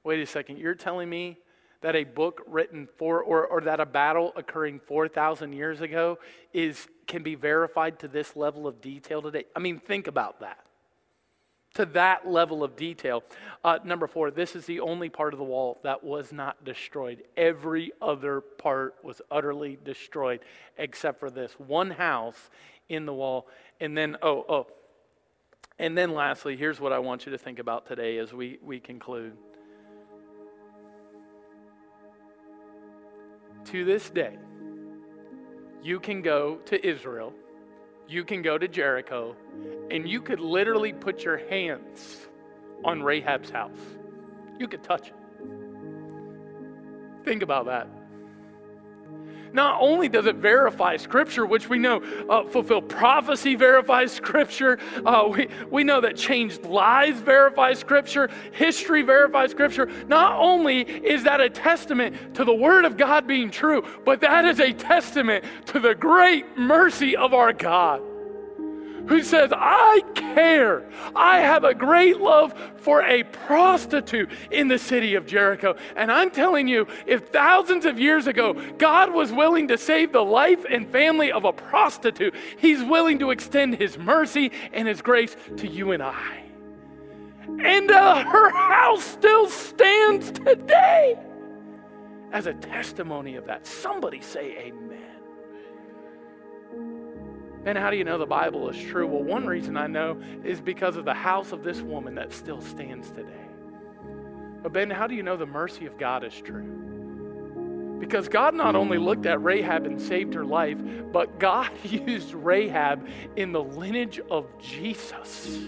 Wait 0.04 0.20
a 0.20 0.26
second, 0.26 0.58
you're 0.58 0.76
telling 0.76 1.10
me 1.10 1.38
that 1.80 1.96
a 1.96 2.04
book 2.04 2.42
written 2.46 2.90
for, 2.98 3.24
or, 3.24 3.48
or 3.48 3.62
that 3.62 3.80
a 3.80 3.86
battle 3.86 4.34
occurring 4.36 4.82
4,000 4.82 5.54
years 5.54 5.80
ago 5.80 6.20
is, 6.52 6.90
can 7.08 7.24
be 7.24 7.36
verified 7.36 8.00
to 8.00 8.10
this 8.10 8.36
level 8.36 8.68
of 8.68 8.82
detail 8.82 9.22
today? 9.22 9.46
I 9.56 9.60
mean, 9.60 9.80
think 9.80 10.08
about 10.08 10.42
that 10.42 10.67
to 11.76 11.86
that 11.86 12.28
level 12.28 12.64
of 12.64 12.76
detail. 12.76 13.24
Uh, 13.64 13.80
number 13.84 14.08
four, 14.08 14.32
this 14.32 14.56
is 14.56 14.66
the 14.66 14.80
only 14.80 15.10
part 15.10 15.34
of 15.34 15.38
the 15.38 15.46
wall 15.46 15.80
that 15.84 16.04
was 16.04 16.32
not 16.32 16.64
destroyed. 16.64 17.24
Every 17.36 17.92
other 18.02 18.42
part 18.42 18.96
was 19.04 19.22
utterly 19.30 19.78
destroyed 19.84 20.40
except 20.78 21.20
for 21.20 21.30
this 21.30 21.54
one 21.54 21.92
house 21.92 22.50
in 22.90 23.06
the 23.06 23.14
wall. 23.14 23.48
And 23.80 23.98
then, 23.98 24.18
oh, 24.22 24.46
oh. 24.50 24.68
And 25.80 25.96
then 25.96 26.14
lastly, 26.14 26.58
here's 26.58 26.80
what 26.80 26.92
I 26.92 27.00
want 27.00 27.26
you 27.26 27.32
to 27.32 27.38
think 27.38 27.60
about 27.60 27.86
today 27.86 28.18
as 28.18 28.34
we, 28.34 28.58
we 28.64 28.80
conclude. 28.80 29.38
To 33.66 33.86
this 33.86 34.10
day, 34.10 34.38
you 35.84 36.00
can 36.00 36.22
go 36.22 36.56
to 36.66 36.88
Israel 36.88 37.34
you 38.08 38.24
can 38.24 38.42
go 38.42 38.58
to 38.58 38.68
Jericho 38.68 39.36
and 39.92 40.08
you 40.08 40.22
could 40.22 40.40
literally 40.40 40.94
put 40.94 41.24
your 41.24 41.38
hands 41.50 42.28
on 42.84 43.02
Rahab's 43.02 43.50
house. 43.50 43.80
You 44.60 44.68
could 44.68 44.84
touch 44.84 45.10
it. 45.10 45.16
Think 47.26 47.42
about 47.42 47.66
that. 47.66 47.90
Not 49.54 49.80
only 49.82 50.10
does 50.10 50.26
it 50.26 50.36
verify 50.36 50.98
Scripture, 50.98 51.46
which 51.46 51.70
we 51.70 51.78
know 51.78 52.02
uh, 52.30 52.44
fulfill 52.46 52.82
prophecy 52.82 53.56
verifies 53.56 54.12
Scripture, 54.12 54.80
uh, 55.06 55.28
we, 55.30 55.48
we 55.70 55.84
know 55.84 56.02
that 56.02 56.16
changed 56.16 56.66
lives 56.66 57.20
verify 57.20 57.74
Scripture, 57.74 58.30
history 58.52 59.02
verifies 59.02 59.52
Scripture. 59.52 59.90
Not 60.08 60.38
only 60.40 60.82
is 60.82 61.24
that 61.24 61.42
a 61.42 61.50
testament 61.50 62.36
to 62.36 62.44
the 62.44 62.54
Word 62.54 62.86
of 62.86 62.98
God 62.98 63.28
being 63.28 63.52
true, 63.52 63.84
but 64.06 64.22
that 64.22 64.46
is 64.46 64.60
a 64.60 64.74
testament 64.74 65.44
to 65.68 65.80
the 65.80 65.96
great 65.96 66.58
mercy 66.58 67.16
of 67.16 67.34
our 67.34 67.54
God 67.54 68.02
who 69.08 69.24
says, 69.24 69.52
I 69.54 70.02
care. 70.16 70.84
I 71.16 71.40
have 71.40 71.64
a 71.64 71.74
great 71.74 72.20
love 72.20 72.54
for 72.78 73.02
a 73.04 73.24
prostitute 73.24 74.30
in 74.52 74.68
the 74.68 74.78
city 74.78 75.16
of 75.16 75.26
Jericho. 75.26 75.76
And 75.96 76.12
I'm 76.12 76.32
telling 76.32 76.68
you, 76.68 76.88
if 77.06 77.28
thousands 77.30 77.86
of 77.86 78.00
years 78.00 78.28
ago 78.28 78.54
God 78.78 79.14
was 79.14 79.32
willing 79.32 79.68
to 79.70 79.78
save 79.78 80.12
the 80.12 80.24
life 80.24 80.66
and 80.70 80.90
family 80.90 81.32
of 81.32 81.46
a 81.46 81.54
prostitute, 81.54 82.36
He's 82.58 82.84
willing 82.84 83.20
to 83.20 83.32
extend 83.32 83.76
His 83.76 83.98
mercy 83.98 84.52
and 84.74 84.88
His 84.88 85.02
grace 85.02 85.36
to 85.58 85.68
you 85.68 85.92
and 85.92 86.04
I. 86.04 86.44
And 87.60 87.90
uh, 87.90 88.24
her 88.24 88.50
house 88.50 89.04
still 89.04 89.50
stands 89.50 90.32
today 90.32 91.18
as 92.32 92.46
a 92.46 92.54
testimony 92.54 93.36
of 93.36 93.46
that. 93.46 93.66
Somebody 93.66 94.22
say 94.22 94.58
amen. 94.58 95.07
And 97.68 97.78
how 97.78 97.90
do 97.90 97.98
you 97.98 98.06
know 98.06 98.18
the 98.18 98.26
Bible 98.26 98.70
is 98.70 98.82
true? 98.82 99.06
Well, 99.06 99.24
one 99.24 99.46
reason 99.46 99.76
I 99.76 99.88
know 99.88 100.18
is 100.46 100.62
because 100.62 100.96
of 100.96 101.04
the 101.04 101.14
house 101.14 101.52
of 101.52 101.66
this 101.66 101.82
woman 101.82 102.16
that 102.16 102.32
still 102.32 102.62
stands 102.62 103.10
today. 103.10 103.46
But 104.64 104.72
Ben, 104.72 104.90
how 104.90 105.06
do 105.06 105.16
you 105.16 105.22
know 105.22 105.36
the 105.36 105.46
mercy 105.46 105.86
of 105.86 105.98
God 105.98 106.24
is 106.24 106.34
true? 106.34 107.98
Because 108.00 108.30
God 108.30 108.56
not 108.56 108.78
only 108.78 108.98
looked 108.98 109.26
at 109.26 109.44
Rahab 109.44 109.86
and 109.86 110.00
saved 110.00 110.34
her 110.34 110.46
life, 110.46 110.78
but 111.12 111.40
God 111.40 111.70
used 111.84 112.34
Rahab 112.34 113.06
in 113.36 113.52
the 113.52 113.62
lineage 113.62 114.22
of 114.32 114.46
Jesus. 114.62 115.60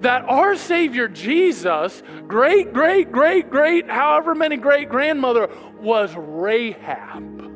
That 0.00 0.24
our 0.24 0.56
Savior 0.56 1.06
Jesus, 1.06 2.02
great, 2.26 2.72
great, 2.72 3.12
great, 3.12 3.48
great, 3.48 3.88
however 3.88 4.34
many 4.34 4.56
great 4.56 4.88
grandmother, 4.88 5.48
was 5.78 6.12
Rahab. 6.16 7.53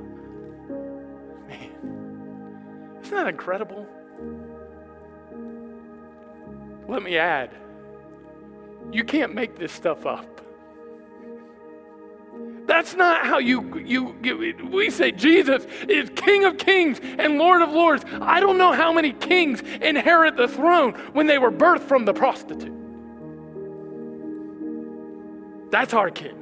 Isn't 3.08 3.16
that 3.16 3.28
incredible? 3.28 3.86
Let 6.86 7.02
me 7.02 7.16
add 7.16 7.50
you 8.92 9.02
can't 9.02 9.34
make 9.34 9.56
this 9.56 9.72
stuff 9.72 10.04
up. 10.04 10.42
That's 12.66 12.94
not 12.94 13.24
how 13.24 13.38
you, 13.38 13.78
you, 13.78 14.14
we 14.70 14.90
say 14.90 15.10
Jesus 15.10 15.64
is 15.88 16.10
King 16.16 16.44
of 16.44 16.58
Kings 16.58 17.00
and 17.00 17.38
Lord 17.38 17.62
of 17.62 17.70
Lords. 17.70 18.04
I 18.20 18.40
don't 18.40 18.58
know 18.58 18.72
how 18.72 18.92
many 18.92 19.14
kings 19.14 19.62
inherit 19.80 20.36
the 20.36 20.46
throne 20.46 20.92
when 21.14 21.26
they 21.26 21.38
were 21.38 21.50
birthed 21.50 21.88
from 21.88 22.04
the 22.04 22.12
prostitute. 22.12 22.74
That's 25.70 25.94
our 25.94 26.10
king. 26.10 26.37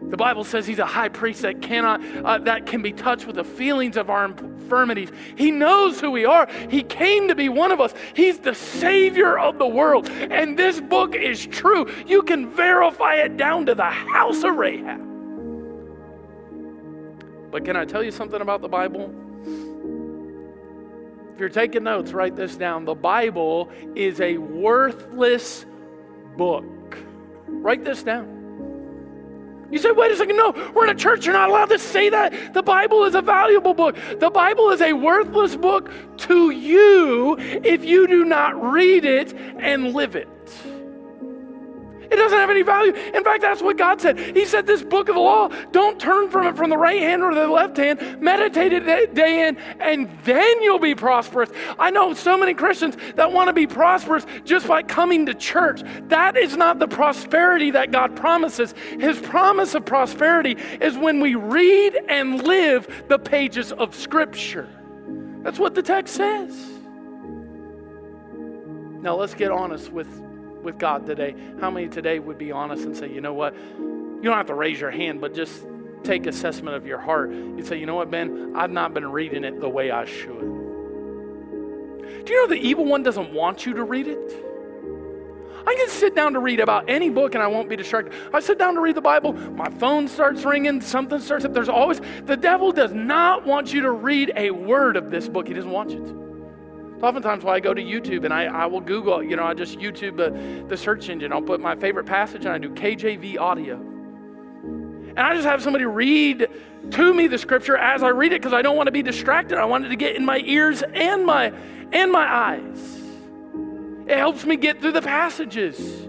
The 0.00 0.16
Bible 0.16 0.44
says 0.44 0.66
he's 0.66 0.78
a 0.78 0.86
high 0.86 1.08
priest 1.08 1.42
that 1.42 1.60
cannot, 1.60 2.00
uh, 2.24 2.38
that 2.38 2.66
can 2.66 2.82
be 2.82 2.92
touched 2.92 3.26
with 3.26 3.36
the 3.36 3.44
feelings 3.44 3.96
of 3.96 4.10
our 4.10 4.24
infirmities. 4.24 5.10
He 5.36 5.50
knows 5.50 6.00
who 6.00 6.12
we 6.12 6.24
are. 6.24 6.48
He 6.70 6.84
came 6.84 7.28
to 7.28 7.34
be 7.34 7.48
one 7.48 7.72
of 7.72 7.80
us. 7.80 7.92
He's 8.14 8.38
the 8.38 8.54
Savior 8.54 9.36
of 9.38 9.58
the 9.58 9.66
world. 9.66 10.08
And 10.08 10.56
this 10.56 10.80
book 10.80 11.16
is 11.16 11.44
true. 11.46 11.90
You 12.06 12.22
can 12.22 12.48
verify 12.48 13.16
it 13.16 13.36
down 13.36 13.66
to 13.66 13.74
the 13.74 13.84
house 13.84 14.44
of 14.44 14.56
Rahab. 14.56 15.04
But 17.50 17.64
can 17.64 17.76
I 17.76 17.84
tell 17.84 18.02
you 18.02 18.12
something 18.12 18.40
about 18.40 18.60
the 18.60 18.68
Bible? 18.68 19.12
If 21.34 21.40
you're 21.40 21.48
taking 21.48 21.82
notes, 21.84 22.12
write 22.12 22.36
this 22.36 22.56
down. 22.56 22.84
The 22.84 22.94
Bible 22.94 23.70
is 23.96 24.20
a 24.20 24.38
worthless 24.38 25.66
book. 26.36 26.98
Write 27.48 27.84
this 27.84 28.04
down. 28.04 28.37
You 29.70 29.78
say, 29.78 29.90
wait 29.90 30.10
a 30.10 30.16
second, 30.16 30.36
no, 30.36 30.52
we're 30.74 30.84
in 30.84 30.90
a 30.90 30.94
church, 30.94 31.26
you're 31.26 31.34
not 31.34 31.50
allowed 31.50 31.66
to 31.66 31.78
say 31.78 32.08
that. 32.08 32.54
The 32.54 32.62
Bible 32.62 33.04
is 33.04 33.14
a 33.14 33.22
valuable 33.22 33.74
book. 33.74 33.96
The 34.18 34.30
Bible 34.30 34.70
is 34.70 34.80
a 34.80 34.94
worthless 34.94 35.56
book 35.56 35.90
to 36.18 36.50
you 36.50 37.36
if 37.38 37.84
you 37.84 38.06
do 38.06 38.24
not 38.24 38.60
read 38.72 39.04
it 39.04 39.34
and 39.58 39.94
live 39.94 40.16
it. 40.16 40.28
It 42.10 42.16
doesn't 42.16 42.38
have 42.38 42.50
any 42.50 42.62
value. 42.62 42.92
In 42.92 43.22
fact, 43.22 43.42
that's 43.42 43.60
what 43.60 43.76
God 43.76 44.00
said. 44.00 44.18
He 44.18 44.46
said, 44.46 44.66
This 44.66 44.82
book 44.82 45.08
of 45.08 45.14
the 45.14 45.20
law, 45.20 45.48
don't 45.72 46.00
turn 46.00 46.30
from 46.30 46.46
it 46.46 46.56
from 46.56 46.70
the 46.70 46.76
right 46.76 47.00
hand 47.00 47.22
or 47.22 47.34
the 47.34 47.46
left 47.46 47.76
hand. 47.76 48.20
Meditate 48.20 48.72
it 48.72 49.14
day 49.14 49.46
in, 49.46 49.56
and 49.80 50.08
then 50.24 50.62
you'll 50.62 50.78
be 50.78 50.94
prosperous. 50.94 51.50
I 51.78 51.90
know 51.90 52.14
so 52.14 52.36
many 52.36 52.54
Christians 52.54 52.96
that 53.16 53.30
want 53.32 53.48
to 53.48 53.52
be 53.52 53.66
prosperous 53.66 54.26
just 54.44 54.66
by 54.66 54.82
coming 54.82 55.26
to 55.26 55.34
church. 55.34 55.82
That 56.08 56.36
is 56.36 56.56
not 56.56 56.78
the 56.78 56.88
prosperity 56.88 57.70
that 57.72 57.90
God 57.90 58.16
promises. 58.16 58.74
His 58.98 59.18
promise 59.20 59.74
of 59.74 59.84
prosperity 59.84 60.56
is 60.80 60.96
when 60.96 61.20
we 61.20 61.34
read 61.34 61.98
and 62.08 62.42
live 62.42 63.04
the 63.08 63.18
pages 63.18 63.72
of 63.72 63.94
Scripture. 63.94 64.68
That's 65.42 65.58
what 65.58 65.74
the 65.74 65.82
text 65.82 66.14
says. 66.14 66.54
Now, 69.00 69.14
let's 69.16 69.34
get 69.34 69.50
honest 69.50 69.92
with 69.92 70.08
with 70.68 70.78
God 70.78 71.06
today, 71.06 71.34
how 71.62 71.70
many 71.70 71.88
today 71.88 72.18
would 72.18 72.36
be 72.36 72.52
honest 72.52 72.84
and 72.84 72.94
say, 72.94 73.10
you 73.10 73.22
know 73.22 73.32
what? 73.32 73.54
You 73.54 74.20
don't 74.22 74.36
have 74.36 74.48
to 74.48 74.54
raise 74.54 74.78
your 74.78 74.90
hand, 74.90 75.18
but 75.18 75.34
just 75.34 75.66
take 76.04 76.26
assessment 76.26 76.76
of 76.76 76.86
your 76.86 76.98
heart. 76.98 77.30
You 77.30 77.64
say, 77.64 77.78
you 77.78 77.86
know 77.86 77.94
what, 77.94 78.10
Ben? 78.10 78.52
I've 78.54 78.70
not 78.70 78.92
been 78.92 79.10
reading 79.10 79.44
it 79.44 79.60
the 79.60 79.68
way 79.68 79.90
I 79.90 80.04
should. 80.04 80.40
Do 82.24 82.32
you 82.32 82.42
know 82.42 82.48
the 82.48 82.60
evil 82.60 82.84
one 82.84 83.02
doesn't 83.02 83.32
want 83.32 83.64
you 83.64 83.72
to 83.74 83.84
read 83.84 84.08
it? 84.08 84.44
I 85.66 85.74
can 85.74 85.88
sit 85.88 86.14
down 86.14 86.34
to 86.34 86.38
read 86.38 86.60
about 86.60 86.90
any 86.90 87.08
book 87.08 87.34
and 87.34 87.42
I 87.42 87.46
won't 87.46 87.70
be 87.70 87.76
distracted. 87.76 88.12
I 88.34 88.40
sit 88.40 88.58
down 88.58 88.74
to 88.74 88.80
read 88.82 88.94
the 88.94 89.00
Bible, 89.00 89.32
my 89.32 89.70
phone 89.70 90.06
starts 90.06 90.44
ringing, 90.44 90.82
something 90.82 91.18
starts 91.18 91.46
up. 91.46 91.54
There's 91.54 91.70
always, 91.70 92.02
the 92.24 92.36
devil 92.36 92.72
does 92.72 92.92
not 92.92 93.46
want 93.46 93.72
you 93.72 93.80
to 93.82 93.90
read 93.90 94.32
a 94.36 94.50
word 94.50 94.96
of 94.96 95.10
this 95.10 95.30
book. 95.30 95.48
He 95.48 95.54
doesn't 95.54 95.70
want 95.70 95.90
you 95.90 95.98
to. 95.98 96.27
Oftentimes, 97.02 97.44
when 97.44 97.54
I 97.54 97.60
go 97.60 97.72
to 97.72 97.82
YouTube 97.82 98.24
and 98.24 98.34
I, 98.34 98.46
I 98.46 98.66
will 98.66 98.80
Google, 98.80 99.22
you 99.22 99.36
know, 99.36 99.44
I 99.44 99.54
just 99.54 99.78
YouTube 99.78 100.16
the, 100.16 100.66
the 100.68 100.76
search 100.76 101.08
engine. 101.08 101.32
I'll 101.32 101.40
put 101.40 101.60
my 101.60 101.76
favorite 101.76 102.06
passage 102.06 102.44
and 102.44 102.52
I 102.52 102.58
do 102.58 102.70
KJV 102.70 103.38
audio. 103.38 103.76
And 103.76 105.20
I 105.20 105.34
just 105.34 105.46
have 105.46 105.62
somebody 105.62 105.84
read 105.84 106.48
to 106.90 107.14
me 107.14 107.26
the 107.28 107.38
scripture 107.38 107.76
as 107.76 108.02
I 108.02 108.08
read 108.08 108.32
it 108.32 108.40
because 108.40 108.52
I 108.52 108.62
don't 108.62 108.76
want 108.76 108.88
to 108.88 108.92
be 108.92 109.02
distracted. 109.02 109.58
I 109.58 109.64
want 109.64 109.84
it 109.84 109.88
to 109.90 109.96
get 109.96 110.16
in 110.16 110.24
my 110.24 110.38
ears 110.44 110.82
and 110.82 111.24
my 111.24 111.52
and 111.92 112.12
my 112.12 112.24
eyes. 112.24 113.00
It 114.06 114.16
helps 114.16 114.44
me 114.44 114.56
get 114.56 114.80
through 114.80 114.92
the 114.92 115.02
passages. 115.02 116.08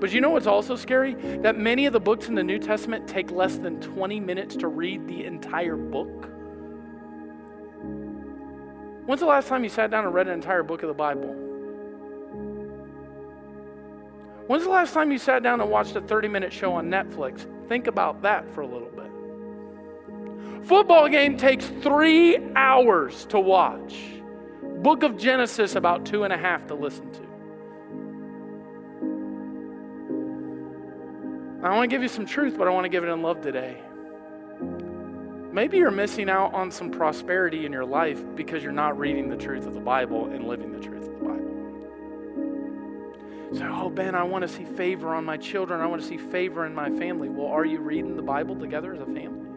But 0.00 0.12
you 0.12 0.20
know 0.20 0.30
what's 0.30 0.46
also 0.46 0.76
scary? 0.76 1.14
That 1.14 1.58
many 1.58 1.86
of 1.86 1.92
the 1.92 2.00
books 2.00 2.28
in 2.28 2.34
the 2.34 2.42
New 2.42 2.58
Testament 2.58 3.06
take 3.06 3.30
less 3.30 3.58
than 3.58 3.80
20 3.80 4.18
minutes 4.20 4.56
to 4.56 4.68
read 4.68 5.06
the 5.06 5.24
entire 5.24 5.76
book. 5.76 6.30
When's 9.10 9.18
the 9.18 9.26
last 9.26 9.48
time 9.48 9.64
you 9.64 9.70
sat 9.70 9.90
down 9.90 10.04
and 10.04 10.14
read 10.14 10.28
an 10.28 10.34
entire 10.34 10.62
book 10.62 10.84
of 10.84 10.86
the 10.86 10.94
Bible? 10.94 11.34
When's 14.46 14.62
the 14.62 14.70
last 14.70 14.94
time 14.94 15.10
you 15.10 15.18
sat 15.18 15.42
down 15.42 15.60
and 15.60 15.68
watched 15.68 15.96
a 15.96 16.00
30 16.00 16.28
minute 16.28 16.52
show 16.52 16.74
on 16.74 16.88
Netflix? 16.88 17.44
Think 17.68 17.88
about 17.88 18.22
that 18.22 18.48
for 18.54 18.60
a 18.60 18.66
little 18.68 18.88
bit. 18.88 20.64
Football 20.64 21.08
game 21.08 21.36
takes 21.36 21.66
three 21.82 22.38
hours 22.54 23.24
to 23.30 23.40
watch. 23.40 23.96
Book 24.62 25.02
of 25.02 25.18
Genesis, 25.18 25.74
about 25.74 26.06
two 26.06 26.22
and 26.22 26.32
a 26.32 26.38
half 26.38 26.68
to 26.68 26.76
listen 26.76 27.10
to. 27.10 27.22
I 31.66 31.74
want 31.74 31.90
to 31.90 31.92
give 31.92 32.02
you 32.02 32.08
some 32.08 32.26
truth, 32.26 32.56
but 32.56 32.68
I 32.68 32.70
want 32.70 32.84
to 32.84 32.88
give 32.88 33.02
it 33.02 33.08
in 33.08 33.22
love 33.22 33.40
today. 33.40 33.82
Maybe 35.52 35.78
you're 35.78 35.90
missing 35.90 36.30
out 36.30 36.54
on 36.54 36.70
some 36.70 36.92
prosperity 36.92 37.66
in 37.66 37.72
your 37.72 37.84
life 37.84 38.22
because 38.36 38.62
you're 38.62 38.70
not 38.70 38.96
reading 38.98 39.28
the 39.28 39.36
truth 39.36 39.66
of 39.66 39.74
the 39.74 39.80
Bible 39.80 40.26
and 40.26 40.46
living 40.46 40.72
the 40.72 40.78
truth 40.78 41.08
of 41.08 41.18
the 41.18 41.24
Bible. 41.24 41.50
So, 43.58 43.68
oh, 43.68 43.90
Ben, 43.90 44.14
I 44.14 44.22
want 44.22 44.42
to 44.42 44.48
see 44.48 44.64
favor 44.64 45.12
on 45.12 45.24
my 45.24 45.36
children. 45.36 45.80
I 45.80 45.86
want 45.86 46.02
to 46.02 46.08
see 46.08 46.18
favor 46.18 46.66
in 46.66 46.74
my 46.74 46.88
family. 46.88 47.28
Well, 47.28 47.48
are 47.48 47.64
you 47.64 47.80
reading 47.80 48.14
the 48.14 48.22
Bible 48.22 48.54
together 48.54 48.94
as 48.94 49.00
a 49.00 49.06
family? 49.06 49.49